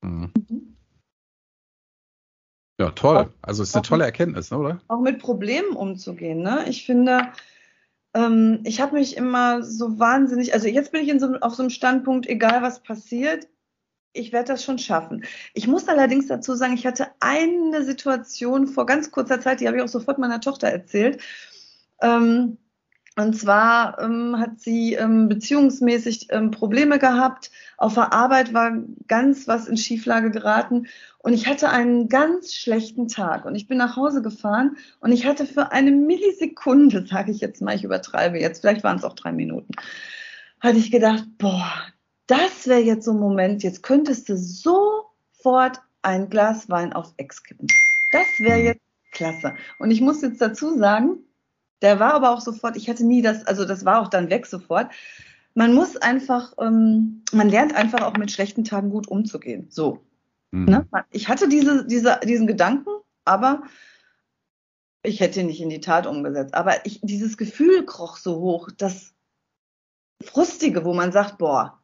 Mhm. 0.02 0.32
mhm. 0.48 0.76
Ja, 2.78 2.90
toll. 2.90 3.32
Also 3.42 3.62
es 3.62 3.70
ist 3.70 3.74
eine 3.76 3.82
tolle 3.82 4.04
Erkenntnis, 4.04 4.50
ne, 4.50 4.58
oder? 4.58 4.80
Auch 4.88 5.00
mit 5.00 5.18
Problemen 5.18 5.76
umzugehen. 5.76 6.42
Ne? 6.42 6.64
Ich 6.68 6.84
finde, 6.86 7.28
ähm, 8.14 8.60
ich 8.64 8.80
habe 8.80 8.94
mich 8.94 9.16
immer 9.16 9.62
so 9.62 9.98
wahnsinnig, 9.98 10.54
also 10.54 10.68
jetzt 10.68 10.92
bin 10.92 11.02
ich 11.02 11.08
in 11.08 11.20
so, 11.20 11.34
auf 11.40 11.54
so 11.54 11.62
einem 11.62 11.70
Standpunkt, 11.70 12.26
egal 12.26 12.62
was 12.62 12.82
passiert, 12.82 13.48
ich 14.14 14.32
werde 14.32 14.48
das 14.48 14.64
schon 14.64 14.78
schaffen. 14.78 15.24
Ich 15.54 15.66
muss 15.66 15.88
allerdings 15.88 16.26
dazu 16.26 16.54
sagen, 16.54 16.74
ich 16.74 16.86
hatte 16.86 17.08
eine 17.20 17.82
Situation 17.84 18.66
vor 18.66 18.84
ganz 18.84 19.10
kurzer 19.10 19.40
Zeit, 19.40 19.60
die 19.60 19.66
habe 19.66 19.78
ich 19.78 19.82
auch 19.82 19.88
sofort 19.88 20.18
meiner 20.18 20.40
Tochter 20.40 20.68
erzählt. 20.68 21.22
Ähm, 22.00 22.58
und 23.16 23.34
zwar 23.34 23.98
ähm, 24.00 24.38
hat 24.38 24.58
sie 24.58 24.94
ähm, 24.94 25.28
beziehungsmäßig 25.28 26.28
ähm, 26.30 26.50
Probleme 26.50 26.98
gehabt. 26.98 27.50
Auf 27.76 27.94
der 27.94 28.12
Arbeit 28.14 28.54
war 28.54 28.72
ganz 29.06 29.46
was 29.46 29.68
in 29.68 29.76
Schieflage 29.76 30.30
geraten. 30.30 30.86
Und 31.18 31.34
ich 31.34 31.46
hatte 31.46 31.68
einen 31.68 32.08
ganz 32.08 32.54
schlechten 32.54 33.08
Tag. 33.08 33.44
Und 33.44 33.54
ich 33.54 33.68
bin 33.68 33.76
nach 33.76 33.96
Hause 33.96 34.22
gefahren 34.22 34.76
und 35.00 35.12
ich 35.12 35.26
hatte 35.26 35.44
für 35.44 35.72
eine 35.72 35.90
Millisekunde, 35.90 37.06
sage 37.10 37.32
ich 37.32 37.40
jetzt 37.40 37.60
mal, 37.60 37.76
ich 37.76 37.84
übertreibe 37.84 38.38
jetzt, 38.38 38.62
vielleicht 38.62 38.82
waren 38.82 38.96
es 38.96 39.04
auch 39.04 39.14
drei 39.14 39.32
Minuten, 39.32 39.74
hatte 40.60 40.78
ich 40.78 40.90
gedacht, 40.90 41.24
boah, 41.36 41.70
das 42.26 42.66
wäre 42.66 42.80
jetzt 42.80 43.04
so 43.04 43.10
ein 43.10 43.20
Moment, 43.20 43.62
jetzt 43.62 43.82
könntest 43.82 44.30
du 44.30 44.38
sofort 44.38 45.82
ein 46.00 46.30
Glas 46.30 46.70
Wein 46.70 46.94
auf 46.94 47.12
Ex 47.18 47.42
kippen. 47.42 47.66
Das 48.10 48.26
wäre 48.38 48.58
jetzt 48.58 48.80
klasse. 49.12 49.54
Und 49.78 49.90
ich 49.90 50.00
muss 50.00 50.22
jetzt 50.22 50.40
dazu 50.40 50.78
sagen, 50.78 51.18
der 51.82 52.00
war 52.00 52.14
aber 52.14 52.30
auch 52.30 52.40
sofort, 52.40 52.76
ich 52.76 52.88
hatte 52.88 53.04
nie 53.04 53.22
das, 53.22 53.44
also 53.46 53.64
das 53.64 53.84
war 53.84 54.00
auch 54.00 54.08
dann 54.08 54.30
weg 54.30 54.46
sofort. 54.46 54.90
Man 55.54 55.74
muss 55.74 55.96
einfach, 55.96 56.54
ähm, 56.58 57.22
man 57.32 57.48
lernt 57.48 57.74
einfach 57.74 58.02
auch 58.02 58.16
mit 58.16 58.30
schlechten 58.30 58.64
Tagen 58.64 58.90
gut 58.90 59.08
umzugehen. 59.08 59.66
So. 59.68 60.02
Mhm. 60.52 60.64
Ne? 60.64 60.88
Ich 61.10 61.28
hatte 61.28 61.48
diese, 61.48 61.86
diese, 61.86 62.20
diesen 62.24 62.46
Gedanken, 62.46 62.90
aber 63.24 63.62
ich 65.02 65.20
hätte 65.20 65.40
ihn 65.40 65.46
nicht 65.46 65.60
in 65.60 65.68
die 65.68 65.80
Tat 65.80 66.06
umgesetzt. 66.06 66.54
Aber 66.54 66.86
ich, 66.86 67.00
dieses 67.02 67.36
Gefühl 67.36 67.84
kroch 67.84 68.16
so 68.16 68.40
hoch, 68.40 68.70
das 68.76 69.14
Frustige, 70.22 70.84
wo 70.84 70.94
man 70.94 71.12
sagt, 71.12 71.38
boah, 71.38 71.82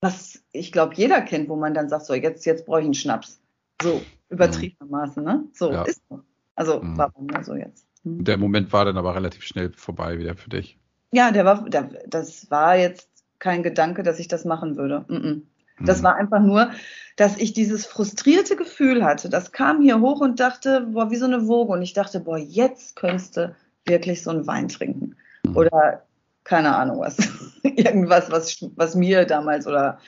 was 0.00 0.44
ich 0.52 0.70
glaube, 0.70 0.94
jeder 0.94 1.22
kennt, 1.22 1.48
wo 1.48 1.56
man 1.56 1.74
dann 1.74 1.88
sagt, 1.88 2.06
so, 2.06 2.14
jetzt, 2.14 2.44
jetzt 2.44 2.66
brauche 2.66 2.80
ich 2.80 2.84
einen 2.84 2.94
Schnaps. 2.94 3.40
So, 3.82 4.02
übertriebenermaßen, 4.28 5.24
ne? 5.24 5.48
So, 5.54 5.72
ja. 5.72 5.82
ist 5.82 6.02
so. 6.08 6.22
Also, 6.54 6.82
mhm. 6.82 6.98
war 6.98 7.10
bei 7.10 7.22
mir 7.22 7.44
so 7.44 7.54
jetzt. 7.54 7.87
Mhm. 8.16 8.24
Der 8.24 8.38
Moment 8.38 8.72
war 8.72 8.84
dann 8.84 8.96
aber 8.96 9.14
relativ 9.14 9.42
schnell 9.42 9.72
vorbei 9.72 10.18
wieder 10.18 10.34
für 10.36 10.50
dich. 10.50 10.78
Ja, 11.12 11.30
der 11.30 11.44
war, 11.44 11.68
der, 11.68 11.88
das 12.06 12.50
war 12.50 12.76
jetzt 12.76 13.08
kein 13.38 13.62
Gedanke, 13.62 14.02
dass 14.02 14.18
ich 14.18 14.28
das 14.28 14.44
machen 14.44 14.76
würde. 14.76 15.04
Mhm. 15.08 15.46
Das 15.80 16.00
mhm. 16.00 16.04
war 16.04 16.16
einfach 16.16 16.40
nur, 16.40 16.70
dass 17.16 17.36
ich 17.36 17.52
dieses 17.52 17.86
frustrierte 17.86 18.56
Gefühl 18.56 19.04
hatte. 19.04 19.28
Das 19.28 19.52
kam 19.52 19.82
hier 19.82 20.00
hoch 20.00 20.20
und 20.20 20.40
dachte, 20.40 20.88
boah, 20.92 21.10
wie 21.10 21.16
so 21.16 21.26
eine 21.26 21.46
Woge. 21.46 21.72
Und 21.72 21.82
ich 21.82 21.92
dachte, 21.92 22.20
boah, 22.20 22.38
jetzt 22.38 22.96
könntest 22.96 23.36
du 23.36 23.54
wirklich 23.86 24.22
so 24.22 24.30
einen 24.30 24.46
Wein 24.46 24.68
trinken. 24.68 25.16
Mhm. 25.44 25.56
Oder 25.56 26.02
keine 26.44 26.76
Ahnung 26.76 27.00
was. 27.00 27.16
Irgendwas, 27.62 28.30
was, 28.30 28.66
was 28.76 28.94
mir 28.94 29.24
damals 29.24 29.66
oder 29.66 29.98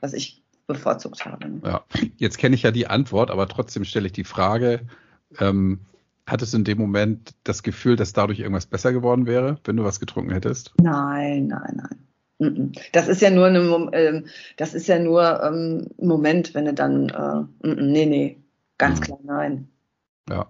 was 0.00 0.12
ich 0.12 0.42
bevorzugt 0.66 1.24
habe. 1.24 1.60
Ja, 1.64 1.84
jetzt 2.16 2.38
kenne 2.38 2.54
ich 2.54 2.62
ja 2.62 2.70
die 2.70 2.86
Antwort, 2.86 3.30
aber 3.30 3.48
trotzdem 3.48 3.84
stelle 3.84 4.06
ich 4.06 4.12
die 4.12 4.24
Frage, 4.24 4.82
ähm, 5.38 5.80
Hattest 6.30 6.52
du 6.52 6.58
in 6.58 6.64
dem 6.64 6.78
Moment 6.78 7.34
das 7.42 7.64
Gefühl, 7.64 7.96
dass 7.96 8.12
dadurch 8.12 8.38
irgendwas 8.38 8.66
besser 8.66 8.92
geworden 8.92 9.26
wäre, 9.26 9.58
wenn 9.64 9.76
du 9.76 9.82
was 9.82 9.98
getrunken 9.98 10.30
hättest? 10.30 10.72
Nein, 10.80 11.48
nein, 11.48 11.82
nein. 12.38 12.72
Das 12.92 13.08
ist 13.08 13.20
ja 13.20 13.30
nur 13.30 13.46
eine, 13.46 13.58
ähm, 13.92 14.26
das 14.56 14.72
ist 14.72 14.86
ja 14.86 15.00
nur 15.00 15.42
ähm, 15.42 15.88
ein 16.00 16.06
Moment, 16.06 16.54
wenn 16.54 16.66
du 16.66 16.72
dann, 16.72 17.08
äh, 17.08 17.72
nee, 17.74 18.06
nee, 18.06 18.38
ganz 18.78 19.00
mhm. 19.00 19.04
klar 19.04 19.18
nein. 19.24 19.68
Ja. 20.28 20.46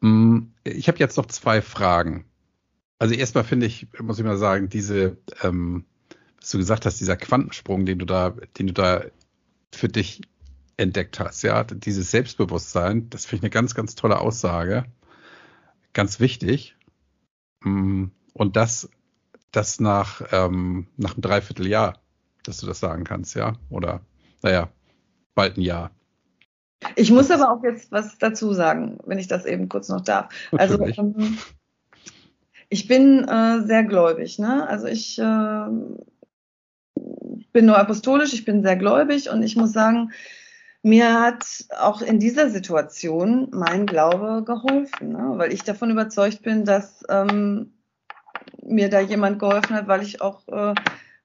Mm, 0.00 0.52
ich 0.64 0.86
habe 0.88 0.98
jetzt 0.98 1.16
noch 1.16 1.26
zwei 1.26 1.62
Fragen. 1.62 2.26
Also 2.98 3.14
erstmal 3.14 3.44
finde 3.44 3.64
ich, 3.64 3.88
muss 4.02 4.18
ich 4.18 4.24
mal 4.24 4.36
sagen, 4.36 4.68
diese, 4.68 5.16
ähm, 5.42 5.86
was 6.38 6.50
du 6.50 6.58
gesagt 6.58 6.84
hast, 6.84 7.00
dieser 7.00 7.16
Quantensprung, 7.16 7.86
den 7.86 7.98
du 7.98 8.04
da, 8.04 8.34
den 8.58 8.66
du 8.66 8.74
da 8.74 9.02
für 9.72 9.88
dich 9.88 10.20
entdeckt 10.76 11.18
hast, 11.20 11.42
ja, 11.42 11.64
dieses 11.64 12.10
Selbstbewusstsein, 12.10 13.08
das 13.10 13.24
finde 13.24 13.36
ich 13.36 13.42
eine 13.44 13.50
ganz, 13.50 13.74
ganz 13.74 13.94
tolle 13.94 14.20
Aussage, 14.20 14.84
ganz 15.92 16.20
wichtig. 16.20 16.76
Mm, 17.64 18.06
und 18.34 18.56
das, 18.56 18.90
das 19.52 19.80
nach, 19.80 20.20
ähm, 20.32 20.86
nach 20.96 21.14
einem 21.14 21.22
Dreivierteljahr, 21.22 21.98
dass 22.44 22.58
du 22.58 22.66
das 22.66 22.80
sagen 22.80 23.04
kannst, 23.04 23.34
ja, 23.34 23.54
oder, 23.70 24.00
naja, 24.42 24.68
bald 25.34 25.56
ein 25.56 25.62
Jahr. 25.62 25.90
Ich 26.94 27.10
muss 27.10 27.30
aber 27.30 27.50
auch 27.50 27.64
jetzt 27.64 27.90
was 27.90 28.18
dazu 28.18 28.52
sagen, 28.52 28.98
wenn 29.06 29.18
ich 29.18 29.28
das 29.28 29.46
eben 29.46 29.68
kurz 29.68 29.88
noch 29.88 30.02
darf. 30.02 30.28
Also 30.52 30.78
ähm, 30.78 31.38
ich 32.68 32.86
bin 32.86 33.26
äh, 33.26 33.62
sehr 33.66 33.84
gläubig, 33.84 34.38
ne? 34.38 34.68
Also 34.68 34.86
ich 34.86 35.18
äh, 35.18 35.66
bin 37.52 37.66
nur 37.66 37.78
apostolisch, 37.78 38.34
ich 38.34 38.44
bin 38.44 38.62
sehr 38.62 38.76
gläubig 38.76 39.30
und 39.30 39.42
ich 39.42 39.56
muss 39.56 39.72
sagen, 39.72 40.12
mir 40.86 41.20
hat 41.20 41.64
auch 41.80 42.00
in 42.00 42.20
dieser 42.20 42.48
Situation 42.48 43.48
mein 43.50 43.86
Glaube 43.86 44.44
geholfen, 44.44 45.08
ne? 45.14 45.32
weil 45.34 45.52
ich 45.52 45.64
davon 45.64 45.90
überzeugt 45.90 46.42
bin, 46.42 46.64
dass 46.64 47.02
ähm, 47.08 47.72
mir 48.62 48.88
da 48.88 49.00
jemand 49.00 49.40
geholfen 49.40 49.74
hat, 49.74 49.88
weil 49.88 50.02
ich 50.02 50.20
auch 50.20 50.46
äh, 50.46 50.74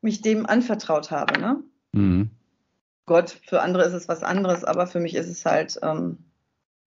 mich 0.01 0.23
dem 0.23 0.47
anvertraut 0.47 1.11
habe. 1.11 1.39
Ne? 1.39 1.63
Mhm. 1.91 2.31
Gott, 3.05 3.39
für 3.45 3.61
andere 3.61 3.83
ist 3.83 3.93
es 3.93 4.07
was 4.07 4.23
anderes, 4.23 4.63
aber 4.63 4.87
für 4.87 4.99
mich 4.99 5.13
ist 5.13 5.27
es 5.27 5.45
halt 5.45 5.79
ähm, 5.83 6.17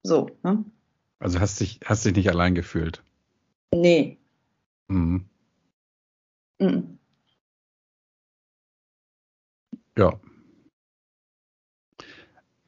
so. 0.03 0.31
Ne? 0.43 0.65
Also 1.21 1.39
hast 1.39 1.61
dich, 1.61 1.79
hast 1.85 2.05
dich 2.05 2.17
nicht 2.17 2.29
allein 2.29 2.57
gefühlt? 2.57 3.05
Nee. 3.73 4.19
Mhm. 4.89 5.27
Mhm. 6.59 6.99
Ja, 9.97 10.19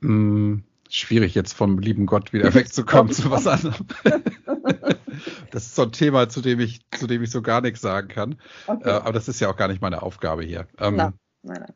hm, 0.06 0.62
schwierig 0.88 1.34
jetzt 1.34 1.52
vom 1.52 1.78
lieben 1.78 2.06
Gott 2.06 2.32
wieder 2.32 2.54
wegzukommen 2.54 3.12
zu 3.12 3.30
was 3.30 3.46
anderem. 3.46 3.86
das 5.50 5.66
ist 5.66 5.74
so 5.74 5.82
ein 5.82 5.92
Thema, 5.92 6.28
zu 6.28 6.40
dem 6.40 6.60
ich, 6.60 6.80
zu 6.92 7.06
dem 7.06 7.22
ich 7.22 7.30
so 7.30 7.42
gar 7.42 7.60
nichts 7.60 7.80
sagen 7.80 8.08
kann. 8.08 8.36
Okay. 8.66 8.88
Äh, 8.88 8.92
aber 8.92 9.12
das 9.12 9.28
ist 9.28 9.40
ja 9.40 9.50
auch 9.50 9.56
gar 9.56 9.68
nicht 9.68 9.82
meine 9.82 10.02
Aufgabe 10.02 10.44
hier. 10.44 10.68
Ähm, 10.78 10.96
nein, 10.96 11.12
nein, 11.42 11.60
nein. 11.60 11.74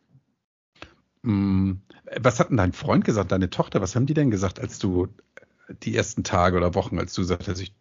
Hm, 1.22 1.80
was 2.20 2.40
hat 2.40 2.50
denn 2.50 2.56
dein 2.56 2.72
Freund 2.72 3.04
gesagt, 3.04 3.32
deine 3.32 3.50
Tochter? 3.50 3.80
Was 3.80 3.94
haben 3.94 4.06
die 4.06 4.14
denn 4.14 4.30
gesagt, 4.30 4.60
als 4.60 4.78
du 4.78 5.08
die 5.82 5.96
ersten 5.96 6.24
Tage 6.24 6.56
oder 6.56 6.74
Wochen, 6.74 6.98
als 6.98 7.12
du 7.14 7.22
gesagt 7.22 7.48
hast, 7.48 7.60
ich, 7.60 7.74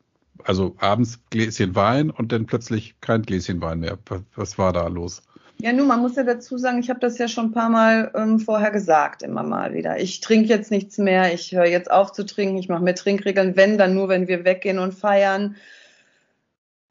also 0.44 0.76
abends 0.80 1.20
Gläschen 1.30 1.76
Wein 1.76 2.10
und 2.10 2.32
dann 2.32 2.48
plötzlich 2.48 3.00
kein 3.02 3.22
Gläschen 3.22 3.62
Wein 3.62 3.80
mehr? 3.80 3.98
Was 4.36 4.58
war 4.58 4.74
da 4.74 4.88
los? 4.88 5.22
Ja, 5.62 5.74
nun, 5.74 5.88
man 5.88 6.00
muss 6.00 6.15
ja 6.15 6.24
dazu 6.24 6.58
sagen, 6.58 6.80
ich 6.80 6.89
habe 6.89 7.02
das 7.02 7.17
ja 7.17 7.28
schon 7.28 7.48
ein 7.48 7.52
paar 7.52 7.69
Mal 7.69 8.12
ähm, 8.15 8.39
vorher 8.39 8.72
gesagt, 8.72 9.24
immer 9.24 9.43
mal 9.43 9.74
wieder. 9.74 10.00
Ich 10.00 10.22
trinke 10.22 10.48
jetzt 10.48 10.72
nichts 10.72 10.98
mehr, 10.98 11.34
ich 11.34 11.52
höre 11.52 11.65
jetzt 11.65 11.91
auf 11.91 12.13
zu 12.13 12.26
trinken, 12.26 12.58
ich 12.58 12.69
mache 12.69 12.82
mir 12.82 12.95
Trinkregeln, 12.95 13.58
wenn, 13.58 13.78
dann 13.78 13.93
nur, 13.93 14.08
wenn 14.08 14.30
wir 14.30 14.45
weggehen 14.45 14.80
und 14.80 14.93
feiern. 14.93 15.58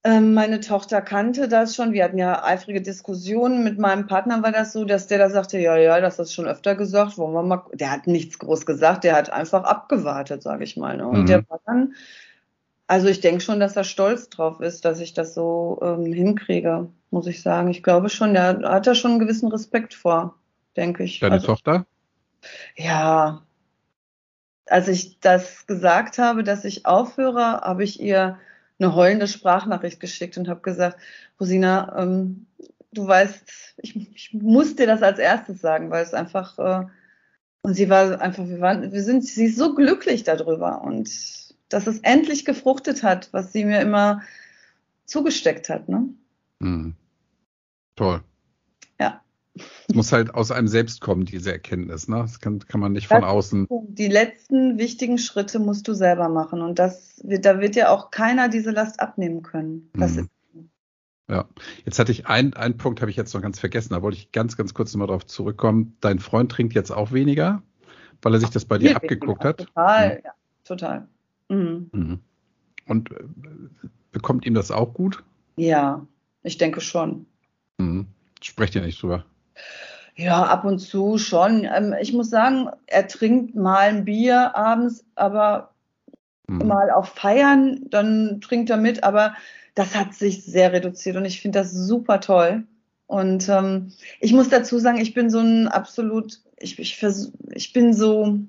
Ähm, 0.04 0.35
meine 0.35 0.61
Tochter 0.61 1.00
kannte 1.00 1.48
das 1.48 1.74
schon, 1.74 1.92
wir 1.92 2.04
hatten 2.04 2.18
ja 2.18 2.44
eifrige 2.44 2.83
Diskussionen. 2.83 3.64
Mit 3.64 3.78
meinem 3.78 4.07
Partner 4.07 4.42
war 4.42 4.52
das 4.52 4.74
so, 4.74 4.85
dass 4.85 5.07
der 5.07 5.18
da 5.18 5.31
sagte, 5.31 5.59
ja, 5.59 5.76
ja, 5.78 5.98
das 6.00 6.18
hast 6.18 6.31
du 6.31 6.35
schon 6.35 6.46
öfter 6.46 6.76
gesagt, 6.76 7.16
wollen 7.16 7.33
wir 7.33 7.42
mal. 7.42 7.64
Der 7.72 7.90
hat 7.90 8.07
nichts 8.07 8.38
groß 8.38 8.66
gesagt, 8.66 9.02
der 9.02 9.16
hat 9.16 9.31
einfach 9.31 9.64
abgewartet, 9.64 10.42
sage 10.42 10.64
ich 10.64 10.76
mal. 10.76 10.96
Ne? 10.98 11.09
Und 11.09 11.22
mhm. 11.22 11.26
der 11.26 11.48
war 11.48 11.61
dann 11.64 11.94
also 12.88 13.07
ich 13.09 13.20
denke 13.20 13.42
schon, 13.42 13.61
dass 13.61 13.77
er 13.77 13.85
stolz 13.85 14.31
drauf 14.31 14.61
ist, 14.61 14.85
dass 14.85 14.98
ich 14.98 15.12
das 15.12 15.35
so 15.35 15.79
ähm, 15.83 16.07
hinkriege, 16.07 16.88
muss 17.11 17.27
ich 17.27 17.42
sagen. 17.42 17.68
Ich 17.68 17.83
glaube 17.83 18.09
schon, 18.09 18.33
der 18.33 18.61
hat 18.64 18.87
da 18.87 18.94
schon 18.94 19.12
einen 19.12 19.20
gewissen 19.20 19.51
Respekt 19.51 19.93
vor, 19.93 20.34
denke 20.74 21.05
ich. 21.05 21.20
Deine 21.20 21.34
also, 21.34 21.49
Tochter? 21.49 21.86
Ja. 22.76 23.43
Als 24.64 24.89
ich 24.89 25.20
das 25.20 25.66
gesagt 25.66 26.16
habe, 26.16 26.43
dass 26.43 26.64
ich 26.64 26.86
aufhöre, 26.86 27.61
habe 27.61 27.84
ich 27.84 28.01
ihr 28.01 28.39
eine 28.78 28.95
heulende 28.95 29.28
Sprachnachricht 29.28 30.01
geschickt 30.01 30.39
und 30.39 30.49
habe 30.49 30.61
gesagt, 30.61 30.99
Rosina, 31.39 31.95
ähm, 31.99 32.47
du 32.93 33.07
weißt, 33.07 33.74
ich, 33.78 33.97
ich, 34.14 34.32
muss 34.32 34.76
dir 34.76 34.86
das 34.86 35.03
als 35.03 35.18
erstes 35.18 35.61
sagen, 35.61 35.91
weil 35.91 36.05
es 36.05 36.14
einfach 36.14 36.59
äh, 36.59 36.86
und 37.61 37.74
sie 37.74 37.91
war 37.91 38.18
einfach, 38.20 38.47
wir 38.47 38.61
waren, 38.61 38.93
wir 38.93 39.03
sind, 39.03 39.26
sie 39.26 39.47
ist 39.47 39.59
so 39.59 39.74
glücklich 39.74 40.24
darüber 40.24 40.80
und 40.82 41.47
dass 41.69 41.87
es 41.87 41.99
endlich 42.01 42.45
gefruchtet 42.45 43.03
hat, 43.03 43.29
was 43.33 43.53
sie 43.53 43.64
mir 43.64 43.81
immer 43.81 44.23
zugesteckt 45.05 45.69
hat. 45.69 45.89
Ne? 45.89 46.09
Mhm. 46.61 46.95
Toll. 47.97 48.23
Ja. 49.01 49.23
Es 49.89 49.95
muss 49.95 50.12
halt 50.12 50.35
aus 50.35 50.51
einem 50.51 50.69
selbst 50.69 51.01
kommen, 51.01 51.25
diese 51.25 51.53
Erkenntnis. 51.53 52.09
Ne? 52.09 52.16
Das 52.16 52.41
kann, 52.41 52.61
kann 52.61 52.81
man 52.81 52.93
nicht 52.93 53.09
von 53.09 53.23
das 53.23 53.31
außen. 53.31 53.66
Die 53.89 54.09
letzten 54.09 54.79
wichtigen 54.79 55.19
Schritte 55.19 55.59
musst 55.59 55.89
du 55.89 55.95
selber 55.95 56.29
machen. 56.29 56.62
Und 56.62 56.79
das 56.79 57.21
wird, 57.25 57.45
da 57.45 57.61
wird 57.61 57.75
ja 57.75 57.91
auch 57.91 58.11
keiner 58.11 58.49
diese 58.49 58.71
Last 58.71 59.01
abnehmen 59.01 59.43
können. 59.43 59.91
Das 59.95 60.14
mhm. 60.14 60.21
ist 60.21 60.31
Ja, 61.29 61.49
jetzt 61.85 61.99
hatte 61.99 62.12
ich 62.12 62.27
einen, 62.27 62.55
einen 62.55 62.77
Punkt, 62.77 63.01
habe 63.01 63.11
ich 63.11 63.16
jetzt 63.16 63.35
noch 63.35 63.43
ganz 63.43 63.59
vergessen. 63.59 63.95
Da 63.95 64.03
wollte 64.03 64.16
ich 64.16 64.31
ganz, 64.33 64.57
ganz 64.57 64.75
kurz 64.75 64.95
nochmal 64.95 65.09
drauf 65.09 65.27
zurückkommen. 65.27 65.97
Dein 66.01 66.21
Freund 66.21 66.53
trinkt 66.53 66.75
jetzt 66.75 66.93
auch 66.93 67.12
weniger, 67.12 67.62
weil 68.23 68.35
er 68.35 68.41
sich 68.41 68.51
das 68.51 68.64
bei 68.64 68.79
dir 68.79 68.95
abgeguckt 68.95 69.45
hat. 69.45 69.59
Total, 69.59 70.16
mhm. 70.16 70.21
ja, 70.25 70.33
total. 70.64 71.09
Mhm. 71.49 71.90
Mhm. 71.92 72.18
Und 72.86 73.11
äh, 73.11 73.24
bekommt 74.12 74.46
ihm 74.46 74.55
das 74.55 74.70
auch 74.70 74.94
gut? 74.94 75.22
Ja, 75.57 76.07
ich 76.42 76.59
denke 76.59 76.80
schon. 76.80 77.26
Mhm. 77.78 78.07
Sprecht 78.42 78.74
ihr 78.74 78.82
nicht 78.82 79.03
drüber? 79.03 79.24
Ja, 80.16 80.44
ab 80.44 80.64
und 80.64 80.78
zu 80.80 81.18
schon. 81.18 81.64
Ähm, 81.64 81.94
ich 82.01 82.12
muss 82.12 82.30
sagen, 82.30 82.68
er 82.86 83.07
trinkt 83.07 83.55
mal 83.55 83.88
ein 83.88 84.05
Bier 84.05 84.57
abends, 84.57 85.05
aber 85.14 85.72
mhm. 86.49 86.66
mal 86.66 86.90
auf 86.90 87.11
Feiern, 87.11 87.86
dann 87.90 88.40
trinkt 88.40 88.70
er 88.70 88.76
mit, 88.76 89.05
aber 89.05 89.34
das 89.74 89.94
hat 89.94 90.14
sich 90.14 90.44
sehr 90.44 90.72
reduziert 90.72 91.16
und 91.16 91.24
ich 91.24 91.40
finde 91.40 91.61
das 91.61 91.72
super 91.72 92.20
toll. 92.20 92.64
Und 93.07 93.49
ähm, 93.49 93.92
ich 94.20 94.32
muss 94.32 94.49
dazu 94.49 94.78
sagen, 94.78 94.99
ich 94.99 95.14
bin 95.14 95.30
so 95.30 95.38
ein 95.38 95.68
absolut, 95.68 96.40
ich, 96.59 96.78
ich, 96.78 97.01
ich 97.53 97.72
bin 97.72 97.94
so, 97.94 98.40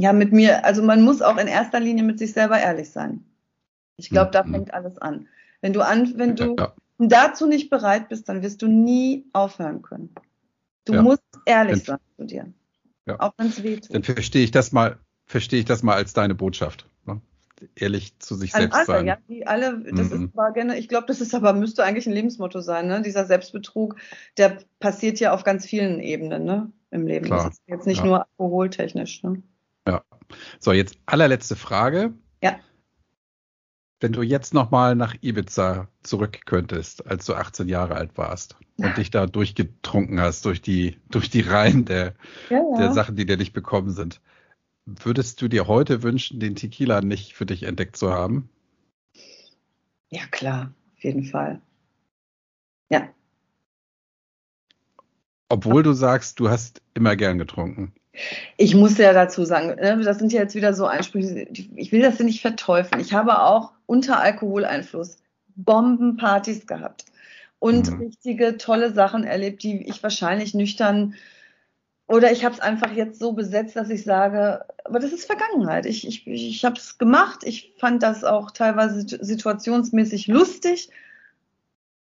ja, 0.00 0.12
mit 0.12 0.32
mir, 0.32 0.64
also 0.64 0.82
man 0.82 1.02
muss 1.02 1.22
auch 1.22 1.36
in 1.38 1.48
erster 1.48 1.80
Linie 1.80 2.04
mit 2.04 2.18
sich 2.18 2.32
selber 2.32 2.58
ehrlich 2.58 2.90
sein. 2.90 3.24
Ich 3.96 4.10
glaube, 4.10 4.30
da 4.30 4.44
mhm. 4.44 4.52
fängt 4.52 4.74
alles 4.74 4.96
an. 4.98 5.28
Wenn 5.60 5.72
du 5.72 5.80
an, 5.80 6.12
wenn 6.16 6.36
du 6.36 6.54
ja. 6.56 6.72
dazu 6.98 7.46
nicht 7.46 7.68
bereit 7.68 8.08
bist, 8.08 8.28
dann 8.28 8.42
wirst 8.42 8.62
du 8.62 8.68
nie 8.68 9.26
aufhören 9.32 9.82
können. 9.82 10.14
Du 10.84 10.94
ja. 10.94 11.02
musst 11.02 11.22
ehrlich 11.46 11.84
sein 11.84 11.98
zu 12.16 12.24
dir. 12.24 12.52
Ja. 13.06 13.18
Auch 13.18 13.32
wenn 13.38 13.48
es 13.48 13.62
weh 13.62 13.76
tut. 13.76 13.92
Dann 13.92 14.04
verstehe 14.04 14.44
ich 14.44 14.52
das 14.52 14.70
mal, 14.70 14.98
verstehe 15.26 15.58
ich 15.58 15.64
das 15.64 15.82
mal 15.82 15.94
als 15.94 16.12
deine 16.12 16.36
Botschaft. 16.36 16.86
Ne? 17.04 17.20
Ehrlich 17.74 18.16
zu 18.20 18.36
sich 18.36 18.52
selbst 18.52 18.76
alle, 18.76 18.86
sein. 18.86 19.06
Ja, 19.06 19.18
die 19.28 19.48
alle, 19.48 19.80
das 19.80 20.10
mhm. 20.10 20.26
ist 20.26 20.36
war 20.36 20.52
gerne, 20.52 20.78
ich 20.78 20.88
glaube, 20.88 21.08
das 21.08 21.20
ist 21.20 21.34
aber, 21.34 21.54
müsste 21.54 21.82
eigentlich 21.82 22.06
ein 22.06 22.12
Lebensmotto 22.12 22.60
sein, 22.60 22.86
ne? 22.86 23.02
Dieser 23.02 23.24
Selbstbetrug, 23.24 23.96
der 24.36 24.58
passiert 24.78 25.18
ja 25.18 25.32
auf 25.32 25.42
ganz 25.42 25.66
vielen 25.66 25.98
Ebenen, 25.98 26.44
ne? 26.44 26.70
Im 26.92 27.06
Leben. 27.06 27.26
Klar. 27.26 27.48
Das 27.48 27.54
ist 27.54 27.62
jetzt 27.66 27.86
nicht 27.86 28.04
nur 28.04 28.26
alkoholtechnisch, 28.38 29.24
ne? 29.24 29.42
Ja. 29.88 30.04
So, 30.60 30.72
jetzt 30.72 30.98
allerletzte 31.06 31.56
Frage. 31.56 32.12
Ja. 32.42 32.60
Wenn 34.00 34.12
du 34.12 34.22
jetzt 34.22 34.52
nochmal 34.52 34.94
nach 34.94 35.16
Ibiza 35.22 35.88
zurück 36.02 36.42
könntest, 36.44 37.06
als 37.06 37.24
du 37.24 37.34
18 37.34 37.68
Jahre 37.68 37.94
alt 37.94 38.16
warst 38.16 38.56
und 38.76 38.96
dich 38.98 39.10
da 39.10 39.26
durchgetrunken 39.26 40.20
hast 40.20 40.44
durch 40.44 40.60
die, 40.60 40.98
durch 41.10 41.30
die 41.30 41.40
Reihen 41.40 41.86
der, 41.86 42.14
ja, 42.50 42.58
ja. 42.58 42.78
der 42.78 42.92
Sachen, 42.92 43.16
die 43.16 43.24
dir 43.24 43.38
nicht 43.38 43.54
bekommen 43.54 43.90
sind, 43.90 44.20
würdest 44.84 45.40
du 45.40 45.48
dir 45.48 45.66
heute 45.66 46.02
wünschen, 46.02 46.38
den 46.38 46.54
Tequila 46.54 47.00
nicht 47.00 47.32
für 47.32 47.46
dich 47.46 47.62
entdeckt 47.62 47.96
zu 47.96 48.12
haben? 48.12 48.50
Ja, 50.10 50.26
klar, 50.26 50.74
auf 50.94 51.02
jeden 51.02 51.24
Fall. 51.24 51.60
Ja. 52.90 53.08
Obwohl 55.48 55.82
du 55.82 55.94
sagst, 55.94 56.40
du 56.40 56.50
hast 56.50 56.82
immer 56.94 57.16
gern 57.16 57.38
getrunken. 57.38 57.94
Ich 58.56 58.74
muss 58.74 58.98
ja 58.98 59.12
dazu 59.12 59.44
sagen, 59.44 59.68
ne, 59.68 60.00
das 60.04 60.18
sind 60.18 60.32
ja 60.32 60.40
jetzt 60.40 60.54
wieder 60.54 60.74
so 60.74 60.86
Einsprüche, 60.86 61.46
ich 61.76 61.92
will 61.92 62.02
das 62.02 62.18
nicht 62.20 62.40
verteufeln. 62.40 63.00
Ich 63.00 63.12
habe 63.12 63.42
auch 63.42 63.72
unter 63.86 64.20
Alkoholeinfluss 64.20 65.18
Bombenpartys 65.56 66.66
gehabt 66.66 67.04
und 67.58 67.90
mhm. 67.90 67.98
richtige 67.98 68.56
tolle 68.56 68.92
Sachen 68.92 69.24
erlebt, 69.24 69.62
die 69.62 69.88
ich 69.88 70.02
wahrscheinlich 70.02 70.54
nüchtern 70.54 71.14
oder 72.08 72.32
ich 72.32 72.42
habe 72.42 72.54
es 72.54 72.60
einfach 72.60 72.90
jetzt 72.92 73.18
so 73.18 73.32
besetzt, 73.32 73.76
dass 73.76 73.90
ich 73.90 74.02
sage, 74.02 74.64
aber 74.84 74.98
das 74.98 75.12
ist 75.12 75.26
Vergangenheit. 75.26 75.84
Ich, 75.84 76.06
ich, 76.08 76.26
ich 76.26 76.64
habe 76.64 76.76
es 76.76 76.96
gemacht. 76.96 77.44
Ich 77.44 77.74
fand 77.78 78.02
das 78.02 78.24
auch 78.24 78.50
teilweise 78.50 79.02
situationsmäßig 79.22 80.26
lustig. 80.26 80.88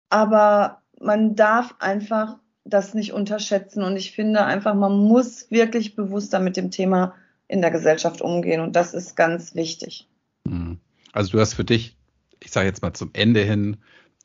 Aber 0.10 0.82
man 1.00 1.36
darf 1.36 1.76
einfach 1.78 2.40
das 2.66 2.94
nicht 2.94 3.14
unterschätzen. 3.14 3.84
Und 3.84 3.98
ich 3.98 4.12
finde 4.12 4.46
einfach, 4.46 4.74
man 4.74 4.98
muss 4.98 5.50
wirklich 5.52 5.96
bewusster 5.96 6.40
mit 6.40 6.58
dem 6.58 6.72
Thema 6.72 7.14
in 7.48 7.62
der 7.62 7.72
Gesellschaft 7.72 8.22
umgehen. 8.22 8.62
Und 8.62 8.76
das 8.76 8.94
ist 8.94 9.16
ganz 9.16 9.56
wichtig. 9.56 10.08
Mhm. 10.46 10.80
Also 11.12 11.32
du 11.32 11.40
hast 11.40 11.54
für 11.54 11.66
dich, 11.66 11.98
ich 12.40 12.52
sage 12.52 12.68
jetzt 12.68 12.82
mal 12.82 12.94
zum 12.94 13.12
Ende 13.14 13.42
hin, 13.42 13.78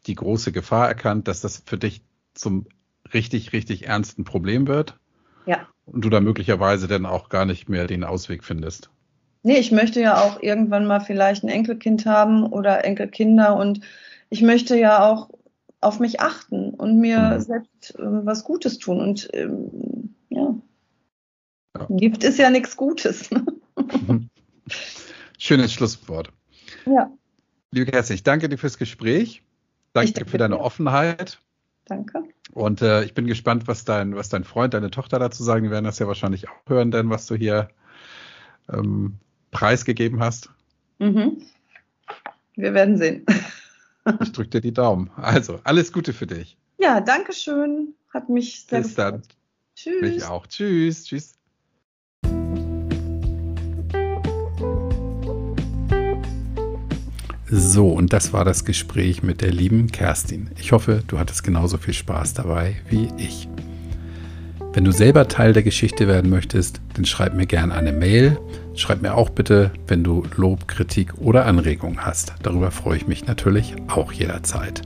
die 0.07 0.15
große 0.15 0.53
Gefahr 0.53 0.89
erkannt, 0.89 1.29
dass 1.29 1.41
das 1.41 1.63
für 1.67 1.79
dich 1.79 2.03
zum 2.35 2.67
richtig, 3.13 3.53
richtig 3.53 3.87
ernsten 3.87 4.25
Problem 4.25 4.67
wird. 4.67 4.97
Ja. 5.47 5.67
Und 5.87 6.05
du 6.05 6.11
da 6.11 6.21
möglicherweise 6.21 6.89
dann 6.89 7.07
auch 7.07 7.29
gar 7.29 7.45
nicht 7.45 7.69
mehr 7.69 7.87
den 7.87 8.05
Ausweg 8.05 8.45
findest. 8.45 8.91
Nee, 9.43 9.59
ich 9.59 9.73
möchte 9.73 10.01
ja 10.01 10.21
auch 10.21 10.43
irgendwann 10.43 10.87
mal 10.87 11.01
vielleicht 11.01 11.45
ein 11.45 11.49
Enkelkind 11.49 12.07
haben 12.07 12.45
oder 12.45 12.85
Enkelkinder 12.85 13.57
und 13.57 13.81
ich 14.31 14.43
möchte 14.43 14.77
ja 14.77 15.09
auch 15.09 15.31
auf 15.81 16.01
mich 16.01 16.21
achten 16.21 16.71
und 16.71 16.99
mir 16.99 17.21
mhm. 17.21 17.41
selbst 17.41 17.95
äh, 17.99 18.03
was 18.03 18.45
Gutes 18.45 18.79
tun. 18.79 19.01
Und 19.01 19.29
ähm, 19.33 20.15
ja. 20.29 20.55
ja. 21.77 21.87
Gift 21.91 22.25
ist 22.25 22.39
ja 22.39 22.51
nichts 22.51 22.77
Gutes. 22.77 23.31
Schönes 25.39 25.73
Schlusswort. 25.73 26.33
Ja. 26.85 27.11
Liebe 27.71 27.91
Kerstin, 27.91 28.15
ich 28.15 28.23
danke 28.23 28.49
dir 28.49 28.59
fürs 28.59 28.79
Gespräch. 28.79 29.43
Danke, 29.93 30.13
danke 30.13 30.31
für 30.31 30.39
deine 30.39 30.57
dir. 30.57 30.61
Offenheit. 30.61 31.39
Danke. 31.85 32.23
Und 32.53 32.83
äh, 32.83 33.05
ich 33.05 33.15
bin 33.15 33.27
gespannt, 33.27 33.69
was 33.69 33.85
dein, 33.85 34.17
was 34.17 34.29
dein 34.29 34.45
Freund, 34.45 34.75
deine 34.75 34.91
Tochter 34.91 35.19
dazu 35.19 35.43
sagen. 35.43 35.65
Die 35.65 35.71
werden 35.71 35.85
das 35.85 35.99
ja 35.99 36.07
wahrscheinlich 36.07 36.49
auch 36.49 36.61
hören, 36.67 36.91
denn 36.91 37.09
was 37.11 37.27
du 37.27 37.35
hier 37.35 37.69
ähm, 38.71 39.19
preisgegeben 39.51 40.21
hast. 40.21 40.51
Mhm. 40.99 41.43
Wir 42.57 42.75
werden 42.75 42.97
sehen. 42.99 43.25
Ich 44.21 44.33
drücke 44.33 44.51
dir 44.51 44.61
die 44.61 44.73
Daumen. 44.73 45.11
Also, 45.17 45.61
alles 45.65 45.93
Gute 45.93 46.13
für 46.13 46.27
dich. 46.27 46.57
Ja, 46.79 47.01
danke 47.01 47.33
schön. 47.33 47.95
Hat 48.13 48.29
mich 48.29 48.65
sehr 48.67 48.81
Bis 48.81 48.95
gefreut. 48.95 49.15
dann. 49.15 49.23
Tschüss. 49.75 50.01
Mich 50.01 50.25
auch. 50.25 50.47
Tschüss. 50.47 51.05
Tschüss. 51.05 51.35
So, 57.51 57.89
und 57.89 58.13
das 58.13 58.35
war 58.35 58.45
das 58.45 58.65
Gespräch 58.67 59.23
mit 59.23 59.41
der 59.41 59.51
lieben 59.51 59.91
Kerstin. 59.91 60.51
Ich 60.59 60.73
hoffe, 60.73 61.03
du 61.07 61.19
hattest 61.19 61.45
genauso 61.45 61.79
viel 61.79 61.95
Spaß 61.95 62.35
dabei 62.35 62.77
wie 62.91 63.09
ich. 63.17 63.49
Wenn 64.75 64.85
du 64.85 64.93
selber 64.93 65.29
Teil 65.29 65.55
der 65.55 65.63
Geschichte 65.63 66.07
werden 66.09 66.31
möchtest, 66.31 66.81
dann 66.95 67.07
schreib 67.07 67.35
mir 67.35 67.47
gerne 67.47 67.75
eine 67.75 67.93
Mail. 67.93 68.39
Schreib 68.79 69.03
mir 69.03 69.17
auch 69.17 69.31
bitte, 69.31 69.73
wenn 69.89 70.05
du 70.05 70.23
Lob, 70.37 70.69
Kritik 70.69 71.15
oder 71.19 71.47
Anregungen 71.47 72.07
hast. 72.07 72.35
Darüber 72.45 72.71
freue 72.71 72.97
ich 72.97 73.09
mich 73.09 73.27
natürlich 73.27 73.75
auch 73.89 74.13
jederzeit. 74.13 74.83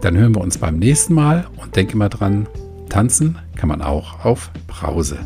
Dann 0.00 0.16
hören 0.16 0.34
wir 0.34 0.40
uns 0.40 0.58
beim 0.58 0.80
nächsten 0.80 1.14
Mal 1.14 1.46
und 1.56 1.76
denke 1.76 1.96
mal 1.96 2.08
dran, 2.08 2.48
tanzen 2.88 3.38
kann 3.54 3.68
man 3.68 3.80
auch 3.80 4.24
auf 4.24 4.50
Brause. 4.66 5.20